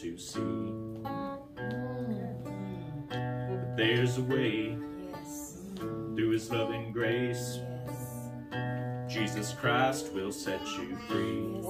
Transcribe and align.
to 0.00 0.18
see. 0.18 0.40
But 3.02 3.76
there's 3.76 4.18
a 4.18 4.22
way 4.22 4.76
through 5.76 6.30
his 6.30 6.50
loving 6.50 6.92
grace. 6.92 7.60
Jesus 9.08 9.54
Christ 9.54 10.12
will 10.12 10.32
set 10.32 10.60
you 10.78 10.96
free. 11.08 11.62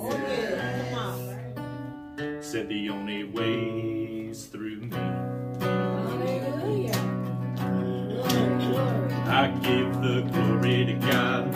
Said 2.40 2.69
the 2.69 2.88
only 2.90 3.25
way's 3.25 4.46
through 4.46 4.81
me. 4.81 4.96
I 9.28 9.49
give 9.62 10.00
the 10.02 10.23
glory 10.32 10.87
to 10.87 10.94
God, 10.94 11.52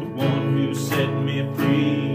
the 0.00 0.06
one 0.14 0.56
who 0.56 0.74
set 0.74 1.10
me 1.22 1.52
free. 1.54 2.05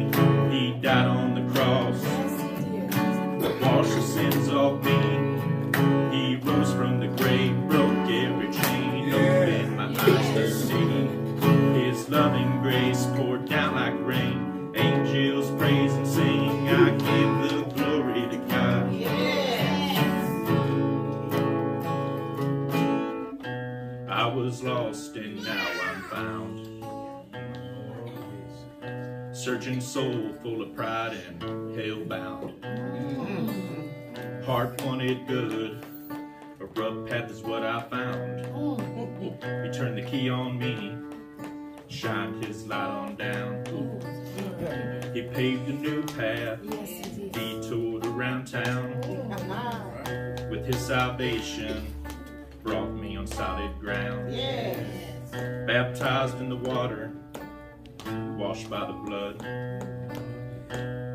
Searching 29.44 29.82
soul 29.82 30.36
full 30.44 30.62
of 30.62 30.76
pride 30.76 31.18
and 31.28 31.76
hell 31.76 32.06
bound. 32.06 32.64
Heart 34.46 34.86
wanted 34.86 35.26
good, 35.26 35.84
a 36.60 36.66
rough 36.80 37.10
path 37.10 37.32
is 37.32 37.42
what 37.42 37.64
I 37.64 37.82
found. 37.82 38.46
He 39.42 39.72
turned 39.72 39.98
the 39.98 40.04
key 40.04 40.30
on 40.30 40.60
me, 40.60 40.96
shined 41.88 42.46
his 42.46 42.68
light 42.68 42.88
on 42.88 43.16
down. 43.16 43.66
He 45.12 45.24
paved 45.24 45.68
a 45.70 45.74
new 45.74 46.04
path, 46.04 46.60
detoured 47.32 48.06
around 48.06 48.46
town. 48.46 49.02
With 50.52 50.68
his 50.68 50.78
salvation, 50.78 51.88
brought 52.62 52.92
me 52.92 53.18
on 53.18 53.26
solid 53.26 53.80
ground. 53.80 54.36
Baptized 55.66 56.38
in 56.38 56.50
the 56.50 56.58
water, 56.58 57.12
washed 58.38 58.70
by 58.70 58.86
the 58.86 58.94
blood. 58.94 59.44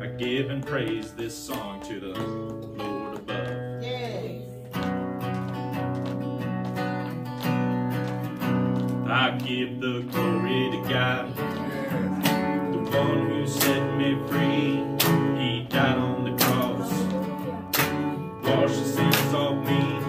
I 0.01 0.07
give 0.17 0.49
and 0.49 0.65
praise 0.65 1.13
this 1.13 1.35
song 1.35 1.81
to 1.81 1.99
the 1.99 2.07
Lord 2.07 3.15
above. 3.15 3.83
I 9.09 9.31
give 9.37 9.79
the 9.79 10.01
glory 10.11 10.71
to 10.71 10.89
God, 10.89 11.35
the 11.35 12.97
one 12.97 13.29
who 13.29 13.47
set 13.47 13.97
me 13.97 14.17
free. 14.27 14.83
He 15.39 15.63
died 15.69 15.97
on 15.97 16.23
the 16.25 16.43
cross, 16.43 16.91
washed 18.43 18.79
the 18.79 18.85
sins 18.85 19.33
off 19.33 19.65
me. 19.65 20.06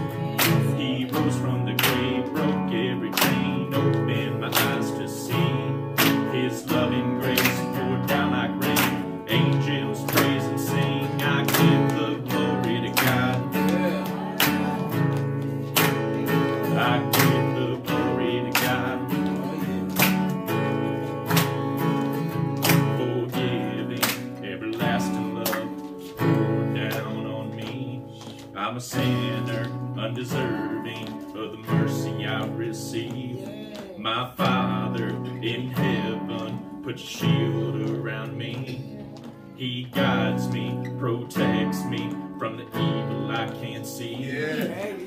I'm 28.69 28.77
a 28.77 28.81
sinner, 28.83 29.65
undeserving 29.97 31.09
of 31.35 31.53
the 31.53 31.57
mercy 31.73 32.27
I 32.27 32.45
receive. 32.49 33.49
My 33.97 34.31
Father 34.37 35.09
in 35.41 35.71
heaven 35.71 36.83
put 36.83 36.97
a 36.97 36.99
shield 36.99 37.81
around 37.91 38.37
me. 38.37 38.99
He 39.57 39.85
guides 39.85 40.51
me, 40.51 40.87
protects 40.99 41.83
me 41.85 42.11
from 42.39 42.59
the 42.59 42.65
evil 42.65 43.31
I 43.31 43.49
can't 43.59 43.87
see. 43.87 44.17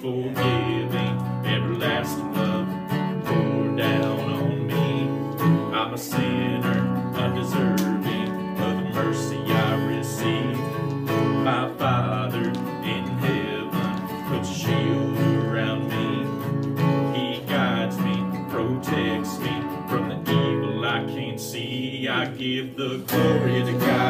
Forgiving, 0.02 1.22
everlasting 1.46 2.34
love 2.34 2.68
poured 3.26 3.78
down 3.78 4.20
on 4.22 4.66
me. 4.66 5.78
I'm 5.78 5.94
a 5.94 5.98
sinner, 6.00 6.71
the 22.76 22.98
glory 23.08 23.64
to 23.66 23.74
God, 23.74 24.01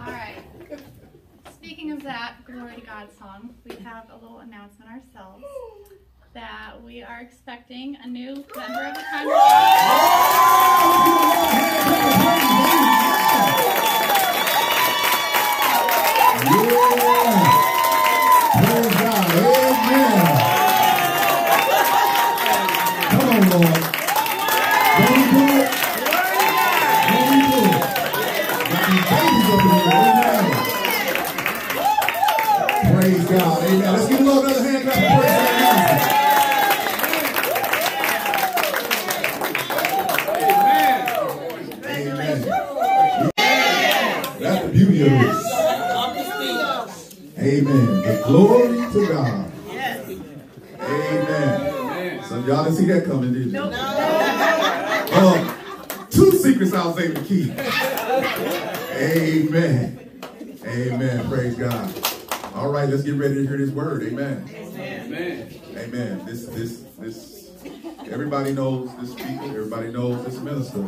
All 0.00 0.06
right. 0.06 0.36
Speaking 1.52 1.92
of 1.92 2.02
that 2.04 2.36
Glory 2.46 2.76
to 2.76 2.80
God 2.80 3.08
song, 3.18 3.54
we 3.64 3.76
have 3.76 4.08
a 4.10 4.14
little 4.14 4.38
announcement 4.38 4.90
ourselves 4.90 5.44
that 6.34 6.74
we 6.82 7.02
are 7.02 7.20
expecting 7.20 7.96
a 8.02 8.06
new 8.06 8.44
member 8.56 8.84
of 8.84 8.94
the 8.94 9.02
congregation. 9.12 11.27
Yeah. 16.50 17.27
See 52.78 52.86
that 52.86 53.04
coming, 53.04 53.32
did 53.32 53.46
you? 53.46 53.52
No. 53.52 53.70
Uh, 55.10 56.06
two 56.10 56.30
secrets 56.32 56.72
I 56.74 56.86
was 56.86 56.98
able 56.98 57.14
to 57.14 57.24
keep. 57.24 57.50
Amen. 58.94 60.20
Amen. 60.64 61.28
Praise 61.28 61.54
God. 61.56 61.92
All 62.54 62.70
right, 62.70 62.88
let's 62.88 63.02
get 63.02 63.14
ready 63.14 63.34
to 63.36 63.46
hear 63.46 63.56
this 63.56 63.70
word. 63.70 64.02
Amen. 64.04 64.48
Amen. 64.54 65.60
Amen. 65.76 66.26
This, 66.26 66.46
this, 66.46 66.84
this. 66.98 67.50
Everybody 68.10 68.52
knows 68.52 68.94
this 68.96 69.12
speaker. 69.12 69.44
Everybody 69.44 69.90
knows 69.90 70.24
this 70.24 70.38
minister. 70.38 70.86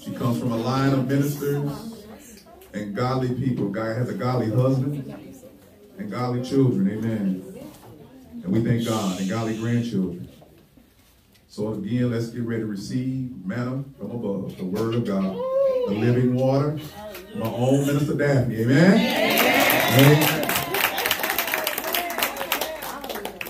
She 0.00 0.12
comes 0.12 0.40
from 0.40 0.50
a 0.50 0.56
line 0.56 0.94
of 0.94 1.06
ministers 1.06 2.04
and 2.72 2.96
godly 2.96 3.34
people. 3.34 3.68
Guy 3.68 3.92
has 3.92 4.08
a 4.08 4.14
godly 4.14 4.50
husband 4.50 5.36
and 5.98 6.10
godly 6.10 6.42
children. 6.42 6.90
Amen. 6.90 7.44
And 8.42 8.52
we 8.52 8.64
thank 8.64 8.86
God 8.86 9.20
and 9.20 9.28
godly 9.28 9.58
grandchildren. 9.58 10.27
So 11.58 11.72
again, 11.72 12.12
let's 12.12 12.28
get 12.28 12.44
ready 12.44 12.62
to 12.62 12.68
receive 12.68 13.44
madam, 13.44 13.92
from 13.98 14.12
above, 14.12 14.56
the 14.56 14.64
word 14.64 14.94
of 14.94 15.04
God, 15.04 15.34
the 15.88 15.92
living 15.92 16.36
water, 16.36 16.78
my 17.34 17.48
own 17.48 17.84
minister 17.84 18.14
Daphne. 18.14 18.60
Amen. 18.60 18.92
Amen. 19.98 20.50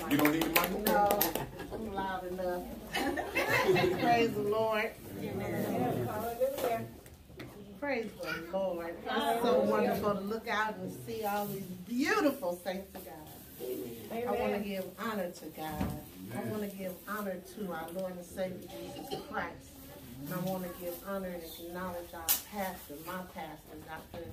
You 0.09 0.17
don't 0.17 0.31
need 0.31 0.41
the 0.41 0.49
microphone. 0.49 0.83
No, 0.85 1.19
I'm 1.71 1.93
loud 1.93 2.25
enough. 2.31 2.63
Praise 4.01 4.33
the 4.33 4.41
Lord. 4.41 4.89
Praise 7.79 8.09
the 8.23 8.51
Lord. 8.51 8.95
It's 9.05 9.43
so 9.43 9.59
wonderful 9.59 10.15
to 10.15 10.21
look 10.21 10.47
out 10.47 10.77
and 10.77 10.91
see 11.05 11.23
all 11.25 11.45
these 11.45 11.61
beautiful 11.87 12.59
saints 12.63 12.87
of 12.95 13.05
God. 13.05 13.13
I 14.11 14.31
want 14.31 14.53
to 14.55 14.59
give 14.67 14.85
honor 14.97 15.29
to 15.29 15.45
God. 15.55 15.99
I 16.35 16.41
want 16.49 16.69
to 16.69 16.75
give 16.75 16.93
honor 17.07 17.38
to 17.55 17.71
our 17.71 17.87
Lord 17.95 18.15
and 18.15 18.25
Savior 18.25 18.57
Jesus 18.59 19.19
Christ. 19.31 19.69
And 20.21 20.33
I 20.33 20.39
want 20.39 20.63
to 20.63 20.83
give 20.83 20.93
honor 21.07 21.29
and 21.29 21.43
acknowledge 21.43 22.13
our 22.13 22.27
pastor, 22.51 22.95
my 23.05 23.21
pastor, 23.33 23.77
Dr. 23.87 24.25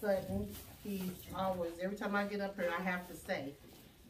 Sutton. 0.00 0.48
He's 0.84 1.10
always, 1.34 1.72
every 1.82 1.96
time 1.96 2.14
I 2.14 2.24
get 2.24 2.40
up 2.40 2.56
here, 2.56 2.70
I 2.76 2.82
have 2.82 3.08
to 3.08 3.16
say 3.16 3.52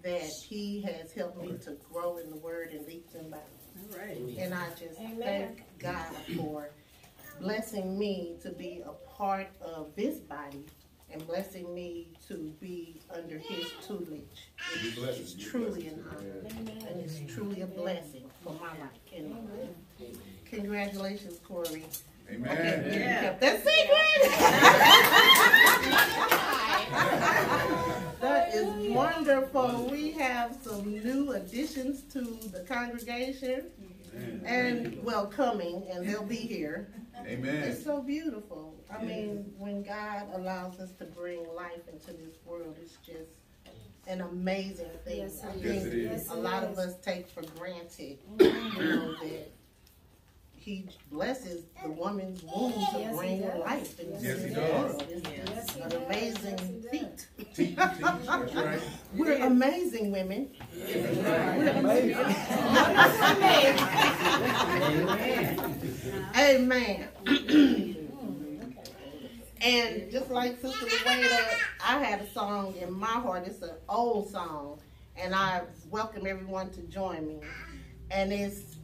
that 0.03 0.31
he 0.49 0.83
has 0.83 1.13
helped 1.13 1.43
me 1.43 1.59
to 1.65 1.77
grow 1.93 2.19
in 2.19 2.31
the 2.31 2.37
word 2.37 2.71
and 2.73 2.87
leaps 2.87 3.15
and 3.15 3.31
bounds. 3.31 3.97
And 4.39 4.55
I 4.55 4.69
just 4.79 5.01
thank 5.19 5.63
God 5.79 6.15
for 6.37 6.71
blessing 7.41 7.99
me 7.99 8.37
to 8.43 8.51
be 8.51 8.83
a 8.85 8.93
part 9.17 9.49
of 9.61 9.95
this 9.97 10.19
body 10.19 10.65
and 11.13 11.27
blessing 11.27 11.75
me 11.75 12.09
to 12.29 12.53
be 12.61 13.01
under 13.15 13.39
his 13.39 13.67
tutelage. 13.87 14.51
It's 14.75 15.35
truly 15.35 15.87
an 15.89 16.05
honor 16.11 16.43
and 16.89 17.01
it's 17.01 17.21
truly 17.33 17.63
a 17.63 17.67
blessing 17.67 18.31
for 18.43 18.53
my 18.55 18.69
life. 18.69 18.91
And 19.17 19.35
congratulations, 20.45 21.39
Corey. 21.47 21.85
Amen. 22.31 22.85
You 22.93 23.01
kept 23.01 23.41
that 23.41 23.65
secret. 23.65 24.39
that 28.21 28.55
is 28.55 28.93
wonderful. 28.93 29.89
We 29.91 30.11
have 30.13 30.59
some 30.63 31.03
new 31.03 31.33
additions 31.33 32.03
to 32.13 32.21
the 32.53 32.61
congregation 32.69 33.65
and 34.45 35.03
well 35.03 35.27
coming 35.27 35.87
and 35.91 36.07
they'll 36.07 36.23
be 36.23 36.37
here. 36.37 36.89
Amen. 37.27 37.65
It's 37.65 37.83
so 37.83 38.03
beautiful. 38.03 38.78
I 38.95 39.03
mean, 39.05 39.53
when 39.59 39.83
God 39.83 40.25
allows 40.35 40.81
us 40.81 40.93
to 40.99 41.05
bring 41.05 41.47
life 41.55 41.87
into 41.93 42.13
this 42.13 42.37
world, 42.45 42.77
it's 42.81 42.97
just 43.05 43.31
an 44.07 44.23
amazing 44.23 44.91
thing. 45.05 45.19
Yes, 45.19 45.43
I 45.45 45.51
it 45.51 45.57
Yes, 45.65 45.83
think 45.83 45.95
it 45.95 45.95
is. 46.13 46.29
a 46.31 46.35
lot 46.35 46.65
of 46.65 46.79
us 46.79 46.97
take 47.03 47.29
for 47.29 47.43
granted, 47.59 48.19
you 48.27 48.37
mm-hmm. 48.39 48.79
know, 48.81 49.13
that 49.17 49.51
He 50.57 50.87
blesses 51.11 51.65
the 51.83 51.91
woman's 51.91 52.43
womb 52.43 52.73
to 52.73 52.79
Yes, 52.99 53.17
bring 53.17 53.41
does. 53.43 53.59
life 53.61 54.01
into 54.01 54.13
Yes, 54.13 54.23
he 54.23 54.29
this 54.49 54.55
does. 54.55 54.73
world. 54.73 55.07
It's 55.11 55.29
Yes, 55.31 55.71
he 55.75 55.81
an 55.81 55.93
amazing 55.93 56.83
Yes, 56.83 56.91
feat. 56.91 57.27
Teach, 57.37 57.55
teach. 57.55 57.77
That's 57.77 58.55
right. 58.55 58.81
We're 59.15 59.45
amazing 59.47 60.13
women. 60.13 60.51
Amen. 66.37 67.09
and 69.61 70.11
just 70.11 70.31
like 70.31 70.61
Sister 70.61 70.87
Wada, 71.05 71.47
I 71.85 72.03
had 72.03 72.21
a 72.21 72.31
song 72.31 72.75
in 72.81 72.93
my 72.93 73.07
heart. 73.07 73.47
It's 73.47 73.63
an 73.63 73.71
old 73.89 74.31
song, 74.31 74.81
and 75.17 75.35
I 75.35 75.63
welcome 75.91 76.27
everyone 76.27 76.71
to 76.71 76.81
join 76.83 77.27
me. 77.27 77.41
And 78.11 78.33
it's 78.33 78.77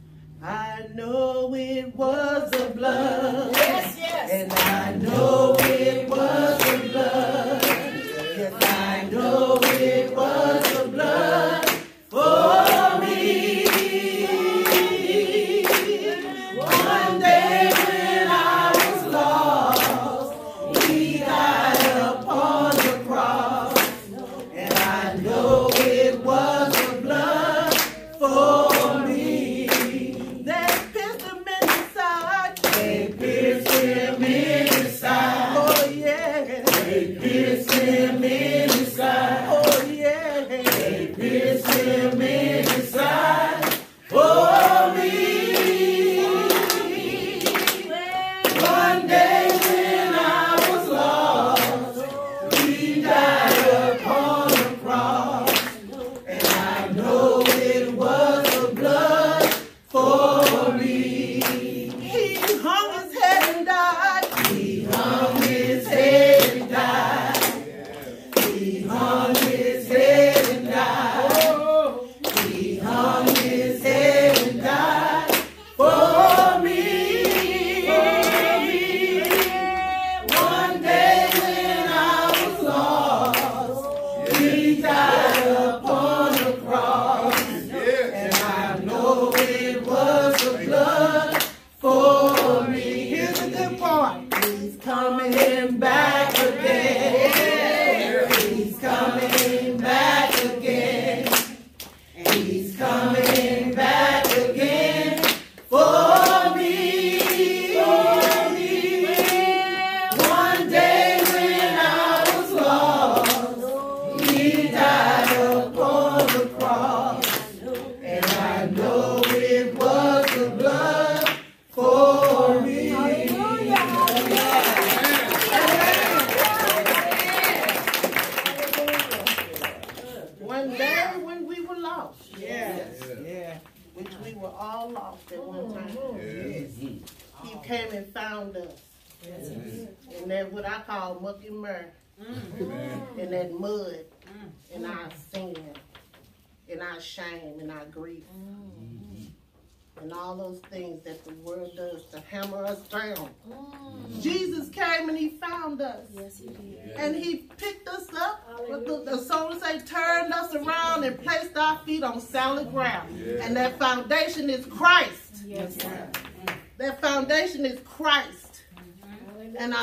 I 0.43 0.87
know 0.93 1.53
it 1.55 1.95
was 1.95 2.53
a 2.53 2.69
blood. 2.71 3.55
Yes, 3.55 3.97
yes. 3.97 4.31
And 4.31 4.53
I 4.53 4.95
know 4.95 5.55
it 5.59 6.09
was 6.09 6.57
the 6.59 6.89
blood. 6.89 7.61
Yes, 8.37 8.53
I 8.63 9.09
know 9.09 9.57
it 9.61 10.15
was 10.15 10.74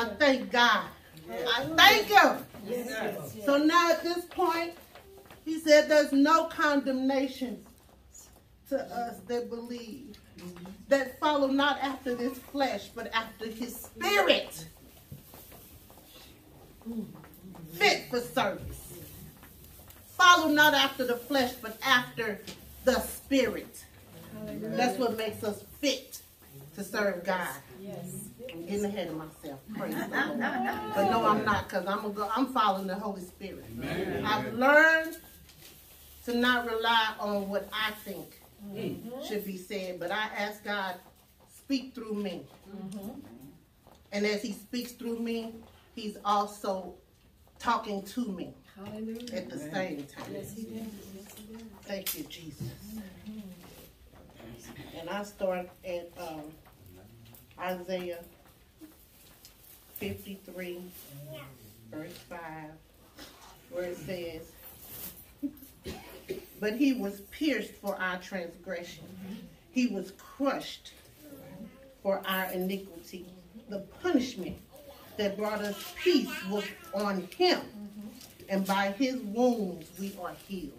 I 0.03 0.15
thank 0.15 0.51
God. 0.51 0.87
I 1.29 1.65
thank 1.75 2.07
him. 2.07 2.45
So 3.45 3.57
now 3.57 3.91
at 3.91 4.03
this 4.03 4.25
point, 4.25 4.73
he 5.45 5.59
said 5.59 5.89
there's 5.89 6.11
no 6.11 6.45
condemnation 6.45 7.63
to 8.69 8.79
us 8.79 9.19
that 9.27 9.49
believe, 9.49 10.15
that 10.87 11.19
follow 11.19 11.47
not 11.47 11.79
after 11.81 12.15
this 12.15 12.37
flesh, 12.37 12.89
but 12.95 13.13
after 13.13 13.47
his 13.47 13.75
spirit. 13.75 14.65
Fit 17.73 18.05
for 18.09 18.19
service. 18.19 18.93
Follow 20.17 20.49
not 20.49 20.73
after 20.73 21.05
the 21.05 21.15
flesh, 21.15 21.53
but 21.61 21.77
after 21.83 22.39
the 22.85 22.99
spirit. 23.01 23.83
That's 24.45 24.97
what 24.97 25.17
makes 25.17 25.43
us 25.43 25.63
fit 25.79 26.21
to 26.75 26.83
serve 26.83 27.23
God. 27.23 27.49
Yes. 27.81 28.29
I'm 28.51 28.65
getting 28.65 28.85
ahead 28.85 29.07
of 29.07 29.17
myself. 29.17 29.59
Praise 29.77 29.95
the 29.95 30.07
Lord. 30.07 30.39
But 30.95 31.09
no, 31.09 31.25
I'm 31.25 31.45
not, 31.45 31.67
because 31.67 31.85
I'm 31.87 32.01
gonna 32.01 32.13
go, 32.13 32.29
I'm 32.35 32.47
following 32.47 32.87
the 32.87 32.95
Holy 32.95 33.21
Spirit. 33.21 33.65
I've 34.25 34.53
learned 34.53 35.17
to 36.25 36.35
not 36.35 36.69
rely 36.69 37.13
on 37.19 37.49
what 37.49 37.67
I 37.73 37.91
think 37.91 38.41
mm-hmm. 38.65 39.25
should 39.25 39.45
be 39.45 39.57
said, 39.57 39.99
but 39.99 40.11
I 40.11 40.29
ask 40.37 40.63
God, 40.63 40.95
speak 41.55 41.93
through 41.93 42.15
me. 42.15 42.45
Mm-hmm. 42.69 43.19
And 44.11 44.25
as 44.25 44.41
He 44.41 44.53
speaks 44.53 44.91
through 44.93 45.19
me, 45.19 45.53
He's 45.95 46.17
also 46.25 46.95
talking 47.59 48.01
to 48.03 48.25
me 48.25 48.53
Hallelujah. 48.75 49.35
at 49.35 49.49
the 49.49 49.57
same 49.57 50.05
time. 50.05 50.25
Yes, 50.33 50.53
he 50.55 50.63
did. 50.63 50.89
Yes, 51.15 51.35
he 51.37 51.53
did. 51.53 51.65
Thank 51.83 52.17
you, 52.17 52.23
Jesus. 52.23 52.67
Mm-hmm. 52.95 53.39
And 54.99 55.09
I 55.09 55.23
start 55.23 55.69
at 55.85 56.09
um, 56.17 56.41
Isaiah 57.59 58.23
53, 59.95 60.81
verse 61.91 62.17
5, 62.29 62.39
where 63.71 63.83
it 63.83 63.97
says, 63.97 64.51
But 66.59 66.73
he 66.73 66.93
was 66.93 67.21
pierced 67.31 67.73
for 67.73 67.95
our 68.01 68.17
transgression, 68.19 69.05
he 69.71 69.87
was 69.87 70.11
crushed 70.17 70.93
for 72.01 72.21
our 72.25 72.51
iniquity. 72.51 73.25
The 73.69 73.79
punishment 74.01 74.57
that 75.17 75.37
brought 75.37 75.61
us 75.61 75.93
peace 76.03 76.29
was 76.49 76.65
on 76.93 77.27
him, 77.37 77.61
and 78.49 78.65
by 78.65 78.91
his 78.91 79.15
wounds 79.17 79.87
we 79.99 80.13
are 80.21 80.33
healed. 80.47 80.73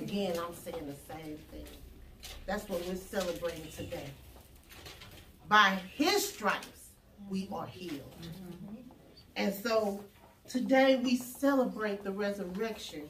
Again, 0.00 0.38
I'm 0.38 0.54
saying 0.54 0.86
the 0.86 1.14
same 1.14 1.38
thing. 1.50 1.64
That's 2.46 2.68
what 2.68 2.84
we're 2.86 2.96
celebrating 2.96 3.66
today. 3.74 4.10
By 5.48 5.78
his 5.94 6.28
stripes, 6.28 6.90
we 7.28 7.48
are 7.52 7.66
healed. 7.66 8.14
Mm-hmm. 8.22 8.76
And 9.36 9.54
so 9.54 10.02
today 10.48 10.96
we 10.96 11.16
celebrate 11.16 12.02
the 12.04 12.12
resurrection. 12.12 13.08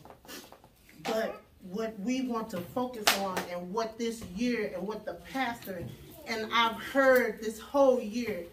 But 1.05 1.43
what 1.63 1.99
we 2.01 2.23
want 2.23 2.51
to 2.51 2.59
focus 2.59 3.05
on 3.19 3.39
and 3.51 3.73
what 3.73 3.99
this 3.99 4.23
year 4.37 4.73
and 4.75 4.87
what 4.87 5.05
the 5.05 5.15
pastor 5.15 5.85
and 6.27 6.51
I've 6.53 6.81
heard 6.81 7.41
this 7.43 7.59
whole 7.59 8.01
year 8.01 8.45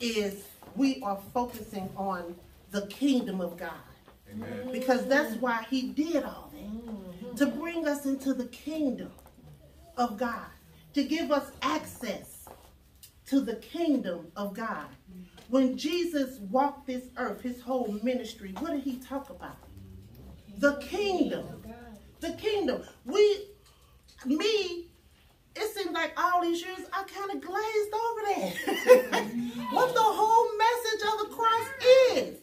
is 0.00 0.44
we 0.76 1.02
are 1.02 1.18
focusing 1.34 1.90
on 1.96 2.34
the 2.70 2.86
kingdom 2.86 3.40
of 3.40 3.56
God. 3.56 3.72
Because 4.70 5.06
that's 5.06 5.34
why 5.36 5.66
he 5.68 5.88
did 5.88 6.24
all 6.24 6.50
that. 6.52 6.62
Mm-hmm. 6.62 7.34
To 7.34 7.46
bring 7.46 7.86
us 7.86 8.06
into 8.06 8.32
the 8.32 8.46
kingdom 8.46 9.10
of 9.96 10.16
God. 10.16 10.46
To 10.94 11.02
give 11.02 11.32
us 11.32 11.50
access 11.62 12.29
to 13.30 13.40
the 13.40 13.54
kingdom 13.56 14.26
of 14.34 14.54
God. 14.54 14.88
When 15.48 15.78
Jesus 15.78 16.40
walked 16.50 16.88
this 16.88 17.04
earth, 17.16 17.40
his 17.40 17.60
whole 17.60 17.96
ministry, 18.02 18.52
what 18.58 18.72
did 18.72 18.82
he 18.82 18.96
talk 18.96 19.30
about? 19.30 19.56
The 20.58 20.74
kingdom. 20.76 21.46
The 22.18 22.32
kingdom. 22.32 22.82
We, 23.04 23.44
me, 24.26 24.88
it 25.54 25.74
seems 25.74 25.92
like 25.92 26.12
all 26.20 26.42
these 26.42 26.60
years 26.60 26.80
I 26.92 27.04
kind 27.04 27.30
of 27.30 27.40
glazed 27.40 27.94
over 27.94 28.20
that. 28.26 29.24
what 29.70 29.94
the 29.94 30.00
whole 30.00 30.48
message 30.58 31.02
of 31.12 31.28
the 31.28 31.36
cross 31.36 31.68
is. 32.12 32.38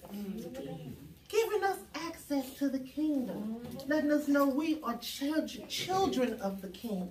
Giving 1.28 1.64
us 1.66 1.80
access 1.96 2.54
to 2.60 2.70
the 2.70 2.80
kingdom. 2.80 3.58
Letting 3.88 4.14
us 4.14 4.30
know 4.30 4.48
we 4.48 4.80
are 4.84 4.96
children, 4.98 5.68
children 5.68 6.40
of 6.40 6.62
the 6.62 6.70
king, 6.70 7.10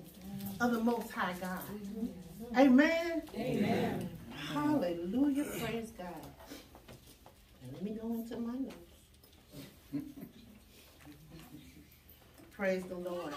of 0.61 0.73
the 0.73 0.81
most 0.81 1.11
high 1.11 1.35
God. 1.41 1.61
Amen. 2.55 3.23
Amen. 3.35 4.09
Hallelujah. 4.53 5.45
Praise 5.45 5.93
God. 5.97 6.27
And 7.63 7.73
let 7.73 7.83
me 7.83 7.99
go 8.01 8.15
into 8.15 8.37
my 8.39 8.55
notes. 8.55 8.75
Praise 12.53 12.85
the 12.85 12.95
Lord. 12.95 13.33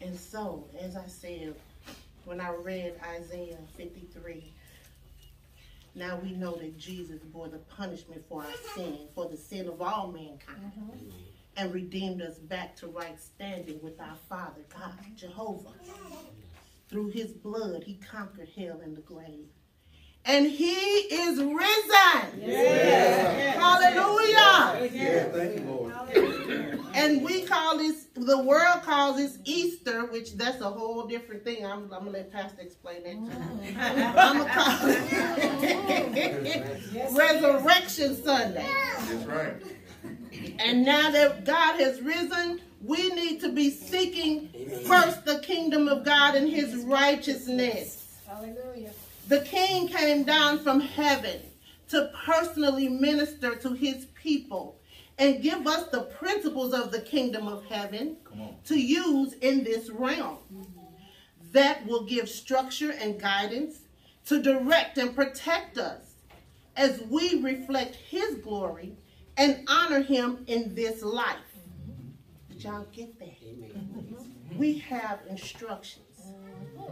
and 0.00 0.18
so, 0.18 0.64
as 0.80 0.96
I 0.96 1.06
said, 1.06 1.54
when 2.24 2.40
I 2.40 2.50
read 2.50 2.94
Isaiah 3.04 3.58
53, 3.76 4.52
now 5.96 6.18
we 6.22 6.32
know 6.32 6.54
that 6.56 6.78
Jesus 6.78 7.22
bore 7.22 7.48
the 7.48 7.58
punishment 7.58 8.24
for 8.28 8.42
our 8.42 8.48
sin, 8.74 8.98
for 9.14 9.26
the 9.28 9.36
sin 9.36 9.68
of 9.68 9.82
all 9.82 10.12
mankind, 10.12 10.72
mm-hmm. 10.78 11.08
And 11.56 11.72
redeemed 11.72 12.20
us 12.22 12.38
back 12.38 12.74
to 12.76 12.86
right 12.88 13.18
standing 13.20 13.80
with 13.82 14.00
our 14.00 14.16
Father, 14.28 14.62
God, 14.72 14.92
Jehovah. 15.16 15.70
Through 16.88 17.10
his 17.10 17.32
blood, 17.32 17.82
he 17.84 17.94
conquered 17.94 18.48
hell 18.56 18.80
and 18.82 18.96
the 18.96 19.00
grave. 19.02 19.46
And 20.26 20.46
he 20.46 20.72
is 20.74 21.38
risen. 21.38 22.40
Hallelujah. 23.60 24.88
Yeah, 24.92 25.24
thank 25.24 25.60
you, 25.60 25.66
Lord. 25.66 25.92
And 26.94 27.22
we 27.22 27.42
call 27.42 27.76
this, 27.76 28.06
the 28.14 28.38
world 28.42 28.82
calls 28.82 29.16
this 29.16 29.38
Easter, 29.44 30.06
which 30.06 30.34
that's 30.36 30.60
a 30.62 30.70
whole 30.70 31.06
different 31.06 31.44
thing. 31.44 31.66
I'm, 31.66 31.82
I'm 31.84 31.90
gonna 32.04 32.10
let 32.10 32.32
Pastor 32.32 32.62
explain 32.62 33.02
that 33.02 33.12
to 33.12 33.72
you. 33.72 33.78
I'm 33.78 34.38
gonna 34.38 34.54
call 34.54 34.88
it 34.88 37.12
Resurrection 37.12 38.16
Sunday. 38.22 38.66
That's 38.66 39.24
right. 39.26 39.54
And 40.58 40.84
now 40.84 41.10
that 41.10 41.44
God 41.44 41.80
has 41.80 42.00
risen, 42.00 42.60
we 42.82 43.10
need 43.10 43.40
to 43.40 43.52
be 43.52 43.70
seeking 43.70 44.50
first 44.86 45.24
the 45.24 45.38
kingdom 45.40 45.88
of 45.88 46.04
God 46.04 46.34
and 46.34 46.48
his 46.48 46.76
righteousness. 46.76 48.18
Hallelujah. 48.26 48.90
The 49.28 49.40
king 49.40 49.88
came 49.88 50.24
down 50.24 50.58
from 50.58 50.80
heaven 50.80 51.40
to 51.88 52.10
personally 52.24 52.88
minister 52.88 53.54
to 53.56 53.72
his 53.72 54.06
people 54.22 54.78
and 55.18 55.42
give 55.42 55.66
us 55.66 55.88
the 55.88 56.02
principles 56.02 56.74
of 56.74 56.90
the 56.90 57.00
kingdom 57.00 57.46
of 57.46 57.64
heaven 57.66 58.16
to 58.64 58.78
use 58.78 59.34
in 59.34 59.64
this 59.64 59.90
realm. 59.90 60.38
that 61.52 61.86
will 61.86 62.02
give 62.02 62.28
structure 62.28 62.90
and 62.90 63.20
guidance 63.20 63.78
to 64.26 64.42
direct 64.42 64.98
and 64.98 65.14
protect 65.14 65.78
us 65.78 66.14
as 66.76 67.00
we 67.02 67.40
reflect 67.40 67.94
His 67.94 68.36
glory 68.36 68.96
and 69.36 69.64
honor 69.68 70.00
Him 70.00 70.44
in 70.46 70.74
this 70.74 71.02
life. 71.02 71.36
Did 72.50 72.64
y'all 72.64 72.86
get 72.92 73.18
that? 73.18 73.34
We 74.56 74.78
have 74.78 75.20
instructions, 75.28 76.32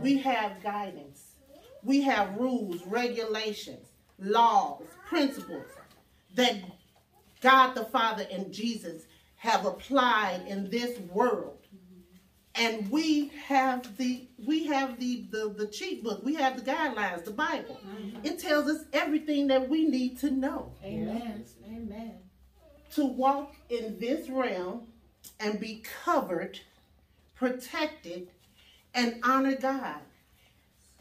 we 0.01 0.19
have 0.19 0.63
guidance, 0.63 1.37
we 1.85 2.03
have 2.03 2.37
rules, 2.37 2.85
regulations, 2.87 3.87
laws, 4.19 4.83
principles 5.07 5.67
that 6.35 6.57
God 7.41 7.75
the 7.75 7.85
Father 7.85 8.27
and 8.31 8.53
Jesus 8.53 9.05
have 9.37 9.67
applied 9.67 10.43
in 10.47 10.71
this 10.71 10.99
world. 11.01 11.59
And 12.55 12.91
we 12.91 13.29
have 13.47 13.97
the 13.97 14.29
we 14.45 14.67
have 14.67 15.01
the, 15.01 15.27
the 15.31 15.55
the 15.57 15.67
cheat 15.69 16.05
book, 16.05 16.23
we 16.23 16.35
have 16.35 16.63
the 16.63 16.71
guidelines, 16.71 17.25
the 17.25 17.31
Bible. 17.31 17.81
It 18.23 18.39
tells 18.39 18.69
us 18.69 18.85
everything 18.93 19.47
that 19.47 19.69
we 19.69 19.87
need 19.87 20.19
to 20.19 20.31
know 20.31 20.75
Amen. 20.85 21.45
Amen. 21.67 22.19
To 22.95 23.05
walk 23.05 23.55
in 23.69 23.99
this 23.99 24.29
realm 24.29 24.83
and 25.41 25.59
be 25.59 25.83
covered, 26.05 26.61
protected, 27.35 28.29
and 28.95 29.21
honor 29.23 29.57
God. 29.57 30.01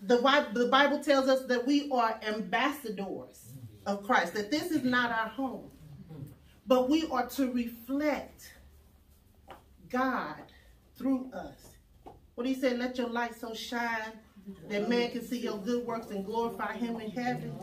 The 0.04 0.18
Bible, 0.18 0.54
the 0.54 0.68
Bible 0.68 1.00
tells 1.04 1.28
us 1.28 1.46
that 1.48 1.66
we 1.66 1.90
are 1.92 2.20
ambassadors 2.26 3.54
of 3.86 4.04
Christ, 4.04 4.34
that 4.34 4.50
this 4.50 4.72
is 4.72 4.84
not 4.84 5.12
our 5.12 5.30
home, 5.30 5.70
but 6.66 6.90
we 6.90 7.08
are 7.12 7.28
to 7.30 7.52
reflect 7.52 8.54
God 9.90 10.42
through 10.98 11.30
us. 11.34 11.68
What 12.36 12.48
he 12.48 12.56
said, 12.56 12.80
let 12.80 12.98
your 12.98 13.10
light 13.10 13.40
so 13.40 13.54
shine 13.54 14.14
that 14.70 14.90
man 14.90 15.12
can 15.12 15.24
see 15.24 15.40
your 15.40 15.58
good 15.58 15.86
works 15.86 16.10
and 16.10 16.26
glorify 16.26 16.74
him 16.74 17.00
in 17.00 17.12
heaven. 17.12 17.54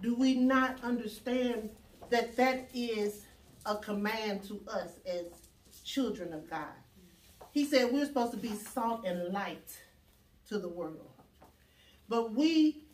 Do 0.00 0.14
we 0.14 0.36
not 0.36 0.82
understand 0.82 1.70
that 2.14 2.36
that 2.36 2.70
is 2.72 3.26
a 3.66 3.74
command 3.76 4.44
to 4.44 4.60
us 4.68 5.00
as 5.04 5.26
children 5.84 6.32
of 6.32 6.48
God? 6.48 6.68
He 7.50 7.64
said 7.64 7.92
we're 7.92 8.06
supposed 8.06 8.30
to 8.32 8.38
be 8.38 8.54
salt 8.54 9.04
and 9.04 9.32
light 9.32 9.76
to 10.48 10.60
the 10.60 10.68
world. 10.68 11.10
But 12.08 12.32
we, 12.32 12.84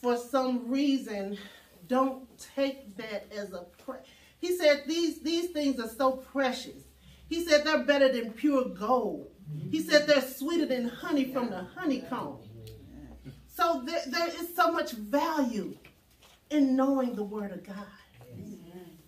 for 0.00 0.16
some 0.16 0.68
reason, 0.68 1.38
don't 1.86 2.26
take 2.56 2.96
that 2.96 3.32
as 3.32 3.52
a. 3.52 3.64
He 4.38 4.56
said 4.56 4.82
these 4.88 5.20
these 5.20 5.50
things 5.50 5.78
are 5.78 5.88
so 5.88 6.12
precious. 6.12 6.82
He 7.28 7.44
said 7.44 7.64
they're 7.64 7.84
better 7.84 8.12
than 8.12 8.32
pure 8.32 8.64
gold. 8.64 9.28
He 9.70 9.80
said 9.80 10.08
they're 10.08 10.20
sweeter 10.20 10.66
than 10.66 10.88
honey 10.88 11.32
from 11.32 11.50
the 11.50 11.64
honeycomb. 11.76 12.38
So 13.46 13.82
there, 13.86 14.02
there 14.08 14.28
is 14.28 14.54
so 14.56 14.72
much 14.72 14.92
value 14.92 15.76
in 16.52 16.76
knowing 16.76 17.14
the 17.14 17.24
word 17.24 17.52
of 17.52 17.64
God. 17.64 17.76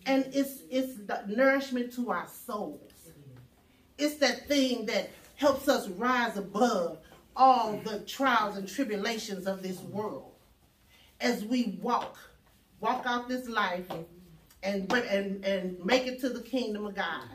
And 0.06 0.28
it's 0.32 0.62
it's 0.70 0.96
the 1.06 1.24
nourishment 1.26 1.92
to 1.94 2.10
our 2.10 2.28
souls. 2.28 2.92
It's 3.96 4.16
that 4.16 4.48
thing 4.48 4.86
that 4.86 5.10
helps 5.36 5.68
us 5.68 5.88
rise 5.88 6.36
above 6.36 6.98
all 7.36 7.80
the 7.84 8.00
trials 8.00 8.56
and 8.56 8.68
tribulations 8.68 9.46
of 9.46 9.62
this 9.62 9.78
world 9.80 10.32
as 11.20 11.44
we 11.44 11.78
walk, 11.80 12.18
walk 12.80 13.04
out 13.06 13.28
this 13.28 13.48
life 13.48 13.86
and, 14.62 14.92
and, 14.92 15.44
and 15.44 15.84
make 15.84 16.06
it 16.06 16.20
to 16.20 16.28
the 16.28 16.40
kingdom 16.40 16.86
of 16.86 16.94
God. 16.94 17.28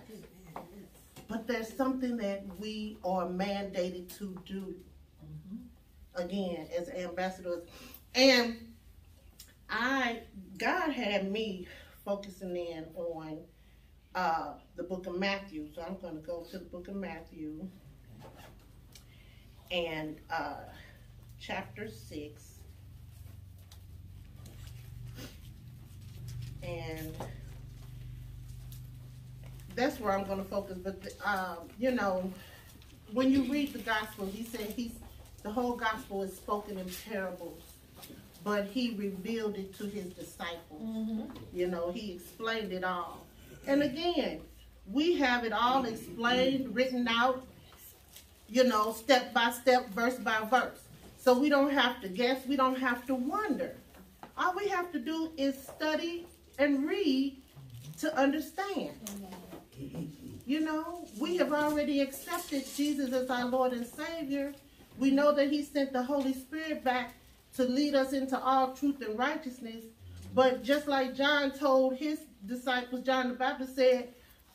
But 1.28 1.48
there's 1.48 1.72
something 1.74 2.18
that 2.18 2.44
we 2.60 2.98
are 3.04 3.26
mandated 3.26 4.16
to 4.18 4.38
do. 4.46 4.76
Again, 6.16 6.68
as 6.78 6.90
ambassadors. 6.90 7.64
And 8.16 8.69
I, 9.70 10.22
God 10.58 10.92
had 10.92 11.32
me 11.32 11.68
focusing 12.06 12.56
in 12.56 12.86
on 12.96 13.40
uh, 14.16 14.54
the 14.76 14.84
book 14.84 15.06
of 15.08 15.18
Matthew. 15.18 15.68
So 15.74 15.82
I'm 15.82 15.98
going 15.98 16.16
to 16.16 16.22
go 16.22 16.46
to 16.52 16.58
the 16.58 16.66
book 16.66 16.88
of 16.88 16.96
Matthew 16.96 17.68
and 19.72 20.18
uh, 20.32 20.56
chapter 21.40 21.88
6. 21.88 22.44
And 26.64 27.14
that's 29.76 30.00
where 30.00 30.18
I'm 30.18 30.26
going 30.26 30.40
to 30.40 30.50
focus. 30.50 30.78
But, 30.78 31.08
uh, 31.24 31.58
you 31.78 31.92
know, 31.92 32.32
when 33.14 33.32
you 33.32 33.44
read 33.52 33.74
the 33.74 33.80
gospel, 33.80 34.26
he 34.26 34.44
said 34.44 34.74
he's 34.76 34.94
the 35.42 35.52
whole 35.52 35.76
gospel 35.76 36.22
is 36.24 36.36
spoken 36.36 36.78
in 36.78 36.90
parables, 37.10 37.64
but 38.44 38.66
he 38.66 38.92
revealed 38.92 39.56
it 39.58 39.78
to 39.78 39.86
his 39.86 40.06
disciples. 40.06 40.82
Mm-hmm. 40.82 41.24
You 41.54 41.68
know, 41.68 41.92
he 41.92 42.14
explained 42.14 42.72
it 42.72 42.84
all. 42.84 43.26
And 43.68 43.84
again, 43.84 44.42
we 44.92 45.16
have 45.18 45.44
it 45.44 45.54
all 45.54 45.86
explained, 45.86 46.74
written 46.74 47.08
out, 47.08 47.46
you 48.48 48.64
know, 48.64 48.94
step 48.94 49.34
by 49.34 49.52
step, 49.52 49.90
verse 49.90 50.16
by 50.16 50.40
verse. 50.50 50.80
So 51.18 51.38
we 51.38 51.50
don't 51.50 51.72
have 51.72 52.02
to 52.02 52.08
guess, 52.08 52.46
we 52.48 52.56
don't 52.56 52.80
have 52.80 53.06
to 53.08 53.16
wonder. 53.16 53.76
All 54.38 54.56
we 54.56 54.68
have 54.70 54.92
to 54.94 55.00
do 55.00 55.32
is 55.38 55.56
study 55.62 56.26
and 56.58 56.88
read 56.88 57.42
to 58.00 58.18
understand. 58.18 58.96
You 60.46 60.62
know, 60.62 61.06
we 61.20 61.38
have 61.38 61.54
already 61.54 62.02
accepted 62.02 62.64
Jesus 62.76 63.14
as 63.14 63.30
our 63.30 63.46
Lord 63.46 63.74
and 63.74 63.86
Savior. 63.86 64.54
We 64.98 65.12
know 65.12 65.34
that 65.34 65.50
He 65.50 65.64
sent 65.64 65.94
the 65.94 66.02
Holy 66.02 66.34
Spirit 66.34 66.84
back 66.84 67.14
to 67.56 67.64
lead 67.64 67.96
us 67.96 68.14
into 68.14 68.40
all 68.40 68.74
truth 68.74 69.02
and 69.02 69.18
righteousness. 69.18 69.86
But 70.34 70.64
just 70.64 70.88
like 70.88 71.16
John 71.16 71.52
told 71.52 71.96
his 71.96 72.20
disciples, 72.46 73.06
John 73.06 73.30
the 73.30 73.34
Baptist 73.36 73.76
said, 73.76 74.10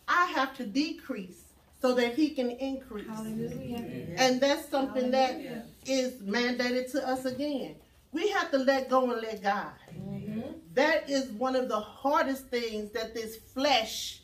I 0.07 0.27
have 0.27 0.57
to 0.57 0.67
decrease 0.67 1.45
so 1.85 1.93
that 1.95 2.15
He 2.15 2.31
can 2.31 2.51
increase. 2.51 3.07
Hallelujah. 3.07 4.15
And 4.17 4.41
that's 4.41 4.69
something 4.71 5.11
that 5.11 5.33
Hallelujah. 5.33 5.65
is 5.87 6.15
mandated 6.23 6.91
to 6.93 7.07
us 7.07 7.27
again. 7.27 7.77
We 8.11 8.29
have 8.31 8.51
to 8.53 8.59
let 8.59 8.89
go 8.89 9.11
and 9.11 9.21
let 9.21 9.43
God. 9.43 9.73
Mm-hmm. 9.93 10.53
That 10.73 11.11
is 11.11 11.27
one 11.33 11.55
of 11.55 11.69
the 11.69 11.79
hardest 11.79 12.47
things 12.47 12.91
that 12.93 13.15
this 13.15 13.37
flesh 13.37 14.23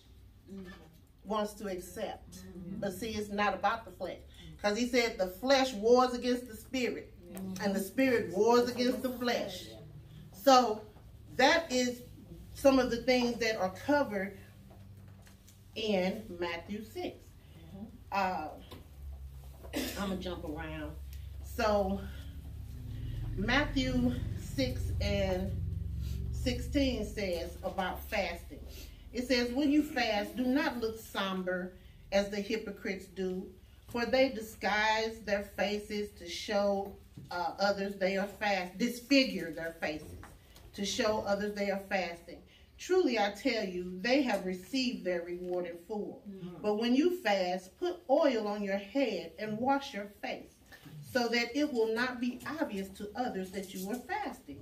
wants 1.24 1.52
to 1.54 1.66
accept. 1.68 2.38
Mm-hmm. 2.38 2.80
But 2.80 2.94
see, 2.94 3.10
it's 3.10 3.30
not 3.30 3.52
about 3.52 3.84
the 3.84 3.90
flesh. 3.90 4.20
Because 4.56 4.78
he 4.78 4.86
said 4.86 5.18
the 5.18 5.26
flesh 5.26 5.74
wars 5.74 6.14
against 6.14 6.48
the 6.48 6.56
spirit, 6.56 7.09
and 7.62 7.74
the 7.74 7.80
spirit 7.80 8.36
wars 8.36 8.68
against 8.70 9.02
the 9.02 9.10
flesh. 9.10 9.66
So 10.32 10.82
that 11.36 11.70
is 11.70 12.02
some 12.54 12.78
of 12.78 12.90
the 12.90 12.98
things 12.98 13.38
that 13.38 13.56
are 13.56 13.70
covered 13.70 14.38
in 15.74 16.22
Matthew 16.38 16.84
6. 16.84 17.16
Uh, 18.12 18.48
I'm 19.74 20.08
going 20.08 20.18
to 20.18 20.24
jump 20.24 20.44
around. 20.44 20.92
So, 21.44 22.00
Matthew 23.36 24.14
6 24.56 24.80
and 25.00 25.52
16 26.32 27.06
says 27.06 27.56
about 27.62 28.02
fasting. 28.04 28.60
It 29.12 29.26
says, 29.26 29.52
When 29.52 29.70
you 29.70 29.82
fast, 29.82 30.36
do 30.36 30.44
not 30.44 30.78
look 30.78 30.98
somber 30.98 31.74
as 32.12 32.30
the 32.30 32.40
hypocrites 32.40 33.06
do, 33.06 33.46
for 33.88 34.06
they 34.06 34.30
disguise 34.30 35.20
their 35.24 35.44
faces 35.56 36.10
to 36.18 36.28
show 36.28 36.96
uh, 37.30 37.52
others 37.58 37.96
they 37.96 38.16
are 38.16 38.26
fast, 38.26 38.78
disfigure 38.78 39.52
their 39.52 39.76
faces 39.80 40.16
to 40.74 40.84
show 40.84 41.24
others 41.26 41.54
they 41.54 41.70
are 41.70 41.82
fasting. 41.88 42.38
Truly, 42.78 43.18
I 43.18 43.32
tell 43.32 43.64
you, 43.64 43.98
they 44.00 44.22
have 44.22 44.46
received 44.46 45.04
their 45.04 45.22
reward 45.22 45.66
in 45.66 45.76
full. 45.86 46.22
But 46.62 46.76
when 46.76 46.94
you 46.94 47.20
fast, 47.22 47.78
put 47.78 48.00
oil 48.08 48.48
on 48.48 48.62
your 48.62 48.78
head 48.78 49.32
and 49.38 49.58
wash 49.58 49.92
your 49.92 50.06
face, 50.22 50.54
so 51.12 51.28
that 51.28 51.54
it 51.54 51.70
will 51.72 51.94
not 51.94 52.20
be 52.20 52.40
obvious 52.60 52.88
to 52.90 53.10
others 53.14 53.50
that 53.50 53.74
you 53.74 53.90
are 53.90 53.96
fasting, 53.96 54.58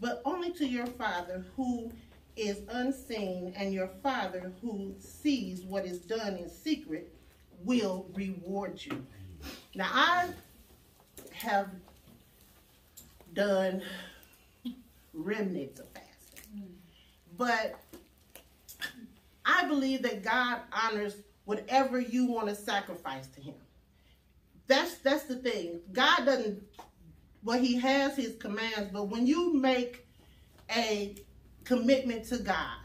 but 0.00 0.22
only 0.24 0.52
to 0.52 0.66
your 0.66 0.86
Father 0.86 1.44
who 1.56 1.92
is 2.36 2.62
unseen, 2.70 3.52
and 3.56 3.74
your 3.74 3.90
Father 4.02 4.52
who 4.62 4.94
sees 4.98 5.62
what 5.62 5.84
is 5.84 5.98
done 5.98 6.36
in 6.36 6.48
secret 6.48 7.12
will 7.64 8.06
reward 8.14 8.80
you. 8.82 9.04
Now, 9.74 9.90
I 9.92 10.28
have 11.32 11.68
done 13.38 13.80
remnants 15.14 15.78
of 15.78 15.86
fasting, 15.90 16.68
but 17.36 17.80
I 19.44 19.64
believe 19.68 20.02
that 20.02 20.24
God 20.24 20.58
honors 20.72 21.14
whatever 21.44 22.00
you 22.00 22.26
want 22.26 22.48
to 22.48 22.54
sacrifice 22.56 23.28
to 23.28 23.40
Him. 23.40 23.54
That's 24.66 24.98
that's 24.98 25.24
the 25.24 25.36
thing. 25.36 25.80
God 25.92 26.26
doesn't. 26.26 26.62
Well, 27.44 27.60
He 27.60 27.76
has 27.76 28.16
His 28.16 28.34
commands, 28.34 28.90
but 28.92 29.04
when 29.04 29.24
you 29.24 29.54
make 29.54 30.04
a 30.74 31.14
commitment 31.62 32.24
to 32.26 32.38
God, 32.38 32.78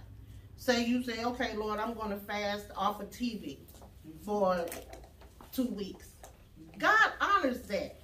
say 0.55 0.85
you 0.85 1.03
say, 1.03 1.23
"Okay, 1.23 1.55
Lord, 1.57 1.79
I'm 1.79 1.95
going 1.95 2.11
to 2.11 2.17
fast 2.17 2.67
off 2.77 3.01
of 3.01 3.09
TV 3.09 3.57
for 4.23 4.67
two 5.51 5.67
weeks." 5.69 6.09
God 6.77 7.11
honors 7.19 7.63
that. 7.63 8.02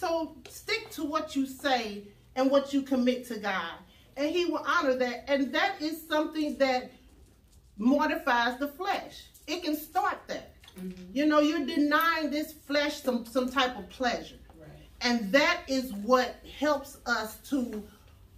So 0.00 0.36
stick 0.48 0.90
to 0.92 1.04
what 1.04 1.36
you 1.36 1.46
say 1.46 2.04
and 2.34 2.50
what 2.50 2.72
you 2.72 2.80
commit 2.80 3.26
to 3.28 3.38
God, 3.38 3.74
and 4.16 4.30
He 4.30 4.46
will 4.46 4.64
honor 4.66 4.94
that. 4.96 5.24
And 5.28 5.52
that 5.52 5.74
is 5.80 6.08
something 6.08 6.56
that 6.56 6.90
mortifies 7.76 8.58
the 8.58 8.68
flesh. 8.68 9.24
It 9.46 9.62
can 9.62 9.76
start 9.76 10.18
that. 10.28 10.54
Mm-hmm. 10.80 11.02
You 11.12 11.26
know, 11.26 11.40
you're 11.40 11.66
denying 11.66 12.30
this 12.30 12.52
flesh 12.52 13.02
some 13.02 13.26
some 13.26 13.50
type 13.50 13.76
of 13.78 13.90
pleasure. 13.90 14.36
And 15.02 15.32
that 15.32 15.62
is 15.66 15.92
what 15.92 16.36
helps 16.58 16.98
us 17.06 17.36
to 17.50 17.82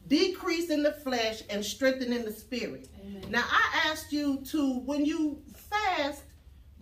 decrease 0.08 0.70
in 0.70 0.82
the 0.82 0.92
flesh 0.92 1.42
and 1.50 1.64
strengthen 1.64 2.12
in 2.12 2.24
the 2.24 2.32
spirit. 2.32 2.88
Now, 3.30 3.44
I 3.48 3.90
asked 3.90 4.12
you 4.12 4.42
to, 4.46 4.78
when 4.80 5.04
you 5.04 5.42
fast, 5.56 6.22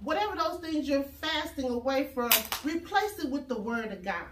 whatever 0.03 0.37
those 0.37 0.61
things 0.61 0.87
you're 0.87 1.03
fasting 1.03 1.71
away 1.71 2.11
from, 2.15 2.31
replace 2.63 3.19
it 3.21 3.31
with 3.31 3.49
the 3.49 3.59
word 3.59 3.91
of 3.91 4.03
God. 4.03 4.27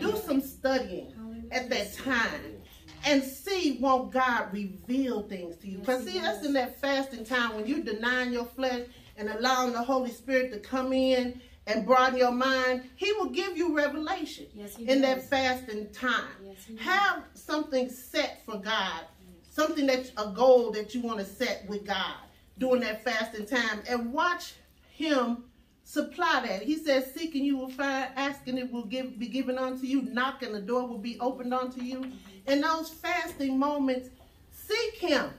Do 0.00 0.16
some 0.16 0.40
studying 0.40 1.12
at 1.50 1.68
that 1.70 1.94
time 1.94 2.56
and 3.04 3.22
see 3.22 3.78
won't 3.80 4.12
God 4.12 4.52
reveal 4.52 5.22
things 5.22 5.56
to 5.56 5.68
you. 5.68 5.78
Because 5.78 6.04
see, 6.04 6.18
that's 6.18 6.44
in 6.44 6.52
that 6.54 6.80
fasting 6.80 7.24
time 7.24 7.54
when 7.56 7.66
you're 7.66 7.80
denying 7.80 8.32
your 8.32 8.44
flesh 8.44 8.86
and 9.16 9.28
allowing 9.28 9.72
the 9.72 9.82
Holy 9.82 10.10
Spirit 10.10 10.52
to 10.52 10.58
come 10.58 10.92
in 10.92 11.40
and 11.66 11.86
broaden 11.86 12.18
your 12.18 12.32
mind, 12.32 12.82
He 12.96 13.12
will 13.12 13.30
give 13.30 13.56
you 13.56 13.76
revelation 13.76 14.46
Yes, 14.54 14.76
in 14.76 15.00
that 15.02 15.28
fasting 15.28 15.90
time. 15.92 16.24
Yes. 16.44 16.80
Have 16.80 17.24
something 17.34 17.88
set 17.88 18.44
for 18.44 18.58
God, 18.58 19.02
something 19.48 19.86
that 19.86 20.10
a 20.16 20.32
goal 20.32 20.70
that 20.72 20.94
you 20.94 21.02
want 21.02 21.18
to 21.18 21.24
set 21.24 21.64
with 21.68 21.86
God 21.86 22.16
during 22.58 22.82
that 22.82 23.04
fasting 23.04 23.46
time, 23.46 23.82
and 23.88 24.12
watch 24.12 24.54
Him 24.90 25.44
supply 25.90 26.46
that. 26.46 26.62
He 26.62 26.76
says, 26.76 27.12
"Seeking 27.12 27.44
you 27.44 27.56
will 27.56 27.68
find, 27.68 28.10
asking 28.14 28.58
it 28.58 28.70
will 28.70 28.84
give 28.84 29.18
be 29.18 29.26
given 29.26 29.58
unto 29.58 29.86
you, 29.86 30.02
knocking 30.02 30.52
the 30.52 30.60
door 30.60 30.86
will 30.86 30.98
be 30.98 31.18
opened 31.18 31.52
unto 31.52 31.82
you." 31.82 32.12
In 32.46 32.60
those 32.60 32.90
fasting 32.90 33.58
moments, 33.58 34.08
seek 34.52 34.94
Him 34.94 35.30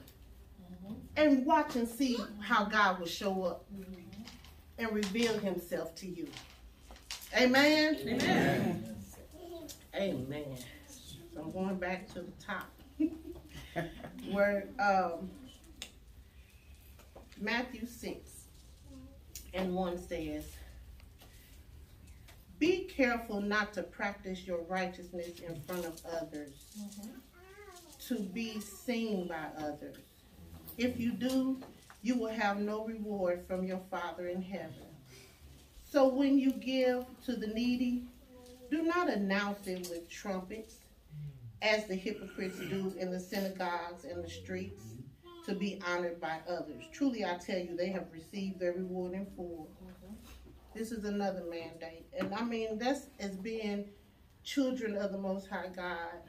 and 1.16 1.46
watch 1.46 1.76
and 1.76 1.88
see 1.88 2.18
how 2.40 2.66
God 2.66 2.98
will 2.98 3.06
show 3.06 3.44
up 3.44 3.64
and 4.78 4.92
reveal 4.92 5.38
Himself 5.38 5.94
to 5.96 6.06
you. 6.06 6.28
Amen. 7.34 7.96
Amen. 8.06 8.96
Amen. 9.94 10.56
So 11.34 11.40
I'm 11.40 11.50
going 11.50 11.76
back 11.76 12.08
to 12.08 12.20
the 12.20 12.32
top. 12.38 12.68
Where 14.30 14.68
um, 14.78 15.30
Matthew 17.40 17.86
6 17.86 18.31
and 19.54 19.74
1 19.74 19.98
says, 19.98 20.44
Be 22.58 22.84
careful 22.84 23.40
not 23.40 23.72
to 23.74 23.82
practice 23.82 24.46
your 24.46 24.62
righteousness 24.68 25.40
in 25.40 25.60
front 25.62 25.84
of 25.84 26.00
others, 26.20 26.64
mm-hmm. 26.78 27.10
to 28.08 28.20
be 28.20 28.60
seen 28.60 29.28
by 29.28 29.46
others. 29.58 29.98
If 30.78 30.98
you 30.98 31.12
do, 31.12 31.58
you 32.02 32.16
will 32.16 32.32
have 32.32 32.58
no 32.58 32.84
reward 32.84 33.44
from 33.46 33.64
your 33.64 33.80
Father 33.90 34.28
in 34.28 34.42
heaven. 34.42 34.86
So 35.84 36.08
when 36.08 36.38
you 36.38 36.52
give 36.52 37.04
to 37.26 37.36
the 37.36 37.48
needy, 37.48 38.04
do 38.70 38.82
not 38.82 39.10
announce 39.10 39.66
it 39.66 39.88
with 39.90 40.08
trumpets, 40.08 40.76
as 41.60 41.86
the 41.86 41.94
hypocrites 41.94 42.58
do 42.58 42.92
in 42.98 43.10
the 43.10 43.20
synagogues 43.20 44.04
and 44.04 44.24
the 44.24 44.28
streets, 44.28 44.91
to 45.46 45.54
be 45.54 45.80
honored 45.86 46.20
by 46.20 46.38
others. 46.48 46.84
Truly, 46.92 47.24
I 47.24 47.36
tell 47.36 47.58
you, 47.58 47.76
they 47.76 47.88
have 47.90 48.06
received 48.12 48.60
their 48.60 48.72
reward 48.72 49.14
in 49.14 49.26
full. 49.36 49.70
Mm-hmm. 49.82 50.14
This 50.74 50.92
is 50.92 51.04
another 51.04 51.44
mandate. 51.50 52.06
And 52.18 52.34
I 52.34 52.42
mean, 52.42 52.78
that's 52.78 53.08
as 53.18 53.36
being 53.36 53.86
children 54.44 54.96
of 54.96 55.12
the 55.12 55.18
Most 55.18 55.48
High 55.48 55.68
God, 55.74 56.22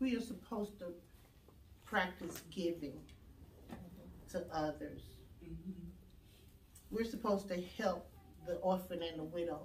we 0.00 0.16
are 0.16 0.20
supposed 0.20 0.78
to 0.80 0.86
practice 1.84 2.42
giving 2.50 2.98
mm-hmm. 3.70 4.30
to 4.30 4.44
others. 4.52 5.02
Mm-hmm. 5.44 5.72
We're 6.90 7.04
supposed 7.04 7.48
to 7.48 7.62
help 7.78 8.08
the 8.46 8.56
orphan 8.56 9.02
and 9.02 9.18
the 9.18 9.24
widow. 9.24 9.62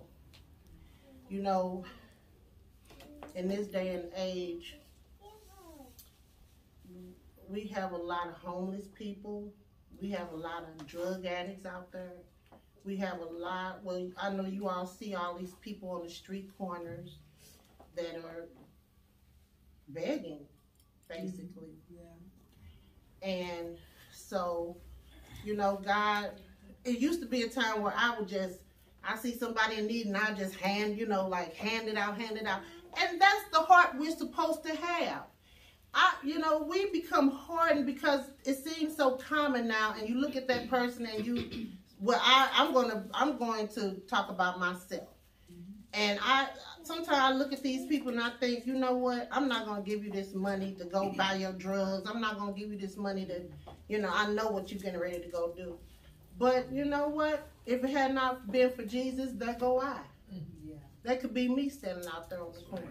You 1.30 1.42
know, 1.42 1.86
in 3.36 3.48
this 3.48 3.68
day 3.68 3.96
and 3.96 4.10
age, 4.16 4.78
we 7.52 7.68
have 7.68 7.92
a 7.92 7.98
lot 7.98 8.28
of 8.30 8.36
homeless 8.36 8.88
people. 8.96 9.54
We 10.02 10.10
have 10.12 10.32
a 10.32 10.36
lot 10.36 10.64
of 10.64 10.88
drug 10.88 11.26
addicts 11.26 11.66
out 11.66 11.92
there. 11.92 12.14
We 12.84 12.98
have 12.98 13.20
a 13.20 13.26
lot, 13.26 13.84
well, 13.84 14.10
I 14.18 14.32
know 14.32 14.46
you 14.46 14.68
all 14.68 14.88
see 14.88 15.14
all 15.14 15.38
these 15.38 15.54
people 15.62 15.90
on 15.92 16.04
the 16.04 16.10
street 16.10 16.50
corners 16.58 17.18
that 17.96 18.16
are 18.16 18.48
begging, 19.90 20.40
basically. 21.08 21.76
Yeah. 21.90 23.28
And 23.28 23.78
so, 24.12 24.78
you 25.46 25.56
know, 25.56 25.80
God, 25.86 26.32
it 26.84 27.00
used 27.00 27.22
to 27.22 27.28
be 27.28 27.44
a 27.44 27.50
time 27.50 27.82
where 27.82 27.94
I 27.96 28.18
would 28.18 28.28
just, 28.28 28.60
I 29.04 29.18
see 29.18 29.38
somebody 29.38 29.76
in 29.76 29.88
need 29.88 30.08
and 30.08 30.18
I 30.18 30.34
just 30.34 30.56
hand, 30.56 30.98
you 30.98 31.06
know, 31.06 31.28
like 31.28 31.54
hand 31.54 31.88
it 31.88 31.98
out, 31.98 32.20
hand 32.20 32.38
it 32.38 32.48
out. 32.48 32.62
And 33.00 33.22
that's 33.22 33.44
the 33.52 33.60
heart 33.60 33.96
we're 33.98 34.16
supposed 34.16 34.64
to 34.64 34.76
have. 34.76 35.24
I, 35.94 36.14
you 36.24 36.40
know, 36.40 36.64
we 36.64 36.90
become 36.92 37.32
hardened 37.32 37.86
because 37.86 38.22
it 38.46 38.64
seems 38.66 38.96
so 38.96 39.12
common 39.12 39.68
now, 39.68 39.96
and 39.98 40.08
you 40.08 40.20
look 40.20 40.36
at 40.36 40.48
that 40.48 40.70
person 40.70 41.06
and 41.06 41.26
you, 41.26 41.68
well, 42.00 42.22
I, 42.24 42.50
I'm 42.54 42.74
gonna, 42.74 43.06
I'm 43.14 43.38
going 43.38 43.68
to 43.70 43.96
talk 44.08 44.30
about 44.30 44.60
myself, 44.60 45.10
and 45.94 46.20
I, 46.22 46.48
sometimes 46.84 47.18
I 47.18 47.32
look 47.34 47.52
at 47.52 47.62
these 47.62 47.86
people 47.88 48.12
and 48.12 48.22
I 48.22 48.32
think, 48.40 48.66
you 48.66 48.76
know 48.76 48.96
what, 48.96 49.28
I'm 49.32 49.48
not 49.48 49.66
gonna 49.66 49.82
give 49.82 50.04
you 50.04 50.12
this 50.12 50.34
money 50.34 50.74
to 50.80 50.86
go 50.86 51.12
buy 51.18 51.36
your 51.36 51.54
drugs. 51.54 52.10
I'm 52.10 52.22
not 52.22 52.38
gonna 52.38 52.54
give 52.54 52.72
you 52.72 52.78
this 52.78 52.96
money 52.96 53.26
to, 53.26 53.42
you 53.90 54.00
know, 54.00 54.10
I 54.12 54.28
know 54.32 54.48
what 54.48 54.72
you're 54.72 54.80
getting 54.80 55.00
ready 55.00 55.20
to 55.20 55.28
go 55.28 55.54
do, 55.56 55.78
but 56.40 56.72
you 56.72 56.86
know 56.86 57.10
what? 57.10 57.48
If 57.66 57.84
it 57.84 57.90
had 57.90 58.14
not 58.14 58.52
been 58.52 58.72
for 58.72 58.84
Jesus, 58.84 59.32
there 59.34 59.56
go 59.60 59.82
I. 59.82 60.00
Mm-hmm. 60.34 60.72
That 61.04 61.20
could 61.20 61.34
be 61.34 61.50
me 61.50 61.70
standing 61.70 62.08
out 62.08 62.30
there 62.30 62.42
on 62.42 62.54
the 62.54 62.62
corner. 62.62 62.88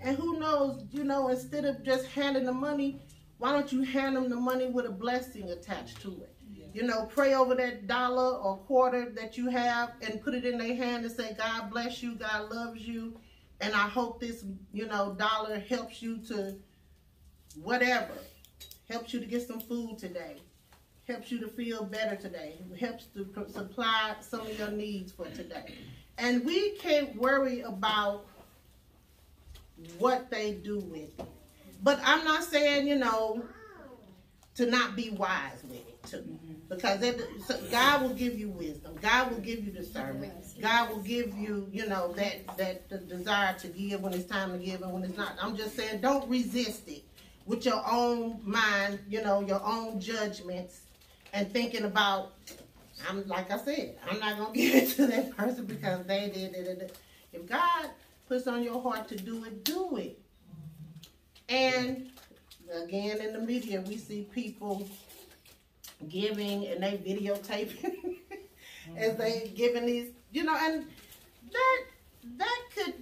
And 0.00 0.16
who 0.16 0.38
knows, 0.38 0.84
you 0.90 1.04
know, 1.04 1.28
instead 1.28 1.64
of 1.64 1.82
just 1.82 2.06
handing 2.06 2.44
the 2.44 2.52
money, 2.52 3.00
why 3.38 3.52
don't 3.52 3.72
you 3.72 3.82
hand 3.82 4.16
them 4.16 4.28
the 4.28 4.36
money 4.36 4.66
with 4.66 4.86
a 4.86 4.90
blessing 4.90 5.50
attached 5.50 6.00
to 6.02 6.08
it? 6.08 6.34
You 6.74 6.82
know, 6.82 7.06
pray 7.06 7.34
over 7.34 7.54
that 7.54 7.86
dollar 7.86 8.36
or 8.36 8.58
quarter 8.58 9.10
that 9.10 9.36
you 9.36 9.48
have 9.48 9.92
and 10.02 10.22
put 10.22 10.34
it 10.34 10.44
in 10.44 10.58
their 10.58 10.76
hand 10.76 11.04
and 11.04 11.12
say, 11.12 11.34
God 11.36 11.70
bless 11.70 12.02
you, 12.02 12.14
God 12.14 12.50
loves 12.50 12.86
you, 12.86 13.18
and 13.60 13.74
I 13.74 13.88
hope 13.88 14.20
this, 14.20 14.44
you 14.72 14.86
know, 14.86 15.14
dollar 15.18 15.58
helps 15.58 16.02
you 16.02 16.18
to 16.28 16.56
whatever. 17.62 18.14
Helps 18.88 19.12
you 19.12 19.20
to 19.20 19.26
get 19.26 19.46
some 19.46 19.60
food 19.60 19.98
today. 19.98 20.36
Helps 21.06 21.32
you 21.32 21.40
to 21.40 21.48
feel 21.48 21.84
better 21.84 22.16
today. 22.16 22.60
Helps 22.78 23.06
to 23.06 23.26
supply 23.50 24.14
some 24.20 24.42
of 24.42 24.58
your 24.58 24.70
needs 24.70 25.10
for 25.12 25.26
today. 25.26 25.74
And 26.18 26.44
we 26.44 26.72
can't 26.76 27.16
worry 27.16 27.60
about 27.60 28.26
what 29.98 30.30
they 30.30 30.52
do 30.54 30.78
with 30.78 31.18
it. 31.18 31.26
But 31.82 32.00
I'm 32.04 32.24
not 32.24 32.44
saying, 32.44 32.86
you 32.88 32.96
know, 32.96 33.42
to 34.56 34.66
not 34.66 34.96
be 34.96 35.10
wise 35.10 35.62
with 35.62 35.76
it 35.76 36.02
too. 36.02 36.16
Mm-hmm. 36.16 36.54
Because 36.68 37.00
it, 37.02 37.20
so 37.46 37.58
God 37.70 38.02
will 38.02 38.14
give 38.14 38.38
you 38.38 38.48
wisdom. 38.50 38.96
God 39.00 39.30
will 39.30 39.38
give 39.38 39.64
you 39.64 39.70
discernment. 39.70 40.34
God 40.60 40.90
will 40.90 41.00
give 41.00 41.32
you, 41.36 41.68
you 41.72 41.86
know, 41.86 42.12
that 42.14 42.56
that 42.58 42.88
the 42.88 42.98
desire 42.98 43.56
to 43.60 43.68
give 43.68 44.00
when 44.00 44.12
it's 44.12 44.26
time 44.26 44.52
to 44.52 44.58
give 44.58 44.82
and 44.82 44.92
when 44.92 45.04
it's 45.04 45.16
not. 45.16 45.34
I'm 45.40 45.56
just 45.56 45.76
saying, 45.76 46.00
don't 46.00 46.28
resist 46.28 46.88
it 46.88 47.04
with 47.46 47.64
your 47.64 47.82
own 47.90 48.40
mind, 48.44 48.98
you 49.08 49.22
know, 49.22 49.40
your 49.40 49.62
own 49.64 50.00
judgments, 50.00 50.80
and 51.32 51.50
thinking 51.52 51.84
about. 51.84 52.32
I'm 53.08 53.26
like 53.28 53.52
I 53.52 53.58
said, 53.58 53.96
I'm 54.10 54.18
not 54.18 54.38
gonna 54.38 54.52
give 54.54 54.74
it 54.74 54.88
to 54.96 55.06
that 55.06 55.36
person 55.36 55.66
because 55.66 56.04
they 56.06 56.30
did 56.34 56.54
it. 56.54 56.96
If 57.32 57.46
God 57.46 57.90
puts 58.28 58.46
on 58.46 58.62
your 58.62 58.80
heart 58.80 59.08
to 59.08 59.16
do 59.16 59.44
it, 59.44 59.64
do 59.64 59.96
it. 59.96 60.20
And 61.48 62.10
again, 62.72 63.20
in 63.20 63.32
the 63.32 63.40
media, 63.40 63.80
we 63.80 63.96
see 63.96 64.28
people 64.32 64.88
giving 66.08 66.66
and 66.66 66.82
they 66.82 66.98
videotaping 66.98 68.16
as 68.96 69.16
they 69.16 69.30
mm-hmm. 69.30 69.54
giving 69.54 69.86
these, 69.86 70.10
you 70.30 70.44
know, 70.44 70.56
and 70.56 70.86
that 71.50 71.84
that 72.36 72.60
could 72.74 72.94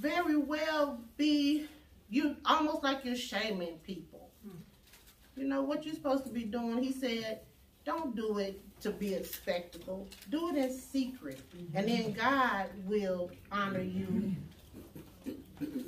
very 0.00 0.36
well 0.36 0.98
be 1.16 1.66
you 2.08 2.36
almost 2.44 2.82
like 2.82 3.04
you're 3.04 3.16
shaming 3.16 3.78
people. 3.84 4.30
Hmm. 4.42 4.56
You 5.36 5.46
know 5.46 5.62
what 5.62 5.84
you're 5.84 5.94
supposed 5.94 6.24
to 6.24 6.30
be 6.30 6.44
doing. 6.44 6.82
He 6.82 6.92
said, 6.92 7.40
don't 7.84 8.16
do 8.16 8.38
it 8.38 8.60
to 8.80 8.90
be 8.90 9.14
a 9.14 9.24
spectacle. 9.24 10.08
Do 10.30 10.50
it 10.50 10.56
in 10.56 10.72
secret, 10.72 11.40
and 11.74 11.88
then 11.88 12.14
mm-hmm. 12.14 12.20
God 12.20 12.66
will 12.86 13.30
honor 13.52 13.82
you 13.82 14.06
mm-hmm. 14.06 14.32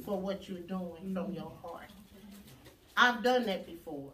For 0.04 0.20
what 0.20 0.48
you're 0.48 0.60
doing 0.60 1.14
from 1.14 1.32
your 1.32 1.52
heart. 1.62 1.90
I've 2.96 3.22
done 3.22 3.46
that 3.46 3.66
before. 3.66 4.10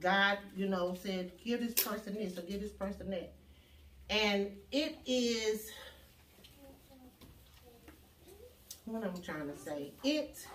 God, 0.00 0.38
you 0.56 0.68
know, 0.68 0.94
said, 1.02 1.32
give 1.42 1.60
this 1.60 1.74
person 1.82 2.14
this 2.14 2.38
or 2.38 2.42
give 2.42 2.60
this 2.60 2.72
person 2.72 3.10
that. 3.10 3.32
And 4.10 4.50
it 4.70 4.98
is 5.06 5.70
what 8.84 9.02
I'm 9.02 9.20
trying 9.22 9.50
to 9.50 9.58
say. 9.58 9.92
It 10.02 10.46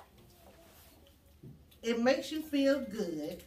it 1.81 1.99
makes 2.01 2.31
you 2.31 2.41
feel 2.41 2.81
good, 2.81 3.43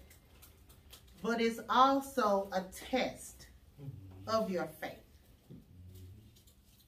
but 1.23 1.41
it's 1.41 1.61
also 1.69 2.49
a 2.53 2.63
test 2.91 3.47
of 4.27 4.51
your 4.51 4.69
faith. 4.81 4.93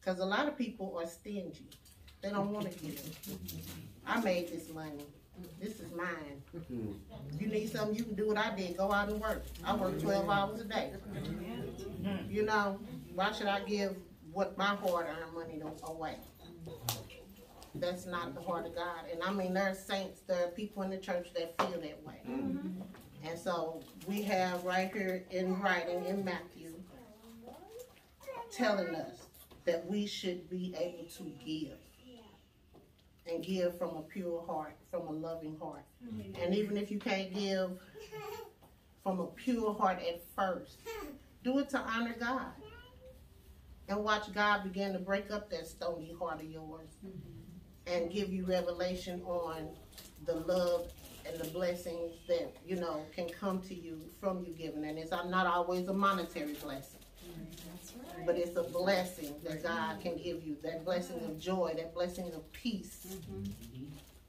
Because 0.01 0.19
a 0.19 0.25
lot 0.25 0.49
of 0.49 0.59
people 0.59 0.99
are 0.99 1.07
stingy. 1.07 1.69
They 2.25 2.31
don't 2.31 2.53
want 2.53 2.73
to 2.73 2.79
give. 2.79 3.19
I 4.07 4.19
made 4.21 4.49
this 4.49 4.71
money. 4.73 5.05
This 5.61 5.79
is 5.79 5.93
mine. 5.93 6.43
Hmm. 6.69 6.93
You 7.39 7.49
need 7.49 7.71
something, 7.71 7.95
you 7.95 8.05
can 8.05 8.15
do 8.15 8.29
what 8.29 8.39
I 8.39 8.55
did. 8.55 8.79
Go 8.79 8.91
out 8.91 9.11
and 9.11 9.21
work. 9.21 9.45
I 9.63 9.77
work 9.77 10.01
12 10.01 10.31
hours 10.31 10.61
a 10.61 10.65
day. 10.65 10.93
You 12.31 12.45
know, 12.45 12.81
why 13.15 13.33
should 13.33 13.49
I 13.49 13.61
give 13.61 13.97
what 14.33 14.57
my 14.57 14.75
hard-earned 14.75 15.35
money 15.35 15.61
away? 15.83 16.17
That's 17.75 18.07
not 18.07 18.35
the 18.35 18.41
heart 18.41 18.67
of 18.67 18.75
God. 18.75 19.05
And 19.13 19.23
I 19.23 19.31
mean, 19.31 19.53
there 19.53 19.69
are 19.69 19.75
saints, 19.75 20.21
there 20.27 20.47
are 20.47 20.51
people 20.51 20.83
in 20.83 20.91
the 20.91 20.99
church 20.99 21.29
that 21.35 21.59
feel 21.59 21.79
that 21.79 22.03
way. 22.07 22.21
Mm-hmm. 22.27 22.81
And 23.29 23.39
so 23.39 23.83
we 24.07 24.23
have 24.23 24.65
right 24.65 24.91
here 24.91 25.25
in 25.31 25.61
writing 25.61 26.07
in 26.07 26.25
Matthew 26.25 26.73
telling 28.51 28.95
us 28.95 29.27
that 29.67 29.85
we 29.87 30.07
should 30.07 30.49
be 30.49 30.75
able 30.79 31.05
to 31.17 31.25
give. 31.45 31.79
And 33.27 33.43
give 33.43 33.79
from 33.79 33.97
a 33.97 34.03
pure 34.03 34.45
heart, 34.47 34.77
from 34.91 35.09
a 35.09 35.11
loving 35.11 35.57
heart. 35.59 35.85
Mm-hmm. 36.05 36.43
And 36.43 36.55
even 36.55 36.77
if 36.77 36.91
you 36.91 36.99
can't 36.99 37.33
give 37.33 37.71
from 39.03 39.21
a 39.21 39.27
pure 39.27 39.73
heart 39.73 39.99
at 40.07 40.21
first, 40.37 40.81
do 41.43 41.59
it 41.59 41.71
to 41.71 41.79
honor 41.79 42.15
God. 42.21 42.53
And 43.89 44.05
watch 44.05 44.33
God 44.35 44.63
begin 44.65 44.93
to 44.93 44.99
break 44.99 45.31
up 45.31 45.51
that 45.51 45.67
stony 45.67 46.15
heart 46.19 46.41
of 46.41 46.51
yours 46.51 46.89
mm-hmm. 47.05 47.93
and 47.93 48.11
give 48.11 48.31
you 48.33 48.45
revelation 48.45 49.23
on 49.23 49.69
the 50.27 50.35
love 50.35 50.91
and 51.27 51.39
the 51.39 51.49
blessings 51.49 52.13
that, 52.29 52.55
you 52.67 52.77
know, 52.77 53.07
can 53.15 53.29
come 53.29 53.61
to 53.63 53.75
you 53.75 54.01
from 54.21 54.45
you 54.45 54.53
giving. 54.53 54.85
And 54.85 54.99
it's 54.99 55.11
not 55.11 55.47
always 55.47 55.89
a 55.89 55.95
monetary 55.95 56.55
blessing. 56.55 57.01
But 58.27 58.37
it's 58.37 58.57
a 58.57 58.63
blessing 58.63 59.35
that 59.45 59.63
God 59.63 60.01
can 60.01 60.17
give 60.17 60.45
you. 60.45 60.57
That 60.63 60.85
blessing 60.85 61.21
of 61.25 61.39
joy, 61.39 61.75
that 61.77 61.95
blessing 61.95 62.33
of 62.33 62.51
peace, 62.53 63.17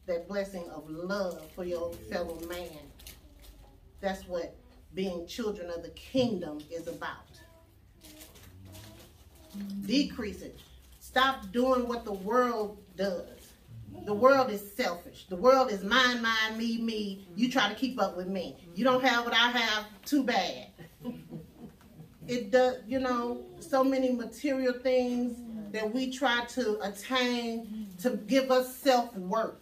that 0.06 0.28
blessing 0.28 0.66
of 0.70 0.90
love 0.90 1.42
for 1.56 1.64
your 1.64 1.94
fellow 2.12 2.40
man. 2.48 2.80
That's 4.02 4.28
what 4.28 4.56
being 4.94 5.28
children 5.28 5.70
of 5.70 5.84
the 5.84 5.90
kingdom 5.90 6.60
is 6.72 6.88
about. 6.88 7.40
Decrease 9.86 10.42
it. 10.42 10.60
Stop 11.00 11.52
doing 11.52 11.88
what 11.88 12.04
the 12.04 12.14
world 12.14 12.78
does. 12.98 13.30
The 14.06 14.14
world 14.14 14.52
is 14.52 14.76
selfish. 14.76 15.26
The 15.30 15.36
world 15.36 15.72
is 15.72 15.84
mine, 15.84 16.22
mine, 16.22 16.58
me, 16.58 16.82
me. 16.82 17.28
You 17.36 17.50
try 17.50 17.70
to 17.70 17.76
keep 17.76 18.00
up 18.02 18.18
with 18.18 18.28
me. 18.28 18.58
You 18.76 18.84
don't 18.84 19.04
have 19.04 19.24
what 19.24 19.34
I 19.34 19.52
have, 19.52 19.86
too 20.06 20.24
bad. 20.24 20.68
It 22.28 22.52
does, 22.52 22.78
you 22.88 23.00
know, 23.00 23.46
so 23.60 23.84
many 23.84 24.12
material 24.12 24.74
things 24.74 25.38
that 25.72 25.94
we 25.94 26.12
try 26.12 26.46
to 26.46 26.80
attain 26.82 27.88
to 28.02 28.12
give 28.12 28.52
us 28.52 28.76
self 28.76 29.16
worth. 29.16 29.56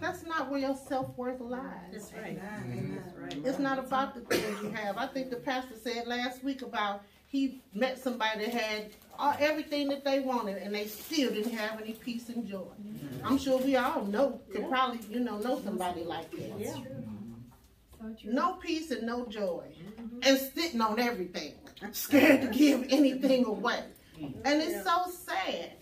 That's 0.00 0.24
not 0.24 0.50
where 0.50 0.60
your 0.60 0.76
self 0.76 1.16
worth 1.16 1.40
lies. 1.40 1.62
Mm-hmm. 1.62 2.94
That's 2.94 3.16
right. 3.16 3.44
It's 3.44 3.58
not 3.58 3.78
about 3.78 4.14
the 4.14 4.20
things 4.20 4.62
you 4.62 4.70
have. 4.70 4.96
I 4.96 5.06
think 5.06 5.30
the 5.30 5.36
pastor 5.36 5.74
said 5.82 6.06
last 6.06 6.44
week 6.44 6.62
about 6.62 7.02
he 7.26 7.60
met 7.74 7.98
somebody 7.98 8.46
that 8.46 8.54
had 8.54 8.90
all, 9.18 9.34
everything 9.38 9.88
that 9.88 10.04
they 10.04 10.20
wanted 10.20 10.58
and 10.58 10.74
they 10.74 10.86
still 10.86 11.30
didn't 11.30 11.52
have 11.52 11.80
any 11.80 11.92
peace 11.92 12.28
and 12.28 12.46
joy. 12.46 12.58
Mm-hmm. 12.58 13.26
I'm 13.26 13.38
sure 13.38 13.58
we 13.58 13.76
all 13.76 14.04
know, 14.04 14.40
could 14.52 14.68
probably, 14.68 15.00
you 15.10 15.20
know, 15.20 15.38
know 15.38 15.60
somebody 15.62 16.04
like 16.04 16.30
that. 16.30 16.58
Yeah. 16.58 16.72
Mm-hmm. 18.02 18.34
No 18.34 18.54
peace 18.54 18.90
and 18.92 19.02
no 19.02 19.26
joy. 19.26 19.64
And 20.22 20.38
sitting 20.38 20.80
on 20.80 20.98
everything. 21.00 21.54
Scared 21.92 22.42
to 22.42 22.48
give 22.48 22.86
anything 22.90 23.44
away. 23.44 23.84
And 24.20 24.62
it's 24.62 24.84
so 24.84 25.10
sad. 25.26 25.72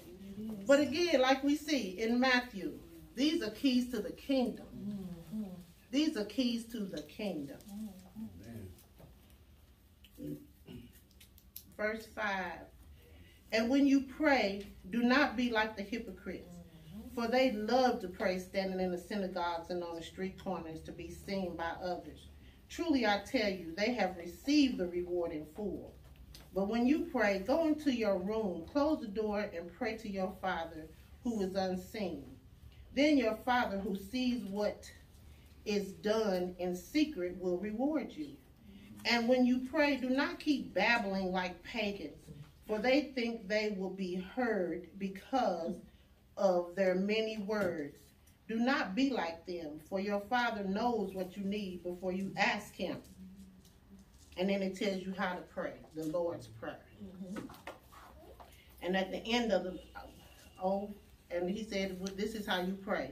But 0.66 0.80
again, 0.80 1.20
like 1.20 1.42
we 1.42 1.56
see 1.56 1.98
in 1.98 2.20
Matthew, 2.20 2.78
these 3.14 3.42
are 3.42 3.50
keys 3.50 3.90
to 3.92 4.00
the 4.00 4.12
kingdom. 4.12 4.66
These 5.90 6.16
are 6.16 6.24
keys 6.24 6.66
to 6.72 6.80
the 6.80 7.02
kingdom. 7.02 7.58
Verse 11.76 12.06
5. 12.14 12.24
And 13.52 13.70
when 13.70 13.86
you 13.86 14.02
pray, 14.02 14.66
do 14.90 15.02
not 15.02 15.36
be 15.36 15.50
like 15.50 15.76
the 15.76 15.82
hypocrites, 15.82 16.54
for 17.14 17.28
they 17.28 17.52
love 17.52 18.00
to 18.00 18.08
pray 18.08 18.38
standing 18.38 18.80
in 18.80 18.90
the 18.90 18.98
synagogues 18.98 19.70
and 19.70 19.82
on 19.82 19.94
the 19.94 20.02
street 20.02 20.42
corners 20.42 20.80
to 20.82 20.92
be 20.92 21.10
seen 21.10 21.56
by 21.56 21.70
others. 21.82 22.28
Truly 22.68 23.06
I 23.06 23.20
tell 23.24 23.50
you, 23.50 23.74
they 23.76 23.92
have 23.94 24.16
received 24.16 24.78
the 24.78 24.86
reward 24.86 25.32
in 25.32 25.46
full. 25.54 25.94
But 26.54 26.68
when 26.68 26.86
you 26.86 27.06
pray, 27.12 27.38
go 27.38 27.66
into 27.66 27.92
your 27.92 28.18
room, 28.18 28.64
close 28.72 29.00
the 29.00 29.08
door, 29.08 29.40
and 29.54 29.72
pray 29.72 29.96
to 29.98 30.08
your 30.08 30.32
Father 30.40 30.88
who 31.22 31.40
is 31.42 31.54
unseen. 31.54 32.24
Then 32.94 33.18
your 33.18 33.34
Father 33.34 33.78
who 33.78 33.96
sees 33.96 34.44
what 34.44 34.90
is 35.64 35.92
done 35.92 36.54
in 36.58 36.74
secret 36.74 37.36
will 37.38 37.58
reward 37.58 38.12
you. 38.12 38.36
And 39.04 39.28
when 39.28 39.44
you 39.44 39.58
pray, 39.70 39.96
do 39.96 40.08
not 40.10 40.38
keep 40.40 40.74
babbling 40.74 41.30
like 41.32 41.62
pagans, 41.62 42.16
for 42.66 42.78
they 42.78 43.02
think 43.14 43.46
they 43.48 43.68
will 43.68 43.90
be 43.90 44.14
heard 44.16 44.88
because 44.98 45.76
of 46.36 46.74
their 46.74 46.94
many 46.94 47.36
words. 47.36 48.05
Do 48.48 48.56
not 48.56 48.94
be 48.94 49.10
like 49.10 49.44
them, 49.46 49.80
for 49.88 49.98
your 49.98 50.20
Father 50.20 50.62
knows 50.64 51.14
what 51.14 51.36
you 51.36 51.42
need 51.44 51.82
before 51.82 52.12
you 52.12 52.32
ask 52.36 52.74
Him. 52.74 52.98
And 54.36 54.48
then 54.48 54.62
it 54.62 54.76
tells 54.76 55.02
you 55.02 55.14
how 55.16 55.34
to 55.34 55.40
pray, 55.40 55.74
the 55.94 56.04
Lord's 56.04 56.46
Prayer. 56.46 56.78
And 58.82 58.96
at 58.96 59.10
the 59.10 59.18
end 59.26 59.50
of 59.52 59.64
the, 59.64 59.78
oh, 60.62 60.94
and 61.30 61.50
He 61.50 61.64
said, 61.64 61.96
well, 61.98 62.12
This 62.16 62.34
is 62.34 62.46
how 62.46 62.60
you 62.60 62.74
pray. 62.74 63.10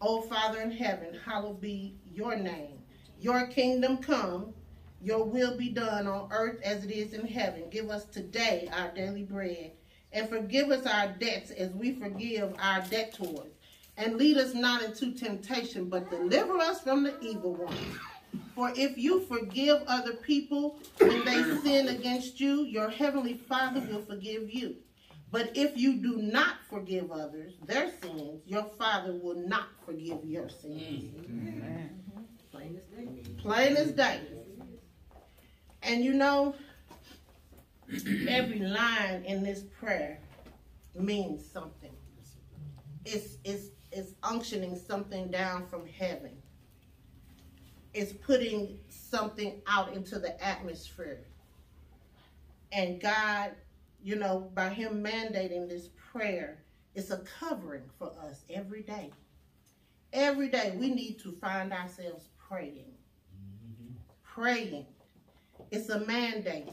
Oh, 0.00 0.22
Father 0.22 0.60
in 0.60 0.70
heaven, 0.70 1.18
hallowed 1.24 1.60
be 1.60 1.96
your 2.12 2.36
name. 2.36 2.78
Your 3.20 3.48
kingdom 3.48 3.96
come, 3.96 4.54
your 5.02 5.24
will 5.24 5.56
be 5.56 5.70
done 5.70 6.06
on 6.06 6.28
earth 6.30 6.60
as 6.62 6.84
it 6.84 6.92
is 6.92 7.14
in 7.14 7.26
heaven. 7.26 7.64
Give 7.70 7.90
us 7.90 8.04
today 8.04 8.68
our 8.72 8.92
daily 8.94 9.24
bread. 9.24 9.72
And 10.12 10.28
forgive 10.28 10.70
us 10.70 10.86
our 10.86 11.08
debts 11.08 11.50
as 11.50 11.72
we 11.72 11.94
forgive 11.94 12.54
our 12.60 12.80
debtors. 12.82 13.57
And 13.98 14.16
lead 14.16 14.36
us 14.36 14.54
not 14.54 14.82
into 14.82 15.12
temptation, 15.12 15.88
but 15.88 16.08
deliver 16.08 16.56
us 16.58 16.80
from 16.80 17.02
the 17.02 17.20
evil 17.20 17.54
one. 17.56 17.76
For 18.54 18.72
if 18.76 18.96
you 18.96 19.20
forgive 19.26 19.82
other 19.88 20.14
people 20.14 20.78
when 20.98 21.24
they 21.24 21.42
sin 21.62 21.88
against 21.88 22.40
you, 22.40 22.62
your 22.62 22.88
heavenly 22.88 23.34
Father 23.34 23.80
will 23.80 24.02
forgive 24.02 24.54
you. 24.54 24.76
But 25.30 25.50
if 25.56 25.76
you 25.76 25.94
do 25.94 26.16
not 26.16 26.56
forgive 26.70 27.10
others 27.10 27.54
their 27.66 27.90
sins, 28.00 28.42
your 28.46 28.64
Father 28.78 29.12
will 29.12 29.46
not 29.46 29.66
forgive 29.84 30.24
your 30.24 30.48
sins. 30.48 31.14
Plain 32.50 32.80
as 32.80 33.04
day. 33.04 33.22
Plain 33.38 33.76
as 33.76 33.92
day. 33.92 34.20
And 35.82 36.04
you 36.04 36.14
know, 36.14 36.54
every 38.28 38.60
line 38.60 39.24
in 39.24 39.42
this 39.42 39.62
prayer 39.78 40.18
means 40.94 41.44
something. 41.50 41.92
It's, 43.04 43.38
it's, 43.44 43.68
it's 43.92 44.14
unctioning 44.22 44.76
something 44.76 45.30
down 45.30 45.66
from 45.66 45.86
heaven. 45.86 46.36
It's 47.94 48.12
putting 48.12 48.78
something 48.88 49.62
out 49.66 49.94
into 49.94 50.18
the 50.18 50.42
atmosphere. 50.44 51.24
And 52.70 53.00
God, 53.00 53.52
you 54.02 54.16
know, 54.16 54.50
by 54.54 54.68
Him 54.68 55.02
mandating 55.02 55.68
this 55.68 55.88
prayer, 56.12 56.58
it's 56.94 57.10
a 57.10 57.22
covering 57.40 57.84
for 57.98 58.12
us 58.20 58.44
every 58.50 58.82
day. 58.82 59.10
Every 60.12 60.48
day 60.48 60.74
we 60.78 60.90
need 60.90 61.18
to 61.20 61.32
find 61.32 61.72
ourselves 61.72 62.28
praying. 62.48 62.92
Praying. 64.22 64.86
It's 65.70 65.88
a 65.88 66.00
mandate. 66.00 66.68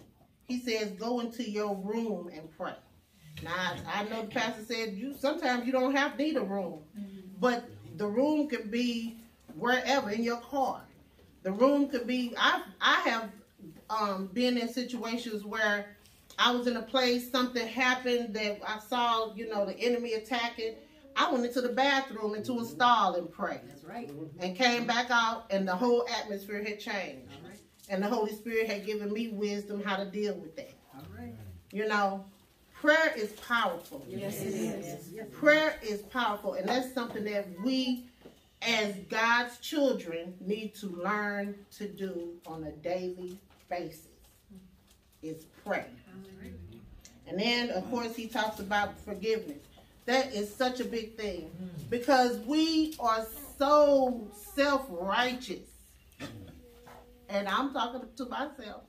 He 0.46 0.60
says, 0.60 0.92
go 0.92 1.20
into 1.20 1.50
your 1.50 1.76
room 1.76 2.30
and 2.34 2.50
pray. 2.56 2.76
Now, 3.46 3.76
I 3.94 4.04
know 4.06 4.24
the 4.24 4.28
pastor 4.28 4.64
said 4.66 4.94
you 4.94 5.14
sometimes 5.14 5.68
you 5.68 5.72
don't 5.72 5.96
have 5.96 6.18
to 6.18 6.24
need 6.24 6.36
a 6.36 6.42
room, 6.42 6.80
but 7.40 7.70
the 7.96 8.08
room 8.08 8.48
can 8.48 8.72
be 8.72 9.18
wherever 9.56 10.10
in 10.10 10.24
your 10.24 10.38
car. 10.38 10.82
The 11.44 11.52
room 11.52 11.88
could 11.88 12.08
be. 12.08 12.34
I 12.38 12.64
I 12.82 13.02
have 13.10 13.30
um, 13.92 14.28
been 14.34 14.58
in 14.58 14.68
situations 14.74 15.46
where 15.46 15.96
I 16.40 16.52
was 16.52 16.66
in 16.66 16.76
a 16.76 16.82
place, 16.82 17.32
something 17.32 17.68
happened 17.68 18.34
that 18.34 18.60
I 18.68 18.80
saw, 18.80 19.34
you 19.36 19.48
know, 19.48 19.64
the 19.64 19.80
enemy 19.80 20.14
attacking. 20.14 20.74
I 21.16 21.32
went 21.32 21.46
into 21.46 21.62
the 21.62 21.70
bathroom, 21.70 22.34
into 22.34 22.60
a 22.60 22.66
stall 22.66 23.14
and 23.14 23.32
prayed. 23.32 23.62
That's 23.68 23.86
right. 23.86 24.10
And 24.40 24.58
came 24.58 24.86
back 24.86 25.12
out, 25.12 25.46
and 25.52 25.68
the 25.68 25.76
whole 25.76 26.06
atmosphere 26.20 26.64
had 26.64 26.80
changed. 26.80 27.30
Right. 27.48 27.60
And 27.90 28.02
the 28.02 28.08
Holy 28.08 28.34
Spirit 28.34 28.68
had 28.68 28.86
given 28.88 29.14
me 29.14 29.30
wisdom 29.30 29.84
how 29.84 29.98
to 29.98 30.06
deal 30.06 30.34
with 30.34 30.56
that. 30.56 30.74
All 30.96 31.04
right. 31.18 31.36
You 31.72 31.88
know, 31.88 32.26
prayer 32.86 33.14
is 33.18 33.32
powerful. 33.34 34.06
Yes, 34.08 34.42
it 34.42 34.54
is. 34.54 35.10
Prayer 35.32 35.76
is 35.82 36.02
powerful, 36.04 36.54
and 36.54 36.68
that's 36.70 36.94
something 36.94 37.24
that 37.26 37.48
we, 37.64 38.06
as 38.62 38.96
God's 39.10 39.58
children, 39.60 40.36
need 40.40 40.76
to 40.76 40.88
learn 40.88 41.56
to 41.78 41.88
do 41.88 42.34
on 42.46 42.64
a 42.66 42.72
daily 42.72 43.38
basis. 43.70 44.08
Is 45.24 45.46
pray. 45.66 45.86
And 47.28 47.40
then, 47.40 47.72
of 47.72 47.90
course, 47.90 48.16
he 48.16 48.28
talks 48.28 48.60
about 48.60 49.00
forgiveness. 49.00 49.58
That 50.06 50.32
is 50.36 50.54
such 50.54 50.80
a 50.80 50.86
big 50.86 51.18
thing 51.18 51.50
mm-hmm. 51.50 51.90
because 51.90 52.38
we 52.42 52.96
are 53.00 53.26
so 53.58 54.28
self 54.56 54.86
righteous. 54.90 55.68
And 57.30 57.48
I'm 57.48 57.74
talking 57.74 58.02
to 58.18 58.26
myself. 58.26 58.84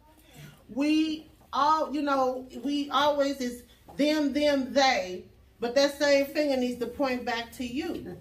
We 0.68 1.30
all, 1.54 1.94
you 1.94 2.02
know, 2.02 2.46
we 2.62 2.90
always 2.90 3.40
is 3.40 3.62
them, 3.96 4.32
them, 4.32 4.72
they. 4.72 5.24
But 5.58 5.74
that 5.74 5.98
same 5.98 6.26
finger 6.26 6.56
needs 6.56 6.78
to 6.80 6.86
point 6.86 7.24
back 7.24 7.50
to 7.52 7.66
you. 7.66 8.16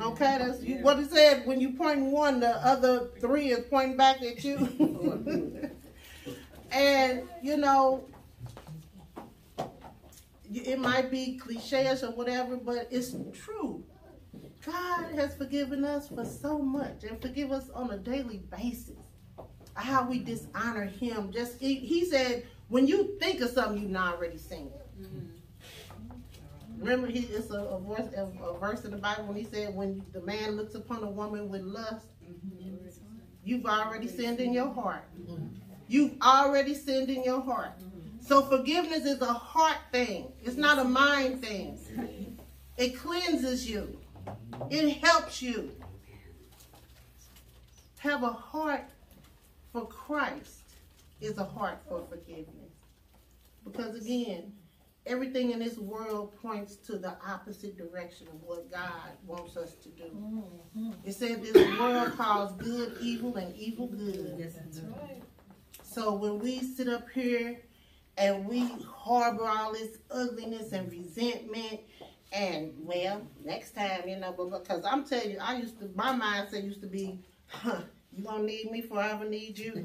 Okay, 0.00 0.38
that's 0.38 0.62
you, 0.62 0.78
what 0.78 0.98
it 0.98 1.10
said. 1.10 1.46
When 1.46 1.60
you 1.60 1.72
point 1.72 2.00
one, 2.00 2.40
the 2.40 2.56
other 2.66 3.10
three 3.20 3.50
is 3.50 3.64
pointing 3.70 3.96
back 3.96 4.20
at 4.22 4.42
you. 4.42 5.70
and 6.72 7.22
you 7.42 7.56
know, 7.56 8.04
it 10.52 10.80
might 10.80 11.12
be 11.12 11.38
cliches 11.38 12.02
or 12.02 12.10
whatever, 12.10 12.56
but 12.56 12.88
it's 12.90 13.14
true. 13.32 13.84
God 14.66 15.14
has 15.14 15.36
forgiven 15.36 15.84
us 15.84 16.08
for 16.08 16.24
so 16.24 16.58
much 16.58 17.04
and 17.04 17.20
forgive 17.22 17.52
us 17.52 17.70
on 17.70 17.90
a 17.92 17.98
daily 17.98 18.42
basis. 18.50 18.96
How 19.74 20.04
we 20.04 20.18
dishonor 20.18 20.84
Him. 20.84 21.30
Just 21.32 21.58
he, 21.60 21.76
he 21.76 22.04
said, 22.04 22.46
when 22.70 22.86
you 22.86 23.18
think 23.20 23.40
of 23.40 23.50
something, 23.50 23.82
you've 23.82 23.90
not 23.90 24.16
already 24.16 24.38
seen 24.38 24.68
it. 24.68 24.86
Remember, 26.78 27.08
he 27.08 27.20
it's 27.20 27.50
a, 27.50 27.58
a, 27.58 27.80
verse, 27.80 28.14
a, 28.16 28.30
a 28.42 28.58
verse 28.58 28.84
in 28.84 28.92
the 28.92 28.96
Bible 28.96 29.24
when 29.24 29.36
he 29.36 29.44
said, 29.44 29.74
when 29.74 30.02
the 30.12 30.22
man 30.22 30.52
looks 30.52 30.74
upon 30.74 31.02
a 31.02 31.10
woman 31.10 31.50
with 31.50 31.60
lust, 31.60 32.06
you've 33.44 33.66
already 33.66 34.08
sinned 34.08 34.40
in 34.40 34.52
your 34.52 34.72
heart. 34.72 35.04
You've 35.88 36.14
already 36.22 36.74
sinned 36.74 37.10
in 37.10 37.22
your 37.22 37.42
heart. 37.42 37.72
So 38.20 38.42
forgiveness 38.42 39.04
is 39.04 39.20
a 39.20 39.32
heart 39.32 39.78
thing. 39.92 40.32
It's 40.42 40.56
not 40.56 40.78
a 40.78 40.84
mind 40.84 41.42
thing. 41.42 41.78
It 42.78 42.96
cleanses 42.96 43.68
you. 43.68 43.98
It 44.70 44.98
helps 44.98 45.42
you. 45.42 45.72
Have 47.98 48.22
a 48.22 48.30
heart 48.30 48.84
for 49.72 49.86
Christ 49.86 50.60
is 51.20 51.36
a 51.38 51.44
heart 51.44 51.78
for 51.88 52.02
forgiveness. 52.08 52.59
Because 53.64 53.94
again, 53.94 54.52
everything 55.06 55.50
in 55.50 55.58
this 55.58 55.78
world 55.78 56.34
points 56.40 56.76
to 56.76 56.98
the 56.98 57.16
opposite 57.26 57.76
direction 57.76 58.28
of 58.28 58.42
what 58.42 58.70
God 58.70 59.12
wants 59.26 59.56
us 59.56 59.74
to 59.74 59.88
do. 59.90 60.04
Mm-hmm. 60.04 60.92
It 61.04 61.14
said 61.14 61.42
this 61.42 61.78
world 61.78 62.16
calls 62.16 62.52
good 62.52 62.96
evil 63.00 63.36
and 63.36 63.54
evil 63.56 63.86
good. 63.88 64.52
So 65.82 66.14
when 66.14 66.38
we 66.38 66.60
sit 66.60 66.88
up 66.88 67.08
here 67.10 67.58
and 68.16 68.46
we 68.46 68.68
harbor 68.86 69.46
all 69.48 69.72
this 69.72 69.98
ugliness 70.10 70.72
and 70.72 70.90
resentment 70.90 71.80
and 72.32 72.72
well, 72.78 73.26
next 73.44 73.72
time, 73.72 74.08
you 74.08 74.16
know, 74.16 74.32
but 74.36 74.62
because 74.62 74.84
I'm 74.84 75.04
telling 75.04 75.32
you, 75.32 75.38
I 75.40 75.56
used 75.56 75.80
to 75.80 75.90
my 75.96 76.12
mindset 76.12 76.62
used 76.62 76.80
to 76.82 76.86
be, 76.86 77.18
huh, 77.48 77.82
you 78.20 78.26
gonna 78.26 78.44
need 78.44 78.70
me 78.70 78.82
before 78.82 78.98
I 78.98 79.12
ever 79.12 79.24
need 79.24 79.58
you. 79.58 79.72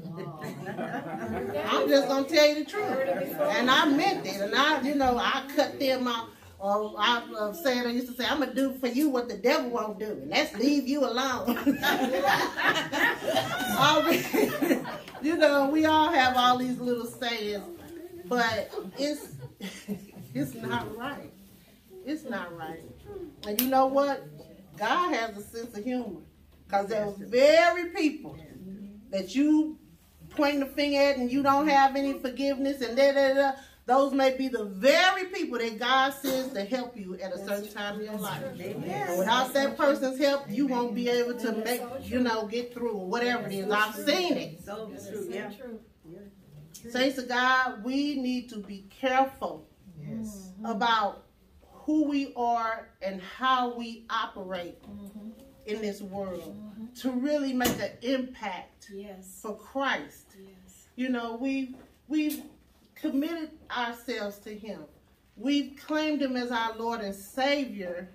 I'm 1.68 1.88
just 1.88 2.08
gonna 2.08 2.28
tell 2.28 2.48
you 2.48 2.64
the 2.64 2.70
truth. 2.70 2.84
And 2.84 3.70
I 3.70 3.86
meant 3.86 4.26
it. 4.26 4.40
And 4.40 4.54
I, 4.54 4.82
you 4.82 4.94
know, 4.94 5.18
I 5.18 5.44
cut 5.54 5.78
them 5.80 6.06
out. 6.06 6.28
Or 6.58 6.94
I 6.98 7.22
uh, 7.38 7.52
said, 7.52 7.86
I 7.86 7.90
used 7.90 8.08
to 8.08 8.14
say, 8.14 8.26
I'm 8.26 8.40
gonna 8.40 8.54
do 8.54 8.72
for 8.78 8.86
you 8.86 9.10
what 9.10 9.28
the 9.28 9.36
devil 9.36 9.70
won't 9.70 9.98
do, 9.98 10.06
and 10.06 10.32
that's 10.32 10.54
leave 10.54 10.88
you 10.88 11.04
alone. 11.04 11.46
You 15.22 15.36
know, 15.36 15.70
we 15.70 15.86
all 15.86 16.10
have 16.10 16.36
all 16.36 16.58
these 16.58 16.78
little 16.78 17.06
sayings, 17.06 17.64
but 18.26 18.70
it's 18.96 19.28
it's 20.34 20.54
not 20.54 20.96
right. 20.96 21.32
It's 22.04 22.24
not 22.24 22.56
right. 22.56 22.82
And 23.46 23.60
you 23.60 23.68
know 23.68 23.86
what? 23.86 24.24
God 24.76 25.14
has 25.14 25.36
a 25.36 25.42
sense 25.42 25.76
of 25.76 25.82
humor. 25.82 26.20
Because 26.66 26.88
those 26.88 27.16
very 27.18 27.90
people 27.90 28.36
that 29.10 29.34
you 29.34 29.78
point 30.30 30.60
the 30.60 30.66
finger 30.66 30.98
at 30.98 31.16
and 31.16 31.30
you 31.30 31.42
don't 31.42 31.68
have 31.68 31.96
any 31.96 32.18
forgiveness 32.18 32.80
and 32.82 32.96
da 32.96 33.12
da 33.12 33.34
da, 33.34 33.52
those 33.86 34.12
may 34.12 34.36
be 34.36 34.48
the 34.48 34.64
very 34.64 35.26
people 35.26 35.58
that 35.58 35.78
God 35.78 36.12
sends 36.12 36.52
to 36.54 36.64
help 36.64 36.96
you 36.96 37.14
at 37.20 37.32
a 37.32 37.38
certain 37.38 37.72
time 37.72 38.00
in 38.00 38.06
your 38.06 38.18
life. 38.18 38.42
And 38.42 39.18
without 39.18 39.52
that 39.54 39.76
person's 39.76 40.18
help, 40.18 40.50
you 40.50 40.66
won't 40.66 40.94
be 40.94 41.08
able 41.08 41.38
to 41.38 41.52
make, 41.52 41.82
you 42.02 42.18
know, 42.18 42.46
get 42.48 42.74
through 42.74 42.92
or 42.94 43.06
whatever 43.06 43.46
it 43.46 43.52
is. 43.52 43.70
I've 43.70 43.94
seen 43.94 44.36
it. 44.36 44.64
So 44.64 44.92
true, 45.08 45.28
yeah. 45.30 45.50
Saints 46.90 47.18
of 47.18 47.28
God, 47.28 47.84
we 47.84 48.16
need 48.16 48.48
to 48.50 48.58
be 48.58 48.86
careful 48.90 49.68
about 50.64 51.24
who 51.86 52.08
we 52.08 52.32
are 52.34 52.88
and 53.00 53.20
how 53.22 53.76
we 53.76 54.04
operate 54.10 54.78
in 55.66 55.80
this 55.82 56.00
world 56.00 56.56
mm-hmm. 56.56 56.86
to 56.94 57.10
really 57.10 57.52
make 57.52 57.78
an 57.80 57.90
impact 58.02 58.88
Yes. 58.92 59.40
for 59.42 59.56
Christ. 59.56 60.26
Yes. 60.38 60.86
You 60.94 61.08
know, 61.08 61.36
we 61.36 61.74
we've 62.08 62.42
committed 62.94 63.50
ourselves 63.70 64.38
to 64.40 64.54
Him. 64.54 64.80
We've 65.36 65.76
claimed 65.76 66.22
Him 66.22 66.36
as 66.36 66.50
our 66.50 66.76
Lord 66.76 67.00
and 67.00 67.14
Savior, 67.14 68.08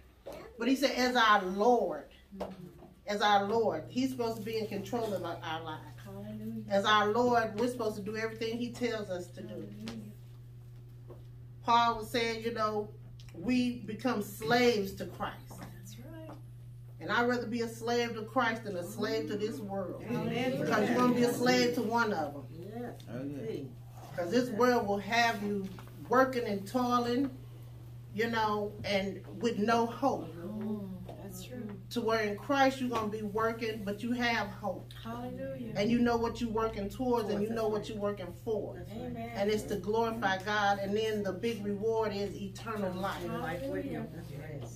but 0.57 0.67
He 0.67 0.75
said 0.75 0.91
as 0.91 1.15
our 1.15 1.43
Lord, 1.43 2.05
mm-hmm. 2.37 2.53
as 3.07 3.21
our 3.21 3.45
Lord. 3.45 3.83
He's 3.89 4.11
supposed 4.11 4.37
to 4.37 4.43
be 4.43 4.57
in 4.57 4.67
control 4.67 5.13
of 5.13 5.23
our, 5.23 5.37
our 5.43 5.61
lives. 5.63 5.83
Hallelujah. 6.03 6.63
As 6.69 6.85
our 6.85 7.07
Lord, 7.07 7.59
we're 7.59 7.67
supposed 7.67 7.97
to 7.97 8.01
do 8.01 8.15
everything 8.15 8.57
He 8.57 8.71
tells 8.71 9.09
us 9.09 9.27
to 9.27 9.41
do. 9.41 9.67
Paul 11.63 11.99
was 11.99 12.09
saying, 12.09 12.43
you 12.43 12.53
know, 12.53 12.89
we 13.35 13.79
become 13.81 14.21
slaves 14.21 14.93
to 14.93 15.05
Christ. 15.05 15.50
That's 17.01 17.09
right. 17.09 17.09
And 17.09 17.11
I'd 17.11 17.29
rather 17.29 17.47
be 17.47 17.61
a 17.61 17.67
slave 17.67 18.13
to 18.15 18.23
Christ 18.23 18.63
than 18.63 18.75
a 18.77 18.83
slave 18.83 19.27
to 19.29 19.37
this 19.37 19.59
world. 19.59 20.03
Amen. 20.09 20.61
Because 20.61 20.89
you're 20.89 20.97
going 20.97 21.13
to 21.13 21.19
be 21.19 21.23
a 21.23 21.33
slave 21.33 21.75
to 21.75 21.81
one 21.81 22.13
of 22.13 22.33
them. 22.33 22.43
Okay. 23.13 23.65
Oh, 23.67 24.07
because 24.11 24.31
this 24.31 24.49
world 24.49 24.87
will 24.87 24.97
have 24.97 25.41
you 25.43 25.67
working 26.09 26.45
and 26.45 26.67
toiling, 26.67 27.29
you 28.13 28.29
know, 28.29 28.73
and 28.83 29.21
with 29.39 29.57
no 29.57 29.85
hope. 29.85 30.33
Mm-hmm. 30.35 30.77
That's 31.23 31.45
true. 31.45 31.63
To 31.91 32.01
where 32.01 32.21
in 32.21 32.37
Christ 32.37 32.81
you're 32.81 32.89
going 32.89 33.09
to 33.09 33.17
be 33.17 33.23
working, 33.23 33.83
but 33.85 34.03
you 34.03 34.11
have 34.11 34.47
hope. 34.47 34.91
Hallelujah. 35.01 35.73
And 35.77 35.89
you 35.89 35.99
know 35.99 36.17
what 36.17 36.41
you're 36.41 36.49
working 36.49 36.89
towards 36.89 37.29
and 37.29 37.41
you 37.41 37.49
know 37.49 37.69
what 37.69 37.87
you're 37.87 37.97
working 37.97 38.33
for. 38.43 38.85
Amen. 38.91 39.31
And 39.35 39.49
it's 39.49 39.63
to 39.63 39.77
glorify 39.77 40.39
God. 40.43 40.79
And 40.79 40.95
then 40.95 41.23
the 41.23 41.31
big 41.31 41.65
reward 41.65 42.13
is 42.13 42.35
eternal 42.35 42.93
life. 42.93 43.25
Hallelujah. 43.25 44.07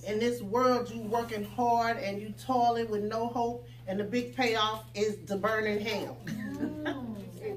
In 0.05 0.19
this 0.19 0.41
world, 0.41 0.89
you 0.89 1.01
working 1.01 1.43
hard 1.43 1.97
and 1.97 2.21
you 2.21 2.33
toiling 2.45 2.89
with 2.89 3.03
no 3.03 3.27
hope. 3.27 3.67
And 3.87 3.99
the 3.99 4.03
big 4.03 4.35
payoff 4.35 4.85
is 4.93 5.17
the 5.25 5.37
burning 5.37 5.79
hell. 5.79 6.17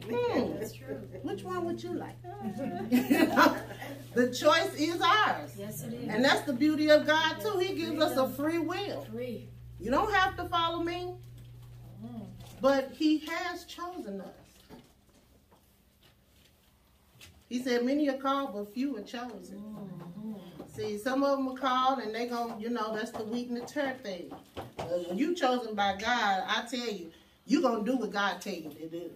Hmm. 0.09 0.59
That's 0.59 0.73
true. 0.73 1.01
Which 1.23 1.43
one 1.43 1.65
would 1.67 1.83
you 1.83 1.93
like? 1.93 2.17
the 4.15 4.35
choice 4.35 4.75
is 4.75 5.01
ours. 5.01 5.51
Yes, 5.59 5.83
it 5.83 5.93
is. 5.93 6.09
And 6.09 6.25
that's 6.25 6.43
the 6.43 6.53
beauty 6.53 6.91
of 6.91 7.07
God 7.07 7.41
too. 7.41 7.59
He 7.59 7.75
gives 7.75 8.01
us 8.01 8.17
a 8.17 8.29
free 8.29 8.59
will. 8.59 9.07
Free. 9.11 9.49
You 9.81 9.91
don't 9.91 10.13
have 10.13 10.37
to 10.37 10.49
follow 10.49 10.83
me, 10.83 11.15
but 12.61 12.91
he 12.93 13.19
has 13.27 13.65
chosen 13.65 14.21
us. 14.21 14.29
He 17.49 17.63
said, 17.63 17.85
many 17.85 18.09
are 18.11 18.19
called, 18.19 18.55
but 18.55 18.73
few 18.75 18.97
are 18.97 19.03
chosen. 19.03 19.63
See, 20.79 20.97
some 20.97 21.25
of 21.25 21.39
them 21.39 21.49
are 21.49 21.57
called 21.57 21.99
and 21.99 22.15
they 22.15 22.27
going 22.27 22.61
you 22.61 22.71
know, 22.71 22.95
that's 22.95 23.11
the 23.11 23.25
wheat 23.25 23.49
and 23.49 23.57
the 23.57 23.63
tare 23.63 23.97
thing. 24.05 24.31
But 24.77 25.09
when 25.09 25.19
you 25.19 25.35
chosen 25.35 25.75
by 25.75 25.97
God, 25.99 26.45
I 26.47 26.65
tell 26.71 26.89
you, 26.89 27.11
you 27.47 27.61
going 27.61 27.85
to 27.85 27.91
do 27.91 27.97
what 27.97 28.13
God 28.13 28.41
tell 28.41 28.55
you 28.55 28.71
to 28.71 28.89
do. 28.89 29.11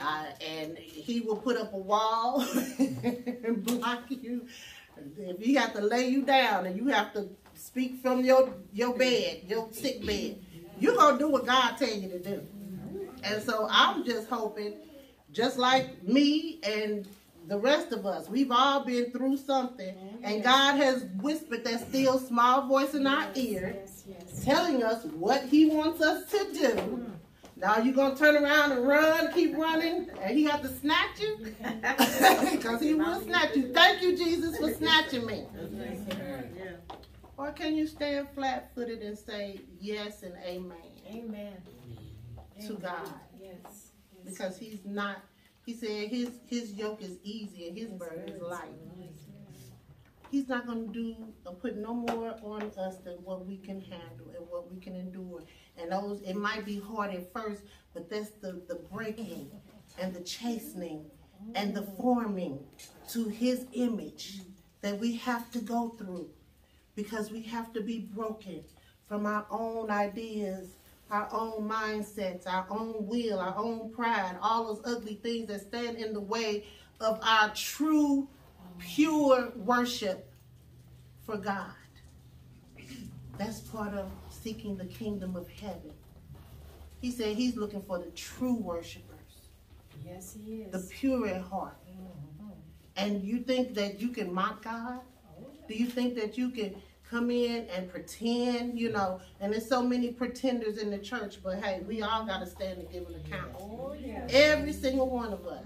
Uh, 0.00 0.24
and 0.44 0.76
he 0.76 1.20
will 1.20 1.36
put 1.36 1.56
up 1.56 1.72
a 1.72 1.78
wall 1.78 2.44
and 2.78 3.64
block 3.64 4.02
you. 4.08 4.46
If 5.16 5.38
he 5.40 5.54
have 5.54 5.72
to 5.74 5.80
lay 5.80 6.08
you 6.08 6.22
down 6.22 6.66
and 6.66 6.76
you 6.76 6.88
have 6.88 7.12
to 7.12 7.28
speak 7.54 8.02
from 8.02 8.24
your 8.24 8.52
your 8.72 8.96
bed, 8.96 9.42
your 9.46 9.68
sick 9.70 10.04
bed, 10.04 10.38
you're 10.80 10.96
gonna 10.96 11.16
do 11.16 11.28
what 11.28 11.46
God 11.46 11.76
tell 11.76 11.88
you 11.88 12.08
to 12.08 12.18
do. 12.18 12.46
And 13.22 13.40
so 13.40 13.68
I'm 13.70 14.04
just 14.04 14.28
hoping, 14.28 14.74
just 15.32 15.58
like 15.58 16.02
me 16.02 16.58
and 16.64 17.06
the 17.48 17.58
rest 17.58 17.92
of 17.92 18.06
us, 18.06 18.28
we've 18.28 18.50
all 18.50 18.84
been 18.84 19.10
through 19.10 19.36
something, 19.36 19.94
and 20.22 20.42
God 20.42 20.76
has 20.76 21.04
whispered 21.20 21.64
that 21.64 21.88
still 21.88 22.18
small 22.18 22.66
voice 22.66 22.94
in 22.94 23.06
our 23.06 23.28
ear, 23.34 23.76
Yes, 24.06 24.44
telling 24.44 24.82
us 24.82 25.04
what 25.04 25.44
He 25.44 25.66
wants 25.66 26.00
us 26.02 26.28
to 26.30 26.52
do 26.52 27.06
Now 27.56 27.78
you 27.78 27.92
gonna 27.92 28.16
turn 28.16 28.42
around 28.42 28.72
and 28.72 28.86
run, 28.86 29.32
keep 29.32 29.56
running, 29.56 30.10
and 30.20 30.36
he 30.36 30.44
have 30.44 30.62
to 30.62 30.68
snatch 30.68 31.20
you? 31.20 31.54
Because 32.50 32.80
he 32.80 32.94
will 32.94 33.20
snatch 33.22 33.54
you. 33.56 33.72
Thank 33.72 34.02
you, 34.02 34.16
Jesus, 34.16 34.58
for 34.58 34.72
snatching 34.72 35.24
me. 35.26 35.46
Or 37.36 37.52
can 37.52 37.74
you 37.74 37.86
stand 37.86 38.28
flat 38.34 38.74
footed 38.74 39.02
and 39.02 39.16
say 39.18 39.60
yes 39.80 40.22
and 40.22 40.34
amen 40.44 40.76
Amen. 41.08 41.56
to 42.66 42.74
God? 42.74 43.08
Yes. 43.40 43.90
Because 44.24 44.56
he's 44.56 44.80
not, 44.84 45.18
he 45.64 45.74
said 45.74 46.08
his 46.08 46.30
his 46.46 46.72
yoke 46.74 47.02
is 47.02 47.18
easy 47.22 47.68
and 47.68 47.76
his 47.76 47.90
burden 47.90 48.28
is 48.28 48.42
light. 48.42 48.78
He's 50.30 50.48
not 50.48 50.66
gonna 50.66 50.88
do 50.88 51.14
or 51.46 51.54
put 51.54 51.76
no 51.76 51.94
more 51.94 52.34
on 52.42 52.62
us 52.76 52.96
than 52.98 53.14
what 53.24 53.46
we 53.46 53.56
can 53.58 53.80
handle 53.80 54.26
and 54.36 54.48
what 54.50 54.70
we 54.72 54.80
can 54.80 54.96
endure. 54.96 55.42
And 55.78 55.92
those 55.92 56.22
it 56.22 56.34
might 56.34 56.64
be 56.64 56.80
hard 56.80 57.14
at 57.14 57.32
first, 57.32 57.62
but 57.92 58.10
that's 58.10 58.30
the, 58.42 58.60
the 58.68 58.76
breaking 58.92 59.50
and 59.98 60.12
the 60.12 60.20
chastening 60.20 61.06
and 61.54 61.74
the 61.74 61.82
forming 61.82 62.58
to 63.10 63.28
his 63.28 63.66
image 63.74 64.40
that 64.80 64.98
we 64.98 65.16
have 65.16 65.50
to 65.52 65.60
go 65.60 65.90
through 65.90 66.28
because 66.96 67.30
we 67.30 67.42
have 67.42 67.72
to 67.72 67.80
be 67.80 68.00
broken 68.00 68.64
from 69.08 69.26
our 69.26 69.46
own 69.50 69.90
ideas, 69.90 70.76
our 71.14 71.28
own 71.32 71.68
mindsets, 71.68 72.46
our 72.46 72.66
own 72.70 72.94
will, 73.06 73.38
our 73.38 73.56
own 73.56 73.90
pride, 73.92 74.36
all 74.42 74.74
those 74.74 74.82
ugly 74.96 75.14
things 75.22 75.46
that 75.46 75.60
stand 75.60 75.96
in 75.96 76.12
the 76.12 76.20
way 76.20 76.64
of 77.00 77.20
our 77.22 77.52
true, 77.54 78.28
pure 78.80 79.52
worship 79.56 80.32
for 81.24 81.36
God. 81.36 81.70
That's 83.38 83.60
part 83.60 83.94
of 83.94 84.10
seeking 84.28 84.76
the 84.76 84.86
kingdom 84.86 85.36
of 85.36 85.48
heaven. 85.48 85.92
He 87.00 87.10
said 87.12 87.36
he's 87.36 87.56
looking 87.56 87.82
for 87.82 87.98
the 87.98 88.10
true 88.10 88.56
worshipers, 88.56 89.48
Yes, 90.04 90.36
he 90.44 90.62
is. 90.62 90.72
the 90.72 90.94
pure 90.94 91.28
at 91.28 91.42
heart. 91.42 91.76
Mm-hmm. 91.88 92.48
And 92.96 93.22
you 93.22 93.38
think 93.40 93.74
that 93.74 94.00
you 94.00 94.08
can 94.08 94.32
mock 94.32 94.64
God? 94.64 95.00
Oh, 95.38 95.46
Do 95.68 95.74
you 95.74 95.86
think 95.86 96.14
that 96.16 96.36
you 96.38 96.50
can 96.50 96.74
come 97.10 97.30
in 97.30 97.66
and 97.68 97.90
pretend, 97.90 98.78
you 98.78 98.90
know? 98.90 99.20
And 99.40 99.52
there's 99.52 99.68
so 99.68 99.82
many 99.82 100.10
pretenders 100.10 100.78
in 100.78 100.90
the 100.90 100.98
church, 100.98 101.38
but 101.42 101.62
hey, 101.62 101.82
we 101.86 102.02
all 102.02 102.24
got 102.24 102.40
to 102.40 102.46
stand 102.46 102.78
and 102.78 102.90
give 102.90 103.06
an 103.08 103.14
account. 103.16 103.52
Oh, 103.58 103.94
yeah. 103.98 104.26
Every 104.30 104.72
single 104.72 105.08
one 105.08 105.32
of 105.32 105.46
us. 105.46 105.64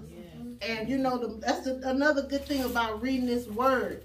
And 0.61 0.89
you 0.89 0.99
know, 0.99 1.19
the, 1.19 1.29
that's 1.41 1.65
the, 1.65 1.81
another 1.89 2.23
good 2.23 2.45
thing 2.45 2.65
about 2.65 3.01
reading 3.01 3.27
this 3.27 3.47
word. 3.47 4.05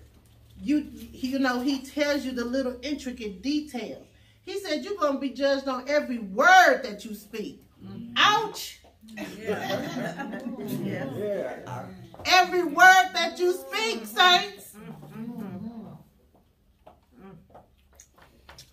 You, 0.61 0.87
you 1.11 1.39
know, 1.39 1.61
he 1.61 1.79
tells 1.79 2.23
you 2.23 2.31
the 2.31 2.45
little 2.45 2.77
intricate 2.83 3.41
details. 3.41 4.05
He 4.43 4.59
said 4.59 4.83
you're 4.83 4.97
gonna 4.97 5.19
be 5.19 5.29
judged 5.29 5.67
on 5.67 5.89
every 5.89 6.19
word 6.19 6.81
that 6.83 7.05
you 7.05 7.15
speak. 7.15 7.63
Mm-hmm. 7.83 8.13
Ouch! 8.17 8.79
Yeah. 10.83 11.85
Every 12.25 12.63
word 12.63 13.09
that 13.13 13.37
you 13.37 13.53
speak, 13.53 14.05
saints. 14.05 14.62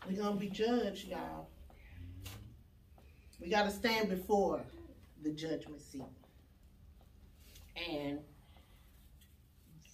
We're 0.09 0.23
gonna 0.23 0.37
be 0.37 0.49
judged, 0.49 1.09
y'all. 1.09 1.49
We 3.41 3.49
gotta 3.49 3.71
stand 3.71 4.09
before 4.09 4.63
the 5.23 5.31
judgment 5.31 5.81
seat. 5.81 6.03
And 7.91 8.21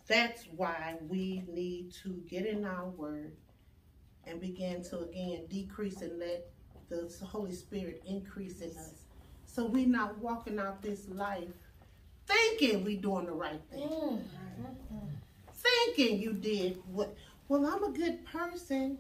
that's 0.07 0.45
why 0.57 0.97
we 1.09 1.45
need 1.49 1.93
to 2.03 2.23
get 2.29 2.47
in 2.47 2.65
our 2.65 2.89
word 2.89 3.33
and 4.25 4.41
begin 4.41 4.83
to 4.85 5.01
again 5.01 5.47
decrease 5.49 6.03
and 6.03 6.19
let 6.19 6.49
the 6.89 7.13
Holy 7.25 7.53
Spirit 7.53 8.03
increase 8.07 8.61
in 8.61 8.71
us. 8.71 9.05
So 9.47 9.67
we're 9.67 9.87
not 9.87 10.19
walking 10.19 10.59
out 10.59 10.83
this 10.83 11.09
life 11.09 11.49
thinking 12.27 12.85
we 12.85 12.97
doing 12.97 13.27
the 13.27 13.33
right 13.33 13.61
thing. 13.71 13.89
Mm. 13.89 14.21
Thinking 15.55 16.21
you 16.21 16.33
did 16.33 16.79
what 16.87 17.15
well 17.49 17.67
I'm 17.67 17.85
a 17.85 17.91
good 17.91 18.25
person. 18.27 18.99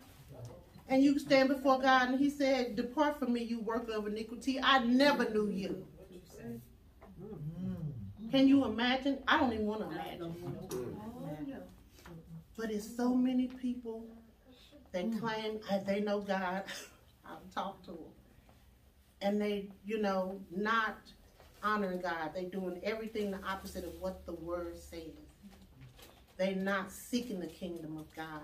And 0.88 1.02
you 1.02 1.18
stand 1.18 1.48
before 1.48 1.80
God 1.80 2.10
and 2.10 2.18
he 2.18 2.30
said, 2.30 2.76
Depart 2.76 3.18
from 3.18 3.32
me, 3.32 3.42
you 3.42 3.60
worker 3.60 3.92
of 3.92 4.06
iniquity. 4.06 4.60
I 4.62 4.78
never 4.84 5.28
knew 5.28 5.48
you. 5.48 5.84
Can 8.30 8.48
you 8.48 8.64
imagine? 8.64 9.18
I 9.26 9.38
don't 9.38 9.52
even 9.52 9.66
want 9.66 9.80
to 9.80 9.96
imagine. 9.96 10.34
But 12.56 12.70
it's 12.70 12.96
so 12.96 13.14
many 13.14 13.48
people 13.48 14.06
that 14.92 15.18
claim 15.20 15.60
uh, 15.70 15.78
they 15.86 16.00
know 16.00 16.20
God. 16.20 16.64
I've 17.26 17.54
talked 17.54 17.84
to 17.86 17.90
them. 17.90 17.98
And 19.20 19.40
they, 19.40 19.68
you 19.84 20.00
know, 20.00 20.40
not 20.54 20.98
honoring 21.62 22.00
God. 22.00 22.30
They're 22.34 22.44
doing 22.44 22.80
everything 22.84 23.30
the 23.30 23.42
opposite 23.46 23.84
of 23.84 23.94
what 24.00 24.24
the 24.24 24.34
word 24.34 24.78
says. 24.78 25.00
They're 26.36 26.54
not 26.54 26.92
seeking 26.92 27.40
the 27.40 27.46
kingdom 27.46 27.96
of 27.96 28.14
God 28.14 28.42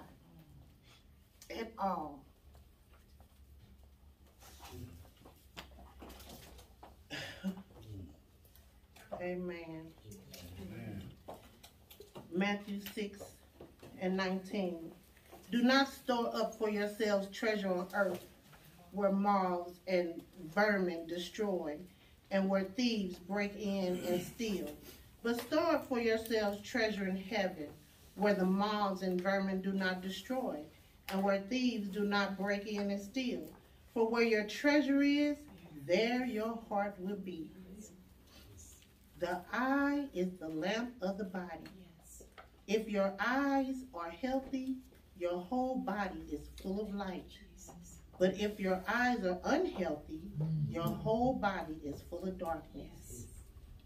at 1.50 1.72
all. 1.78 2.24
Amen. 9.22 9.86
Matthew 12.34 12.80
6 12.92 13.20
and 14.00 14.16
19. 14.16 14.90
Do 15.52 15.62
not 15.62 15.92
store 15.92 16.34
up 16.34 16.58
for 16.58 16.68
yourselves 16.68 17.28
treasure 17.28 17.72
on 17.72 17.86
earth 17.94 18.24
where 18.90 19.12
moths 19.12 19.78
and 19.86 20.20
vermin 20.52 21.06
destroy 21.06 21.76
and 22.32 22.48
where 22.48 22.64
thieves 22.64 23.16
break 23.18 23.54
in 23.54 24.00
and 24.08 24.20
steal. 24.20 24.68
But 25.22 25.40
store 25.40 25.76
up 25.76 25.88
for 25.88 26.00
yourselves 26.00 26.60
treasure 26.68 27.06
in 27.06 27.16
heaven 27.16 27.68
where 28.16 28.34
the 28.34 28.44
moths 28.44 29.02
and 29.02 29.20
vermin 29.20 29.60
do 29.62 29.72
not 29.72 30.02
destroy 30.02 30.58
and 31.10 31.22
where 31.22 31.42
thieves 31.42 31.86
do 31.88 32.04
not 32.04 32.36
break 32.36 32.66
in 32.66 32.90
and 32.90 33.00
steal. 33.00 33.46
For 33.94 34.08
where 34.08 34.24
your 34.24 34.44
treasure 34.44 35.00
is, 35.00 35.36
there 35.86 36.26
your 36.26 36.58
heart 36.68 36.96
will 36.98 37.16
be. 37.16 37.46
The 39.22 39.40
eye 39.52 40.08
is 40.12 40.32
the 40.40 40.48
lamp 40.48 40.94
of 41.00 41.16
the 41.16 41.26
body. 41.26 41.70
Yes. 42.00 42.24
If 42.66 42.88
your 42.88 43.14
eyes 43.20 43.84
are 43.94 44.10
healthy, 44.10 44.78
your 45.16 45.38
whole 45.38 45.76
body 45.76 46.24
is 46.32 46.40
full 46.60 46.80
of 46.80 46.92
light. 46.92 47.28
Jesus. 47.28 48.00
But 48.18 48.34
if 48.40 48.58
your 48.58 48.82
eyes 48.88 49.24
are 49.24 49.38
unhealthy, 49.44 50.22
mm-hmm. 50.40 50.72
your 50.72 50.88
whole 50.88 51.34
body 51.34 51.76
is 51.84 52.02
full 52.10 52.24
of 52.24 52.36
darkness. 52.36 53.28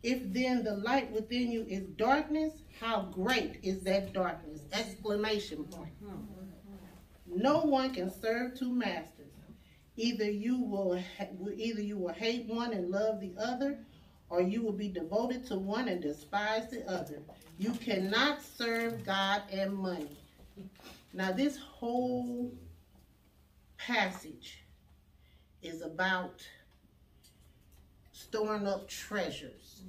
If 0.03 0.33
then 0.33 0.65
the 0.65 0.75
light 0.75 1.13
within 1.13 1.53
you 1.53 1.67
is 1.69 1.85
darkness, 1.99 2.55
how 2.81 3.03
great 3.13 3.59
is 3.63 3.83
that 3.83 4.15
darkness? 4.15 4.63
Exclamation 4.73 5.65
point. 5.65 6.03
Mm-hmm. 6.03 7.43
No 7.43 7.61
one 7.61 7.93
can 7.93 8.11
serve 8.11 8.59
two 8.59 8.73
masters. 8.73 9.13
Either 9.99 10.31
you 10.31 10.63
will 10.63 10.99
either 11.57 11.83
you 11.83 11.99
will 11.99 12.15
hate 12.15 12.47
one 12.47 12.73
and 12.73 12.91
love 12.91 13.21
the 13.21 13.35
other, 13.39 13.79
or 14.29 14.41
you 14.41 14.63
will 14.63 14.73
be 14.73 14.89
devoted 14.89 15.47
to 15.47 15.57
one 15.57 15.89
and 15.89 16.03
despise 16.03 16.69
the 16.71 16.89
other. 16.91 17.23
You 17.59 17.73
cannot 17.73 18.43
serve 18.43 19.05
God 19.05 19.43
and 19.51 19.75
money. 19.75 20.19
Now 21.13 21.33
this 21.33 21.57
whole 21.57 22.53
passage 23.79 24.65
is 25.63 25.83
about 25.83 26.47
storing 28.13 28.67
up 28.67 28.89
treasures. 28.89 29.83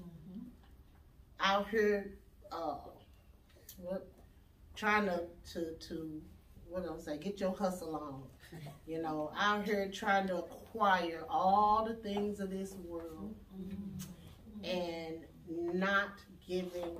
Out 1.40 1.68
here, 1.70 2.14
uh, 2.52 2.78
what, 3.78 4.08
trying 4.76 5.06
to, 5.06 5.24
to, 5.54 5.72
to, 5.88 6.22
what 6.70 6.84
am 6.86 6.98
I 7.12 7.18
get 7.18 7.40
your 7.40 7.56
hustle 7.56 7.96
on. 7.96 8.24
You 8.88 9.02
know, 9.02 9.34
out 9.38 9.66
here 9.66 9.92
trying 9.94 10.28
to 10.28 10.38
acquire 10.38 11.26
all 11.30 11.84
the 11.86 11.96
things 11.96 12.40
of 12.40 12.50
this 12.50 12.74
world 12.88 13.36
and 14.68 15.26
not 15.50 16.20
giving 16.46 16.98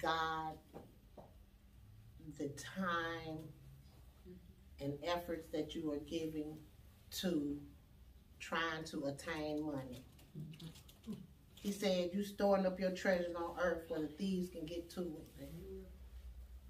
God 0.00 0.54
the 2.38 2.48
time 2.48 3.38
and 4.80 4.94
efforts 5.02 5.48
that 5.52 5.74
you 5.74 5.92
are 5.92 5.98
giving 5.98 6.56
to 7.10 7.58
trying 8.38 8.84
to 8.84 9.06
attain 9.06 9.64
money. 9.64 10.04
He 11.54 11.72
said, 11.72 12.10
You 12.12 12.22
storing 12.24 12.66
up 12.66 12.78
your 12.78 12.92
treasures 12.92 13.34
on 13.34 13.56
earth 13.60 13.84
where 13.88 14.00
the 14.00 14.08
thieves 14.08 14.48
can 14.50 14.64
get 14.64 14.88
to 14.90 15.00
it 15.00 15.50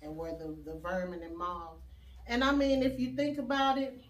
and 0.00 0.16
where 0.16 0.32
the, 0.32 0.56
the 0.64 0.78
vermin 0.78 1.22
and 1.22 1.36
moths. 1.36 1.82
And 2.26 2.42
I 2.44 2.52
mean, 2.52 2.82
if 2.82 2.98
you 2.98 3.14
think 3.14 3.38
about 3.38 3.78
it, 3.78 4.00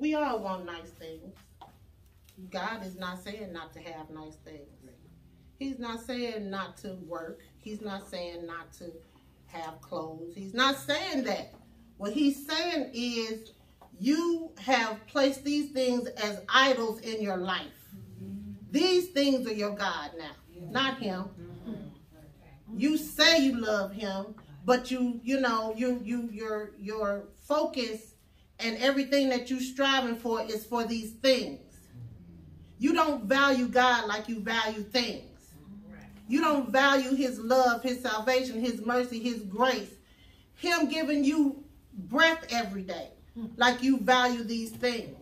we 0.00 0.14
all 0.14 0.40
want 0.40 0.64
nice 0.64 0.90
things. 0.98 1.34
God 2.50 2.84
is 2.84 2.96
not 2.96 3.22
saying 3.22 3.52
not 3.52 3.72
to 3.74 3.80
have 3.80 4.08
nice 4.10 4.36
things. 4.36 4.66
He's 5.58 5.78
not 5.78 6.00
saying 6.00 6.48
not 6.48 6.78
to 6.78 6.94
work. 7.06 7.40
He's 7.58 7.82
not 7.82 8.08
saying 8.08 8.46
not 8.46 8.72
to 8.78 8.90
have 9.48 9.78
clothes. 9.82 10.32
He's 10.34 10.54
not 10.54 10.78
saying 10.78 11.24
that. 11.24 11.52
What 11.98 12.14
he's 12.14 12.46
saying 12.46 12.92
is 12.94 13.52
you 13.98 14.52
have 14.58 15.06
placed 15.06 15.44
these 15.44 15.70
things 15.70 16.08
as 16.08 16.40
idols 16.48 17.00
in 17.00 17.20
your 17.22 17.36
life. 17.36 17.66
These 18.70 19.08
things 19.08 19.46
are 19.46 19.52
your 19.52 19.76
God 19.76 20.12
now, 20.16 20.30
not 20.70 20.98
him. 20.98 21.26
You 22.74 22.96
say 22.96 23.44
you 23.44 23.60
love 23.60 23.92
him, 23.92 24.34
but 24.64 24.90
you 24.90 25.20
you 25.22 25.40
know 25.40 25.74
you 25.76 26.00
you 26.02 26.30
your 26.32 26.70
your 26.78 27.24
focus 27.36 28.14
and 28.62 28.76
everything 28.78 29.28
that 29.30 29.50
you're 29.50 29.60
striving 29.60 30.16
for 30.16 30.42
is 30.42 30.64
for 30.64 30.84
these 30.84 31.12
things. 31.12 31.60
You 32.78 32.94
don't 32.94 33.24
value 33.24 33.68
God 33.68 34.06
like 34.06 34.28
you 34.28 34.40
value 34.40 34.82
things. 34.82 35.26
You 36.28 36.40
don't 36.40 36.70
value 36.70 37.14
his 37.14 37.38
love, 37.38 37.82
his 37.82 38.00
salvation, 38.00 38.60
his 38.60 38.84
mercy, 38.86 39.18
his 39.18 39.42
grace. 39.42 39.90
Him 40.54 40.88
giving 40.88 41.24
you 41.24 41.64
breath 41.94 42.46
every 42.50 42.82
day 42.82 43.10
like 43.56 43.82
you 43.82 43.98
value 43.98 44.44
these 44.44 44.70
things. 44.70 45.16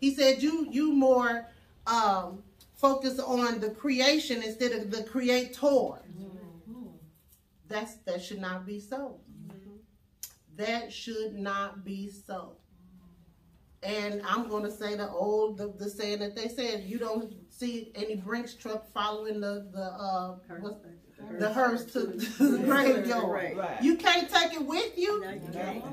He 0.00 0.14
said 0.14 0.42
you 0.42 0.66
you 0.70 0.92
more 0.92 1.46
um, 1.86 2.42
focus 2.74 3.18
on 3.18 3.60
the 3.60 3.70
creation 3.70 4.42
instead 4.42 4.72
of 4.72 4.90
the 4.90 5.04
creator. 5.04 6.00
That's 7.68 7.94
that 8.06 8.22
should 8.22 8.40
not 8.40 8.66
be 8.66 8.80
so. 8.80 9.18
That 10.60 10.92
should 10.92 11.34
not 11.34 11.84
be 11.84 12.10
so. 12.10 12.52
And 13.82 14.20
I'm 14.28 14.46
going 14.46 14.64
to 14.64 14.70
say 14.70 14.94
the 14.94 15.08
old 15.08 15.56
the, 15.56 15.72
the 15.78 15.88
saying 15.88 16.18
that 16.18 16.36
they 16.36 16.48
said 16.48 16.84
you 16.84 16.98
don't 16.98 17.32
see 17.48 17.90
any 17.94 18.16
Brinks 18.16 18.54
truck 18.54 18.86
following 18.92 19.40
the 19.40 19.68
the 19.72 19.82
uh 19.82 20.36
what's, 20.60 20.76
the 21.38 21.50
hearse 21.50 21.86
to, 21.86 22.12
to 22.12 22.48
the 22.58 22.58
graveyard. 22.58 23.56
Right. 23.56 23.82
You 23.82 23.96
can't 23.96 24.28
take 24.28 24.52
it 24.52 24.66
with 24.66 24.98
you. 24.98 25.22
No, 25.22 25.30
you 25.30 25.40
can't. 25.50 25.84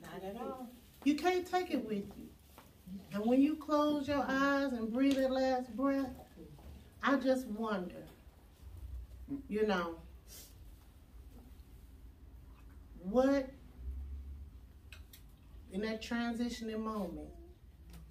Not 0.00 0.24
at 0.24 0.36
all. 0.40 0.68
You 1.02 1.16
can't 1.16 1.44
take 1.44 1.72
it 1.72 1.84
with 1.84 2.04
you. 2.16 2.28
And 3.12 3.26
when 3.26 3.40
you 3.40 3.56
close 3.56 4.06
your 4.06 4.24
eyes 4.28 4.72
and 4.72 4.92
breathe 4.92 5.16
that 5.16 5.32
last 5.32 5.74
breath, 5.76 6.10
I 7.02 7.16
just 7.16 7.48
wonder, 7.48 8.04
you 9.48 9.66
know, 9.66 9.96
what 13.04 13.48
in 15.72 15.82
that 15.82 16.02
transitioning 16.02 16.78
moment, 16.78 17.28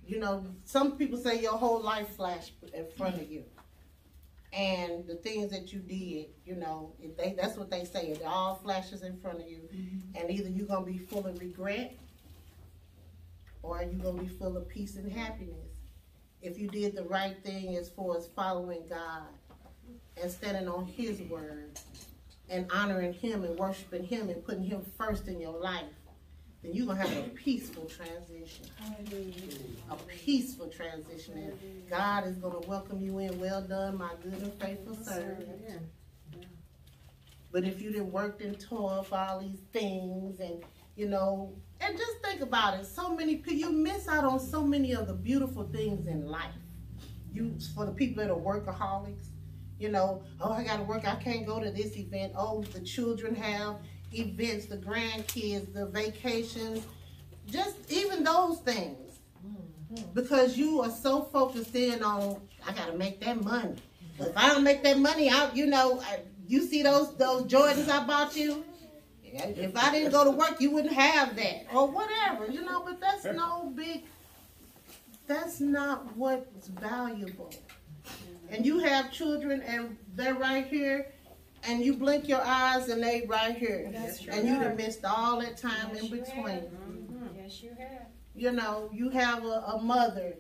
you 0.06 0.20
know, 0.20 0.46
some 0.66 0.98
people 0.98 1.18
say 1.18 1.42
your 1.42 1.54
whole 1.54 1.82
life 1.82 2.10
flashed 2.16 2.54
in 2.74 2.86
front 2.98 3.16
of 3.16 3.32
you. 3.32 3.44
And 4.52 5.08
the 5.08 5.16
things 5.16 5.50
that 5.52 5.74
you 5.74 5.80
did, 5.80 6.28
you 6.46 6.56
know, 6.56 6.94
if 7.02 7.18
they, 7.18 7.34
that's 7.36 7.58
what 7.58 7.72
they 7.72 7.86
say. 7.86 8.08
It 8.08 8.22
all 8.24 8.56
flashes 8.56 9.02
in 9.02 9.18
front 9.18 9.40
of 9.40 9.50
you. 9.50 9.62
Mm-hmm. 9.74 10.18
And 10.18 10.30
either 10.30 10.50
you're 10.50 10.68
going 10.68 10.86
to 10.86 10.92
be 10.92 11.00
full 11.00 11.26
of 11.26 11.40
regret 11.40 11.96
or 13.64 13.78
are 13.78 13.84
you 13.84 13.98
going 13.98 14.18
to 14.18 14.24
be 14.24 14.30
full 14.30 14.58
of 14.58 14.68
peace 14.68 14.98
and 14.98 15.12
happiness? 15.12 15.78
If 16.42 16.60
you 16.60 16.68
did 16.68 16.96
the 16.96 17.04
right 17.04 17.42
thing 17.44 17.78
as 17.78 17.90
far 17.90 18.18
as 18.18 18.28
following 18.28 18.84
God 18.90 19.24
and 20.22 20.30
standing 20.30 20.68
on 20.68 20.86
His 20.86 21.22
word 21.22 21.80
and 22.54 22.72
honoring 22.72 23.14
Him 23.14 23.44
and 23.44 23.58
worshiping 23.58 24.04
Him 24.04 24.30
and 24.30 24.44
putting 24.46 24.64
Him 24.64 24.86
first 24.98 25.28
in 25.28 25.42
your 25.42 25.60
life, 25.60 25.86
then 26.62 26.74
you're 26.74 26.86
going 26.86 26.98
to 27.00 27.08
have 27.08 27.26
a 27.26 27.30
peaceful 27.30 27.86
transition. 27.86 28.66
A 29.90 29.96
peaceful 29.96 30.68
transition. 30.68 31.38
And 31.38 31.90
God 31.90 32.26
is 32.28 32.38
going 32.38 32.62
to 32.62 32.70
welcome 32.70 33.02
you 33.02 33.20
in. 33.20 33.40
Well 33.40 33.62
done, 33.62 33.98
my 33.98 34.12
good 34.22 34.42
and 34.42 34.54
faithful 34.62 34.96
servant. 34.96 35.50
But 37.52 37.66
if 37.66 37.82
you 37.82 37.92
didn't 37.92 38.12
work 38.12 38.42
and 38.42 38.60
toil 38.60 39.04
for 39.04 39.18
all 39.18 39.40
these 39.40 39.60
things 39.72 40.40
and 40.40 40.64
you 40.96 41.08
know, 41.08 41.56
and 41.82 41.98
just 41.98 42.20
think 42.24 42.42
about 42.42 42.80
it. 42.80 42.86
So 42.86 43.16
many 43.16 43.38
people 43.38 43.54
you 43.54 43.72
miss 43.72 44.08
out 44.08 44.24
on 44.24 44.40
so 44.40 44.64
many 44.64 44.94
of 44.94 45.08
the 45.08 45.14
beautiful 45.14 45.64
things 45.64 46.08
in 46.08 46.28
life. 46.28 46.54
You 47.32 47.56
for 47.74 47.86
the 47.86 47.92
people 47.92 48.24
that 48.24 48.32
are 48.32 48.38
workaholics, 48.38 49.30
you 49.84 49.90
know, 49.90 50.24
oh 50.40 50.54
I 50.54 50.64
gotta 50.64 50.84
work, 50.84 51.06
I 51.06 51.16
can't 51.16 51.46
go 51.46 51.60
to 51.60 51.70
this 51.70 51.98
event. 51.98 52.32
Oh, 52.38 52.64
the 52.64 52.80
children 52.80 53.36
have 53.36 53.76
events, 54.14 54.68
the 54.68 54.78
grandkids, 54.78 55.74
the 55.74 55.88
vacations, 55.88 56.86
just 57.46 57.92
even 57.92 58.24
those 58.24 58.60
things. 58.60 59.20
Mm-hmm. 59.46 60.14
Because 60.14 60.58
you 60.58 60.82
are 60.82 60.90
so 60.90 61.24
focused 61.24 61.76
in 61.76 62.02
on 62.02 62.42
I 62.66 62.72
gotta 62.72 62.98
make 62.98 63.20
that 63.26 63.44
money. 63.44 63.76
If 64.18 64.38
I 64.38 64.54
don't 64.54 64.64
make 64.64 64.84
that 64.84 65.00
money 65.00 65.30
out, 65.30 65.56
you 65.58 65.66
know, 65.66 66.00
I, 66.00 66.22
you 66.48 66.62
see 66.66 66.82
those 66.82 67.16
those 67.18 67.44
Jordans 67.44 67.90
I 67.90 68.08
bought 68.08 68.38
you. 68.38 68.64
If 69.26 69.76
I 69.76 69.92
didn't 69.92 70.12
go 70.12 70.24
to 70.24 70.32
work, 70.32 70.62
you 70.62 70.72
wouldn't 70.72 70.94
have 70.94 71.36
that, 71.36 71.66
or 71.74 71.88
whatever, 71.88 72.50
you 72.50 72.62
know. 72.64 72.84
But 72.86 73.02
that's 73.02 73.26
no 73.26 73.74
big. 73.76 74.04
That's 75.28 75.60
not 75.60 76.16
what's 76.16 76.68
valuable. 76.68 77.52
And 78.54 78.66
you 78.66 78.80
have 78.80 79.12
children, 79.12 79.62
and 79.62 79.98
they're 80.16 80.36
right 80.36 80.66
here, 80.68 81.08
and 81.64 81.84
you 81.84 81.94
blink 81.96 82.28
your 82.28 82.42
eyes, 82.46 82.90
and 82.90 83.02
they 83.02 83.26
right 83.28 83.56
here, 83.56 83.90
That's 83.92 84.26
and 84.28 84.48
you 84.48 84.54
have 84.56 84.78
missed 84.78 85.04
all 85.04 85.40
that 85.40 85.58
time 85.58 85.90
Yes, 85.94 86.04
in 86.04 86.06
you 86.06 86.16
between. 86.22 86.48
have. 86.48 86.64
Yes, 87.36 87.64
you 87.64 87.70
have. 87.80 88.08
You 88.36 88.52
know, 88.52 88.90
you 88.94 89.10
have 89.10 89.44
a, 89.44 89.64
a 89.76 89.82
mother 89.82 90.36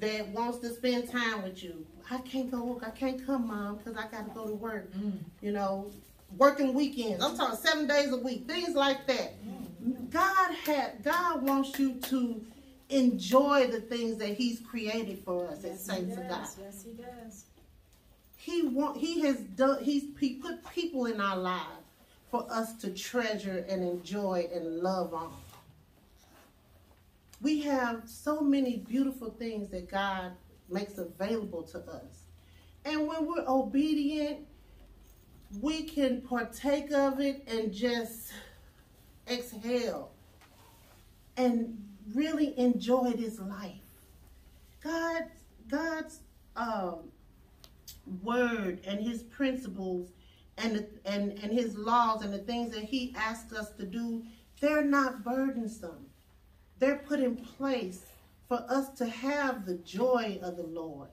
that 0.00 0.28
wants 0.28 0.58
to 0.58 0.74
spend 0.74 1.10
time 1.10 1.42
with 1.42 1.62
you. 1.62 1.86
I 2.10 2.18
can't 2.18 2.50
go 2.50 2.64
work. 2.64 2.82
I 2.86 2.90
can't 2.90 3.24
come, 3.24 3.46
mom, 3.48 3.76
because 3.76 3.96
I 3.96 4.08
got 4.08 4.28
to 4.28 4.34
go 4.34 4.46
to 4.46 4.54
work. 4.54 4.92
Mm. 4.94 5.18
You 5.40 5.52
know, 5.52 5.90
working 6.36 6.74
weekends. 6.74 7.24
I'm 7.24 7.36
talking 7.36 7.56
seven 7.56 7.86
days 7.86 8.12
a 8.12 8.16
week. 8.18 8.46
Things 8.46 8.74
like 8.74 9.06
that. 9.06 9.34
Mm. 9.42 10.10
God 10.10 10.54
had. 10.66 11.02
God 11.02 11.42
wants 11.42 11.78
you 11.78 11.94
to 11.94 12.44
enjoy 12.90 13.68
the 13.68 13.80
things 13.80 14.18
that 14.18 14.36
He's 14.36 14.60
created 14.60 15.22
for 15.24 15.46
us 15.48 15.58
as 15.58 15.64
Yes, 15.64 15.80
he 15.86 15.90
saints 15.92 16.16
of 16.16 16.28
God. 16.28 16.48
Yes, 16.60 16.84
he 16.84 16.92
does. 16.92 17.44
He 18.44 18.60
want. 18.60 18.98
He 18.98 19.22
has 19.22 19.38
done. 19.38 19.82
He's 19.82 20.04
he 20.20 20.34
put 20.34 20.62
people 20.68 21.06
in 21.06 21.18
our 21.18 21.38
lives 21.38 21.86
for 22.30 22.46
us 22.50 22.74
to 22.82 22.90
treasure 22.90 23.64
and 23.70 23.82
enjoy 23.82 24.50
and 24.52 24.80
love 24.80 25.14
on. 25.14 25.32
We 27.40 27.62
have 27.62 28.02
so 28.04 28.42
many 28.42 28.76
beautiful 28.76 29.30
things 29.30 29.70
that 29.70 29.90
God 29.90 30.32
makes 30.68 30.98
available 30.98 31.62
to 31.62 31.78
us, 31.78 32.26
and 32.84 33.08
when 33.08 33.24
we're 33.24 33.48
obedient, 33.48 34.40
we 35.62 35.84
can 35.84 36.20
partake 36.20 36.92
of 36.92 37.20
it 37.20 37.48
and 37.48 37.72
just 37.72 38.30
exhale 39.26 40.10
and 41.38 41.82
really 42.12 42.58
enjoy 42.58 43.12
this 43.12 43.40
life. 43.40 43.80
God, 44.82 45.22
God's 45.66 46.20
um, 46.56 47.10
word 48.22 48.80
and 48.86 49.00
his 49.00 49.22
principles 49.22 50.10
and, 50.58 50.86
and, 51.04 51.32
and 51.42 51.52
his 51.52 51.76
laws 51.76 52.22
and 52.22 52.32
the 52.32 52.38
things 52.38 52.72
that 52.74 52.84
he 52.84 53.14
asks 53.16 53.52
us 53.52 53.70
to 53.72 53.84
do, 53.84 54.22
they're 54.60 54.84
not 54.84 55.24
burdensome. 55.24 56.06
They're 56.78 57.02
put 57.06 57.20
in 57.20 57.36
place 57.36 58.06
for 58.48 58.64
us 58.68 58.90
to 58.98 59.06
have 59.06 59.66
the 59.66 59.76
joy 59.76 60.38
of 60.42 60.56
the 60.56 60.62
Lord. 60.62 61.08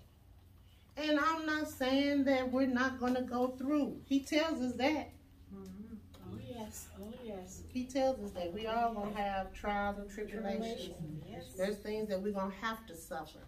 And 0.98 1.20
I'm 1.20 1.46
not 1.46 1.70
saying 1.70 2.26
that 2.26 2.52
we're 2.52 2.66
not 2.68 3.00
going 3.00 3.16
to 3.16 3.22
go 3.22 3.48
through. 3.58 3.98
He 4.06 4.20
tells 4.20 4.62
us 4.62 4.74
that. 4.74 5.10
Mm-hmm. 5.56 5.96
Oh, 6.30 6.38
yes. 6.48 6.88
Oh, 7.02 7.14
yes. 7.24 7.62
He 7.70 7.86
tells 7.86 8.20
us 8.20 8.32
that 8.32 8.54
we 8.54 8.68
all 8.68 8.94
going 8.94 9.14
to 9.14 9.22
have 9.22 9.54
trials 9.54 9.98
and 10.00 10.10
tribulations. 10.10 11.24
Yes. 11.30 11.46
There's 11.58 11.78
things 11.78 12.10
that 12.10 12.22
we're 12.22 12.34
going 12.34 12.52
to 12.52 12.58
have 12.58 12.86
to 12.88 12.96
suffer. 12.96 13.40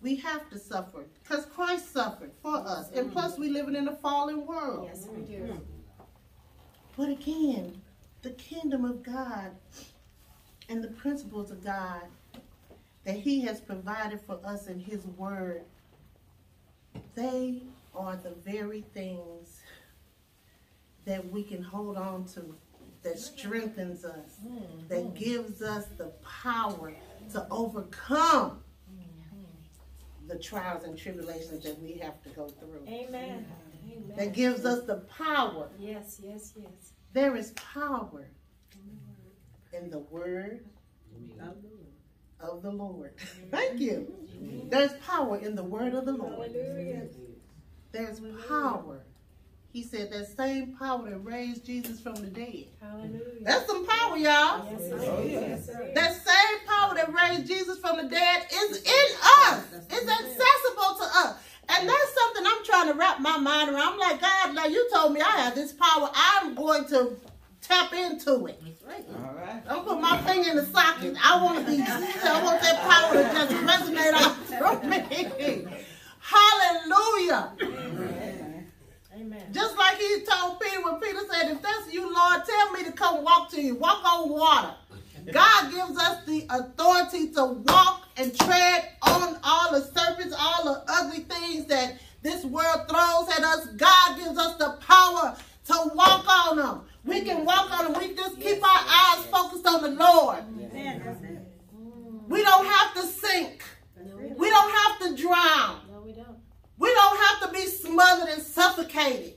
We 0.00 0.16
have 0.16 0.48
to 0.50 0.58
suffer 0.58 1.06
because 1.22 1.46
Christ 1.46 1.92
suffered 1.92 2.32
for 2.42 2.56
us. 2.56 2.90
And 2.94 3.10
mm. 3.10 3.12
plus, 3.12 3.38
we're 3.38 3.52
living 3.52 3.74
in 3.74 3.88
a 3.88 3.96
fallen 3.96 4.46
world. 4.46 4.88
Yes, 4.88 5.08
we 5.14 5.22
do. 5.22 5.42
Mm. 5.42 5.60
But 6.96 7.10
again, 7.10 7.80
the 8.22 8.30
kingdom 8.30 8.84
of 8.84 9.02
God 9.02 9.52
and 10.68 10.82
the 10.82 10.88
principles 10.88 11.50
of 11.50 11.64
God 11.64 12.02
that 13.04 13.16
He 13.16 13.40
has 13.42 13.60
provided 13.60 14.20
for 14.20 14.38
us 14.44 14.66
in 14.66 14.78
His 14.78 15.06
Word, 15.06 15.62
they 17.14 17.62
are 17.94 18.16
the 18.16 18.34
very 18.44 18.82
things 18.94 19.60
that 21.04 21.28
we 21.32 21.42
can 21.42 21.62
hold 21.62 21.96
on 21.96 22.24
to, 22.26 22.54
that 23.02 23.18
strengthens 23.18 24.04
us, 24.04 24.40
mm, 24.46 24.88
that 24.88 25.14
gives 25.14 25.62
us 25.62 25.86
the 25.96 26.12
power 26.42 26.92
to 27.32 27.46
overcome 27.50 28.60
the 30.28 30.38
trials 30.38 30.84
and 30.84 30.96
tribulations 30.96 31.64
that 31.64 31.80
we 31.80 31.94
have 31.98 32.22
to 32.22 32.28
go 32.30 32.48
through. 32.48 32.84
Amen. 32.86 33.46
Amen. 33.90 34.12
That 34.16 34.34
gives 34.34 34.64
us 34.64 34.84
the 34.84 34.96
power 35.18 35.68
Yes, 35.78 36.20
yes, 36.22 36.52
yes. 36.56 36.92
there 37.12 37.34
is 37.36 37.52
power 37.52 38.26
in 39.72 39.90
the 39.90 39.98
word 39.98 40.64
of 42.40 42.62
the 42.62 42.70
Lord. 42.70 43.12
Thank 43.50 43.80
you. 43.80 44.14
There's 44.68 44.92
power 45.06 45.38
in 45.38 45.54
the 45.56 45.64
word 45.64 45.94
of 45.94 46.04
the 46.04 46.12
Lord. 46.12 46.52
Hallelujah. 46.52 47.08
There's 47.92 48.20
power. 48.46 49.04
He 49.78 49.84
he 49.84 49.88
said 49.88 50.10
that 50.10 50.26
same 50.36 50.74
power 50.76 51.08
that 51.08 51.24
raised 51.24 51.64
Jesus 51.64 52.00
from 52.00 52.16
the 52.16 52.26
dead. 52.26 52.64
Hallelujah. 52.80 53.20
That's 53.42 53.64
some 53.68 53.86
power, 53.86 54.16
y'all. 54.16 54.66
Yes, 54.72 54.90
sir. 54.90 55.22
Yes. 55.24 55.94
That 55.94 56.14
same 56.16 56.66
power 56.66 56.96
that 56.96 57.14
raised 57.14 57.46
Jesus 57.46 57.78
from 57.78 57.98
the 57.98 58.08
dead 58.08 58.46
is 58.52 58.78
in 58.78 59.16
us. 59.46 59.62
It's 59.88 60.10
accessible 60.10 60.96
to 60.98 61.04
us. 61.04 61.36
And 61.68 61.88
that's 61.88 62.14
something 62.14 62.44
I'm 62.44 62.64
trying 62.64 62.88
to 62.88 62.98
wrap 62.98 63.20
my 63.20 63.38
mind 63.38 63.70
around. 63.70 63.92
I'm 63.92 63.98
like, 64.00 64.20
God, 64.20 64.56
now 64.56 64.66
you 64.66 64.90
told 64.92 65.12
me 65.12 65.20
I 65.20 65.30
have 65.42 65.54
this 65.54 65.72
power. 65.72 66.10
I'm 66.12 66.56
going 66.56 66.84
to 66.86 67.16
tap 67.60 67.92
into 67.92 68.46
it. 68.46 68.60
All 68.84 69.34
right. 69.36 69.64
Don't 69.64 69.86
put 69.86 70.00
my 70.00 70.20
finger 70.22 70.50
in 70.50 70.56
the 70.56 70.66
socket. 70.66 71.14
I 71.24 71.40
want 71.40 71.60
to 71.60 71.64
be, 71.64 71.80
I 71.86 72.42
want 72.42 72.60
that 72.62 72.80
power 72.82 73.14
to 73.14 73.22
just 73.22 73.52
resonate 73.62 74.12
out 74.12 74.34
through 74.80 74.90
me. 74.90 75.68
Hallelujah. 76.18 77.52
Amen. 77.62 78.37
Just 79.52 79.76
like 79.76 79.98
he 79.98 80.24
told 80.24 80.60
Peter 80.60 80.82
when 80.82 81.00
Peter 81.00 81.20
said, 81.30 81.50
if 81.50 81.62
that's 81.62 81.92
you, 81.92 82.02
Lord, 82.12 82.42
tell 82.44 82.72
me 82.72 82.84
to 82.84 82.92
come 82.92 83.24
walk 83.24 83.50
to 83.52 83.60
you. 83.60 83.74
Walk 83.76 84.04
on 84.04 84.28
water. 84.28 84.74
God 85.32 85.70
gives 85.70 85.98
us 85.98 86.24
the 86.24 86.46
authority 86.50 87.28
to 87.32 87.44
walk 87.44 88.08
and 88.16 88.34
tread 88.38 88.90
on 89.02 89.38
all 89.44 89.72
the 89.72 89.82
serpents, 89.82 90.34
all 90.38 90.64
the 90.64 90.84
ugly 90.88 91.20
things 91.20 91.66
that 91.66 91.98
this 92.22 92.44
world 92.44 92.88
throws 92.88 93.28
at 93.36 93.44
us. 93.44 93.66
God 93.76 94.16
gives 94.16 94.38
us 94.38 94.56
the 94.56 94.78
power 94.80 95.36
to 95.66 95.90
walk 95.94 96.26
on 96.28 96.56
them. 96.56 96.80
We 97.04 97.20
can 97.22 97.44
walk 97.44 97.70
on 97.78 97.92
them. 97.92 98.00
We 98.00 98.14
just 98.14 98.40
keep 98.40 98.62
our 98.62 98.80
eyes 98.86 99.26
focused 99.26 99.66
on 99.66 99.82
the 99.82 99.90
Lord. 99.90 100.44
We 102.28 102.42
don't 102.42 102.66
have 102.66 102.94
to 102.94 103.02
sink. 103.02 103.64
We 104.36 104.50
don't 104.50 104.70
have 104.70 104.98
to 105.00 105.16
drown. 105.16 105.80
We 106.78 106.92
don't. 106.92 107.08
Have 107.28 107.48
to 107.48 107.52
be 107.52 107.66
smothered 107.66 108.28
and 108.28 108.42
suffocated. 108.42 109.34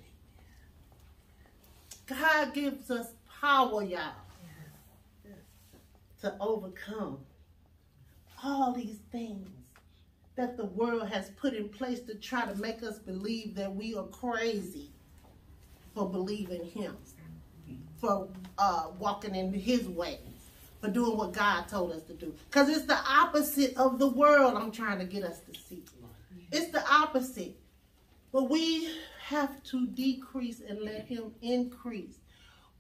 God 2.05 2.53
gives 2.53 2.89
us 2.89 3.07
power, 3.41 3.83
y'all, 3.83 4.13
to 6.21 6.35
overcome 6.39 7.19
all 8.43 8.73
these 8.73 8.99
things 9.11 9.49
that 10.35 10.57
the 10.57 10.65
world 10.65 11.09
has 11.09 11.29
put 11.31 11.53
in 11.53 11.69
place 11.69 11.99
to 12.01 12.15
try 12.15 12.45
to 12.45 12.55
make 12.55 12.81
us 12.83 12.97
believe 12.99 13.55
that 13.55 13.73
we 13.75 13.95
are 13.95 14.05
crazy 14.05 14.89
for 15.93 16.09
believing 16.09 16.65
Him, 16.65 16.95
for 17.99 18.29
uh, 18.57 18.87
walking 18.99 19.35
in 19.35 19.53
His 19.53 19.87
ways, 19.87 20.19
for 20.79 20.89
doing 20.89 21.17
what 21.17 21.33
God 21.33 21.67
told 21.67 21.91
us 21.91 22.03
to 22.03 22.13
do. 22.13 22.33
Because 22.49 22.69
it's 22.69 22.85
the 22.85 22.97
opposite 22.97 23.75
of 23.75 23.99
the 23.99 24.07
world 24.07 24.55
I'm 24.55 24.71
trying 24.71 24.99
to 24.99 25.05
get 25.05 25.23
us 25.23 25.39
to 25.39 25.59
see. 25.59 25.83
It's 26.51 26.71
the 26.71 26.83
opposite. 26.91 27.57
But 28.31 28.49
we 28.49 28.89
have 29.25 29.61
to 29.63 29.87
decrease 29.87 30.61
and 30.67 30.81
let 30.81 31.05
him 31.05 31.33
increase. 31.41 32.19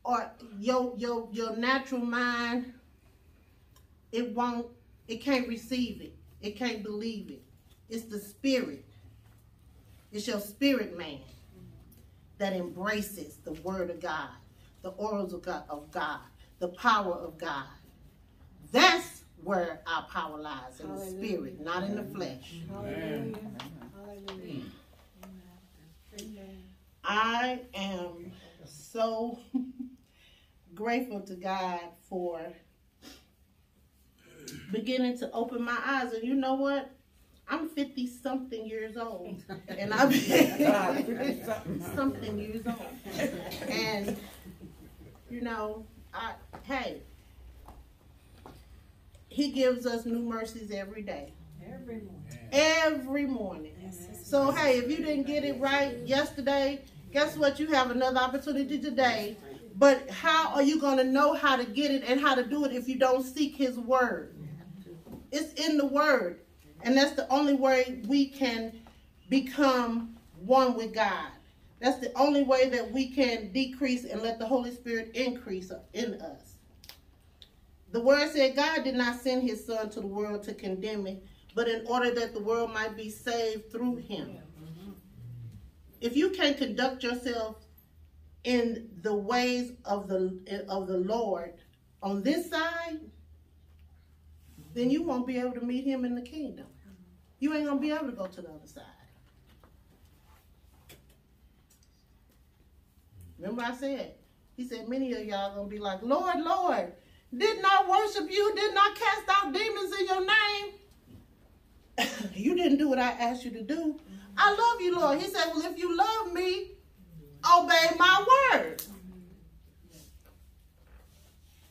Or 0.03 0.31
your 0.59 0.93
your 0.97 1.29
your 1.31 1.55
natural 1.55 2.01
mind, 2.01 2.73
it 4.11 4.33
won't, 4.33 4.67
it 5.07 5.17
can't 5.17 5.47
receive 5.47 6.01
it. 6.01 6.15
It 6.41 6.57
can't 6.57 6.83
believe 6.83 7.29
it. 7.29 7.43
It's 7.89 8.05
the 8.05 8.19
spirit. 8.19 8.83
It's 10.11 10.27
your 10.27 10.39
spirit 10.39 10.97
man 10.97 11.19
that 12.37 12.53
embraces 12.53 13.37
the 13.43 13.53
word 13.53 13.89
of 13.89 13.99
God, 13.99 14.29
the 14.81 14.91
orals 14.93 15.33
of 15.33 15.43
God, 15.43 15.63
of 15.69 15.91
God, 15.91 16.19
the 16.59 16.69
power 16.69 17.13
of 17.13 17.37
God. 17.37 17.65
That's 18.71 19.20
where 19.43 19.81
our 19.87 20.03
power 20.03 20.37
lies 20.37 20.79
in 20.79 20.93
the 20.95 21.01
spirit, 21.01 21.59
not 21.59 21.83
in 21.83 21.95
the 21.95 22.03
flesh. 22.03 22.61
Hallelujah. 22.69 23.37
Hallelujah. 23.95 24.63
Amen. 26.19 26.63
I 27.03 27.61
am 27.73 28.31
so 28.65 29.39
grateful 30.75 31.21
to 31.21 31.35
God 31.35 31.79
for 32.09 32.53
beginning 34.71 35.17
to 35.19 35.31
open 35.31 35.63
my 35.63 35.77
eyes. 35.85 36.13
And 36.13 36.23
you 36.23 36.35
know 36.35 36.55
what? 36.55 36.91
I'm 37.47 37.67
50 37.69 38.07
something 38.07 38.65
years 38.65 38.95
old. 38.97 39.43
And 39.67 39.93
I'm 39.93 40.11
something 41.95 42.37
years 42.37 42.65
old. 42.65 43.29
And, 43.69 44.15
you 45.29 45.41
know, 45.41 45.85
I, 46.13 46.33
hey, 46.63 47.01
He 49.41 49.49
gives 49.49 49.87
us 49.87 50.05
new 50.05 50.19
mercies 50.19 50.69
every 50.69 51.01
day. 51.01 51.33
Every 51.65 52.01
morning. 52.01 52.37
Every 52.51 53.25
morning. 53.25 53.91
So 54.23 54.51
hey, 54.51 54.77
if 54.77 54.87
you 54.87 54.97
didn't 54.97 55.25
get 55.25 55.43
it 55.43 55.59
right 55.59 55.97
yesterday, 56.05 56.81
guess 57.11 57.35
what? 57.35 57.59
You 57.59 57.65
have 57.71 57.89
another 57.89 58.19
opportunity 58.19 58.77
today. 58.77 59.35
But 59.79 60.07
how 60.11 60.53
are 60.53 60.61
you 60.61 60.79
going 60.79 60.97
to 60.97 61.03
know 61.03 61.33
how 61.33 61.55
to 61.55 61.65
get 61.65 61.89
it 61.89 62.03
and 62.07 62.21
how 62.21 62.35
to 62.35 62.43
do 62.43 62.65
it 62.65 62.71
if 62.71 62.87
you 62.87 62.99
don't 62.99 63.25
seek 63.25 63.55
His 63.55 63.79
Word? 63.79 64.35
It's 65.31 65.53
in 65.53 65.79
the 65.79 65.87
Word, 65.87 66.41
and 66.83 66.95
that's 66.95 67.13
the 67.13 67.27
only 67.29 67.55
way 67.55 67.99
we 68.05 68.27
can 68.27 68.73
become 69.27 70.17
one 70.45 70.75
with 70.75 70.93
God. 70.93 71.29
That's 71.79 71.97
the 71.97 72.15
only 72.15 72.43
way 72.43 72.69
that 72.69 72.91
we 72.91 73.07
can 73.07 73.51
decrease 73.51 74.03
and 74.03 74.21
let 74.21 74.37
the 74.37 74.45
Holy 74.45 74.69
Spirit 74.69 75.15
increase 75.15 75.71
in 75.93 76.21
us. 76.21 76.50
The 77.91 78.01
Word 78.01 78.29
said 78.31 78.55
God 78.55 78.83
did 78.83 78.95
not 78.95 79.19
send 79.19 79.43
His 79.43 79.65
Son 79.65 79.89
to 79.89 79.99
the 79.99 80.07
world 80.07 80.43
to 80.43 80.53
condemn 80.53 81.07
it, 81.07 81.23
but 81.53 81.67
in 81.67 81.85
order 81.87 82.11
that 82.15 82.33
the 82.33 82.41
world 82.41 82.73
might 82.73 82.95
be 82.95 83.09
saved 83.09 83.71
through 83.71 83.97
him. 83.97 84.37
Mm-hmm. 84.61 84.91
If 85.99 86.15
you 86.15 86.29
can't 86.29 86.57
conduct 86.57 87.03
yourself 87.03 87.57
in 88.43 88.89
the 89.01 89.13
ways 89.13 89.73
of 89.85 90.07
the 90.07 90.65
of 90.69 90.87
the 90.87 90.97
Lord 90.97 91.53
on 92.01 92.23
this 92.23 92.49
side, 92.49 92.99
then 94.73 94.89
you 94.89 95.03
won't 95.03 95.27
be 95.27 95.37
able 95.37 95.53
to 95.53 95.61
meet 95.61 95.85
him 95.85 96.05
in 96.05 96.15
the 96.15 96.21
kingdom. 96.21 96.67
You 97.39 97.53
ain't 97.53 97.65
gonna 97.65 97.79
be 97.79 97.91
able 97.91 98.07
to 98.07 98.13
go 98.13 98.27
to 98.27 98.41
the 98.41 98.49
other 98.49 98.67
side. 98.67 98.83
Remember 103.37 103.63
I 103.63 103.75
said, 103.75 104.13
he 104.55 104.67
said 104.67 104.87
many 104.87 105.13
of 105.13 105.25
y'all 105.25 105.55
gonna 105.55 105.67
be 105.67 105.79
like, 105.79 106.01
Lord, 106.03 106.39
Lord, 106.39 106.93
did 107.35 107.61
not 107.61 107.87
worship 107.87 108.29
you, 108.29 108.53
did 108.55 108.73
not 108.73 108.95
cast 108.95 109.23
out 109.29 109.53
demons 109.53 109.93
in 109.99 110.05
your 110.05 110.25
name. 110.25 110.73
you 112.33 112.55
didn't 112.55 112.77
do 112.77 112.89
what 112.89 112.99
I 112.99 113.11
asked 113.11 113.45
you 113.45 113.51
to 113.51 113.61
do. 113.61 113.99
I 114.37 114.51
love 114.51 114.81
you, 114.81 114.95
Lord. 114.95 115.19
He 115.19 115.27
said, 115.27 115.45
Well, 115.53 115.65
if 115.65 115.77
you 115.77 115.95
love 115.95 116.33
me, 116.33 116.71
obey 117.55 117.89
my 117.97 118.25
word. 118.53 118.83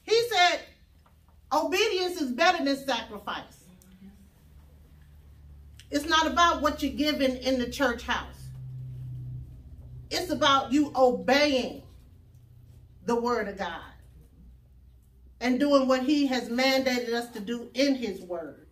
He 0.02 0.22
said, 0.30 0.60
Obedience 1.52 2.20
is 2.20 2.30
better 2.30 2.64
than 2.64 2.76
sacrifice. 2.76 3.64
It's 5.90 6.06
not 6.06 6.26
about 6.26 6.62
what 6.62 6.82
you're 6.82 6.92
giving 6.92 7.36
in 7.36 7.58
the 7.58 7.68
church 7.68 8.04
house, 8.04 8.48
it's 10.10 10.30
about 10.30 10.72
you 10.72 10.92
obeying 10.94 11.82
the 13.06 13.16
word 13.16 13.48
of 13.48 13.58
God 13.58 13.89
and 15.40 15.58
doing 15.58 15.88
what 15.88 16.02
He 16.04 16.26
has 16.26 16.48
mandated 16.48 17.12
us 17.12 17.28
to 17.30 17.40
do 17.40 17.70
in 17.74 17.94
His 17.94 18.20
word. 18.20 18.66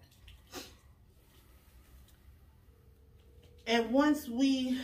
And 3.67 3.91
once 3.91 4.29
we 4.29 4.79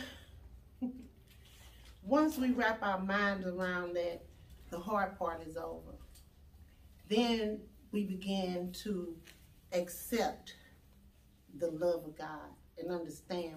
once 2.03 2.37
we 2.37 2.51
wrap 2.51 2.79
our 2.81 2.99
minds 2.99 3.45
around 3.47 3.95
that, 3.95 4.21
the 4.69 4.79
hard 4.79 5.17
part 5.17 5.41
is 5.47 5.57
over. 5.57 5.93
Then 7.09 7.59
we 7.91 8.03
begin 8.03 8.71
to 8.83 9.15
accept 9.73 10.55
the 11.59 11.71
love 11.71 12.05
of 12.05 12.17
God 12.17 12.49
and 12.79 12.91
understand 12.91 13.55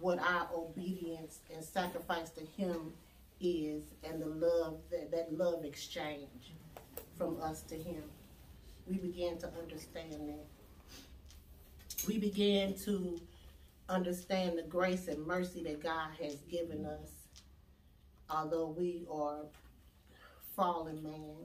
what 0.00 0.18
our 0.18 0.48
obedience 0.54 1.40
and 1.54 1.62
sacrifice 1.62 2.30
to 2.30 2.40
Him 2.56 2.92
is 3.40 3.82
and 4.02 4.20
the 4.20 4.26
love, 4.26 4.78
that, 4.90 5.10
that 5.10 5.36
love 5.36 5.64
exchange 5.64 6.54
from 7.20 7.38
us 7.42 7.60
to 7.60 7.74
Him. 7.74 8.02
We 8.86 8.96
began 8.96 9.36
to 9.40 9.50
understand 9.60 10.30
that. 10.30 10.46
We 12.08 12.16
began 12.16 12.72
to 12.86 13.20
understand 13.90 14.56
the 14.56 14.62
grace 14.62 15.06
and 15.06 15.26
mercy 15.26 15.62
that 15.64 15.82
God 15.82 16.12
has 16.22 16.36
given 16.50 16.86
us. 16.86 17.10
Although 18.30 18.68
we 18.68 19.04
are 19.12 19.40
fallen 20.56 21.02
man, 21.02 21.36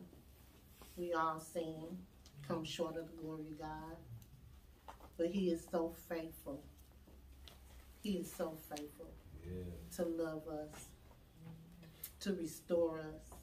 we 0.96 1.12
all 1.12 1.42
sin, 1.42 1.98
come 2.48 2.64
short 2.64 2.96
of 2.96 3.08
the 3.08 3.22
glory 3.22 3.48
of 3.48 3.60
God. 3.60 3.98
But 5.18 5.28
He 5.28 5.50
is 5.50 5.68
so 5.70 5.94
faithful. 6.08 6.64
He 8.02 8.12
is 8.12 8.32
so 8.32 8.58
faithful 8.70 9.12
to 9.98 10.06
love 10.06 10.44
us, 10.48 10.86
to 12.22 12.34
restore 12.34 13.00
us, 13.00 13.35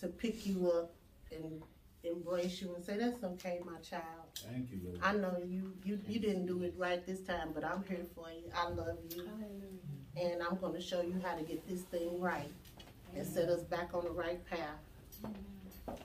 to 0.00 0.08
pick 0.08 0.46
you 0.46 0.70
up 0.70 0.90
and 1.30 1.62
embrace 2.04 2.60
you 2.60 2.74
and 2.74 2.84
say, 2.84 2.96
That's 2.96 3.22
okay, 3.22 3.60
my 3.64 3.78
child. 3.80 4.04
Thank 4.34 4.70
you, 4.70 4.80
Lord. 4.84 5.00
I 5.02 5.12
know 5.12 5.36
you, 5.46 5.72
you, 5.84 5.98
you 6.08 6.18
didn't 6.18 6.46
do 6.46 6.62
it 6.62 6.74
right 6.76 7.04
this 7.06 7.20
time, 7.20 7.50
but 7.54 7.64
I'm 7.64 7.84
here 7.88 8.06
for 8.14 8.28
you. 8.30 8.50
I 8.56 8.68
love 8.68 8.98
you. 9.10 9.24
Hallelujah. 9.24 10.32
And 10.32 10.42
I'm 10.42 10.56
gonna 10.58 10.80
show 10.80 11.02
you 11.02 11.20
how 11.24 11.36
to 11.36 11.42
get 11.42 11.66
this 11.68 11.82
thing 11.82 12.20
right 12.20 12.50
and 13.14 13.26
set 13.26 13.48
us 13.48 13.62
back 13.62 13.90
on 13.94 14.04
the 14.04 14.10
right 14.10 14.40
path. 14.48 14.58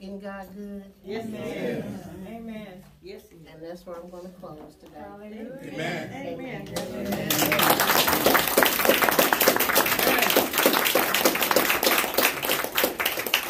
Isn't 0.02 0.22
God 0.22 0.48
good? 0.56 0.84
Yes, 1.04 1.28
ma'am. 1.28 1.84
Amen. 2.28 2.84
Yes, 3.04 3.22
And 3.32 3.62
that's 3.62 3.86
where 3.86 3.98
I'm 3.98 4.10
gonna 4.10 4.30
close 4.30 4.76
today. 4.80 5.00
Hallelujah. 5.00 6.10
Amen. 6.14 6.74
Amen. 6.78 8.42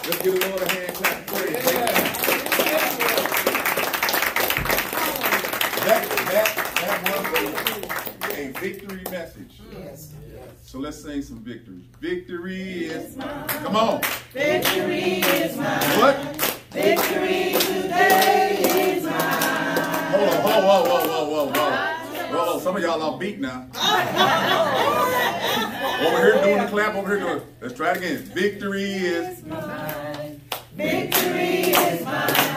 Let's 0.08 0.22
give 0.22 0.40
the 0.40 0.50
Lord 0.50 0.62
a 0.62 0.70
hand 0.70 0.94
clap 0.94 1.26
praise. 1.26 1.66
That, 5.82 6.02
that, 6.30 6.50
that 6.76 6.98
was 7.10 7.26
a, 8.30 8.40
a 8.40 8.52
victory 8.60 9.02
message. 9.10 9.62
Yes. 9.72 10.14
So 10.64 10.78
let's 10.78 11.02
sing 11.02 11.24
some 11.24 11.40
victory. 11.40 11.82
Victory 12.00 12.86
is 12.86 13.18
mine. 13.18 13.48
Come 13.48 13.76
on. 13.76 14.02
Victory 14.32 15.22
is 15.22 15.58
mine. 15.58 15.82
What? 15.98 16.16
Victory 16.70 17.54
today 17.54 18.98
is 18.98 19.04
mine. 19.06 19.16
Hold 19.16 20.30
on. 20.30 20.44
Whoa, 20.44 20.62
whoa, 20.62 20.84
whoa, 20.84 21.02
whoa, 21.08 21.30
whoa, 21.30 21.46
whoa. 21.48 21.72
Whoa, 22.38 22.60
some 22.60 22.76
of 22.76 22.84
y'all 22.84 23.02
off 23.02 23.20
beat 23.20 23.40
now. 23.40 23.66
over 26.02 26.18
here 26.18 26.44
doing 26.44 26.62
the 26.62 26.68
clap, 26.68 26.96
over 26.96 27.08
here 27.08 27.20
doing 27.20 27.42
Let's 27.62 27.74
try 27.74 27.92
it 27.92 27.98
again. 27.98 28.18
Victory 28.34 28.84
is 28.84 29.44
mine. 29.44 30.42
Victory 30.76 31.72
is 31.72 32.04
mine. 32.06 32.55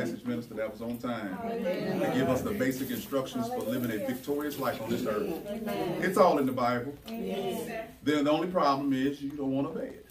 Message, 0.00 0.24
minister, 0.24 0.54
that 0.54 0.70
was 0.70 0.80
on 0.80 0.96
time. 0.98 1.36
To 1.42 2.12
give 2.14 2.28
us 2.28 2.40
the 2.40 2.52
basic 2.52 2.90
instructions 2.90 3.48
for 3.48 3.60
living 3.60 3.90
a 3.90 4.06
victorious 4.06 4.58
life 4.58 4.80
on 4.80 4.90
this 4.90 5.04
earth. 5.06 5.28
It's 6.02 6.16
all 6.16 6.38
in 6.38 6.46
the 6.46 6.52
Bible. 6.52 6.94
Then 7.06 8.24
the 8.24 8.30
only 8.30 8.48
problem 8.48 8.92
is 8.92 9.20
you 9.22 9.30
don't 9.30 9.52
want 9.52 9.72
to 9.72 9.78
obey 9.78 9.94
it. 9.96 10.06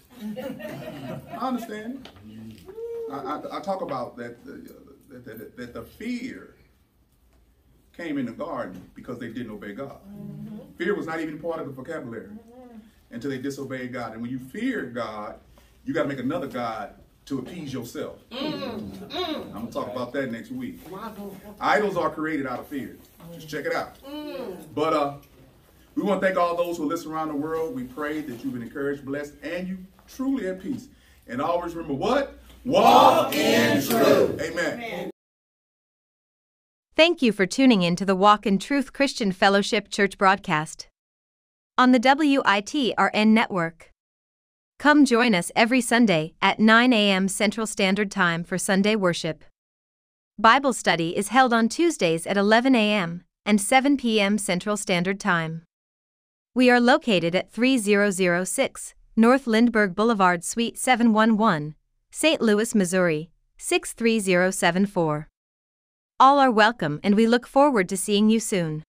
I 1.32 1.48
understand. 1.48 2.08
I, 3.10 3.14
I, 3.16 3.56
I 3.58 3.60
talk 3.60 3.80
about 3.82 4.16
that, 4.18 4.44
the- 4.44 4.52
uh, 4.72 4.74
that, 5.10 5.24
that, 5.24 5.56
that 5.56 5.74
the 5.74 5.82
fear 5.82 6.54
came 7.96 8.16
in 8.16 8.26
the 8.26 8.32
garden 8.32 8.80
because 8.94 9.18
they 9.18 9.28
didn't 9.28 9.50
obey 9.50 9.72
God. 9.72 9.98
Fear 10.78 10.94
was 10.94 11.06
not 11.06 11.20
even 11.20 11.38
part 11.40 11.58
of 11.58 11.66
the 11.66 11.72
vocabulary 11.72 12.28
until 13.10 13.28
they 13.30 13.38
disobeyed 13.38 13.92
God. 13.92 14.12
And 14.12 14.22
when 14.22 14.30
you 14.30 14.38
fear 14.38 14.84
God, 14.84 15.40
you 15.84 15.92
got 15.92 16.02
to 16.04 16.08
make 16.08 16.20
another 16.20 16.46
God 16.46 16.94
to 17.30 17.38
appease 17.38 17.72
yourself. 17.72 18.18
I'm 18.32 18.90
going 19.52 19.66
to 19.68 19.72
talk 19.72 19.90
about 19.90 20.12
that 20.14 20.32
next 20.32 20.50
week. 20.50 20.80
Idols 21.60 21.96
are 21.96 22.10
created 22.10 22.46
out 22.46 22.58
of 22.58 22.66
fear. 22.66 22.96
Just 23.32 23.48
check 23.48 23.64
it 23.66 23.72
out. 23.72 24.02
Mm. 24.02 24.56
But 24.74 24.92
uh, 24.92 25.14
we 25.94 26.02
want 26.02 26.20
to 26.20 26.26
thank 26.26 26.36
all 26.36 26.56
those 26.56 26.76
who 26.76 26.86
listen 26.86 27.12
around 27.12 27.28
the 27.28 27.36
world. 27.36 27.74
We 27.74 27.84
pray 27.84 28.20
that 28.20 28.44
you've 28.44 28.52
been 28.52 28.62
encouraged, 28.62 29.04
blessed, 29.04 29.34
and 29.44 29.68
you 29.68 29.78
truly 30.08 30.48
at 30.48 30.60
peace. 30.60 30.88
And 31.28 31.40
always 31.40 31.74
remember 31.74 31.94
what? 31.94 32.36
Walk 32.64 33.32
in 33.34 33.80
truth. 33.80 34.40
Amen. 34.40 35.10
Thank 36.96 37.22
you 37.22 37.30
for 37.30 37.46
tuning 37.46 37.82
in 37.82 37.94
to 37.94 38.04
the 38.04 38.16
Walk 38.16 38.44
in 38.44 38.58
Truth 38.58 38.92
Christian 38.92 39.30
Fellowship 39.30 39.88
Church 39.88 40.18
broadcast 40.18 40.88
on 41.78 41.92
the 41.92 42.00
WITRN 42.00 43.28
network. 43.28 43.89
Come 44.80 45.04
join 45.04 45.34
us 45.34 45.52
every 45.54 45.82
Sunday 45.82 46.32
at 46.40 46.58
9 46.58 46.94
a.m. 46.94 47.28
Central 47.28 47.66
Standard 47.66 48.10
Time 48.10 48.42
for 48.42 48.56
Sunday 48.56 48.96
worship. 48.96 49.44
Bible 50.38 50.72
study 50.72 51.14
is 51.14 51.28
held 51.28 51.52
on 51.52 51.68
Tuesdays 51.68 52.26
at 52.26 52.38
11 52.38 52.74
a.m. 52.74 53.24
and 53.44 53.60
7 53.60 53.98
p.m. 53.98 54.38
Central 54.38 54.78
Standard 54.78 55.20
Time. 55.20 55.64
We 56.54 56.70
are 56.70 56.80
located 56.80 57.34
at 57.34 57.52
3006 57.52 58.94
North 59.16 59.46
Lindbergh 59.46 59.94
Boulevard, 59.94 60.44
Suite 60.44 60.78
711, 60.78 61.74
St. 62.10 62.40
Louis, 62.40 62.74
Missouri 62.74 63.30
63074. 63.58 65.28
All 66.18 66.38
are 66.38 66.50
welcome 66.50 67.00
and 67.04 67.16
we 67.16 67.26
look 67.26 67.46
forward 67.46 67.86
to 67.90 67.98
seeing 67.98 68.30
you 68.30 68.40
soon. 68.40 68.82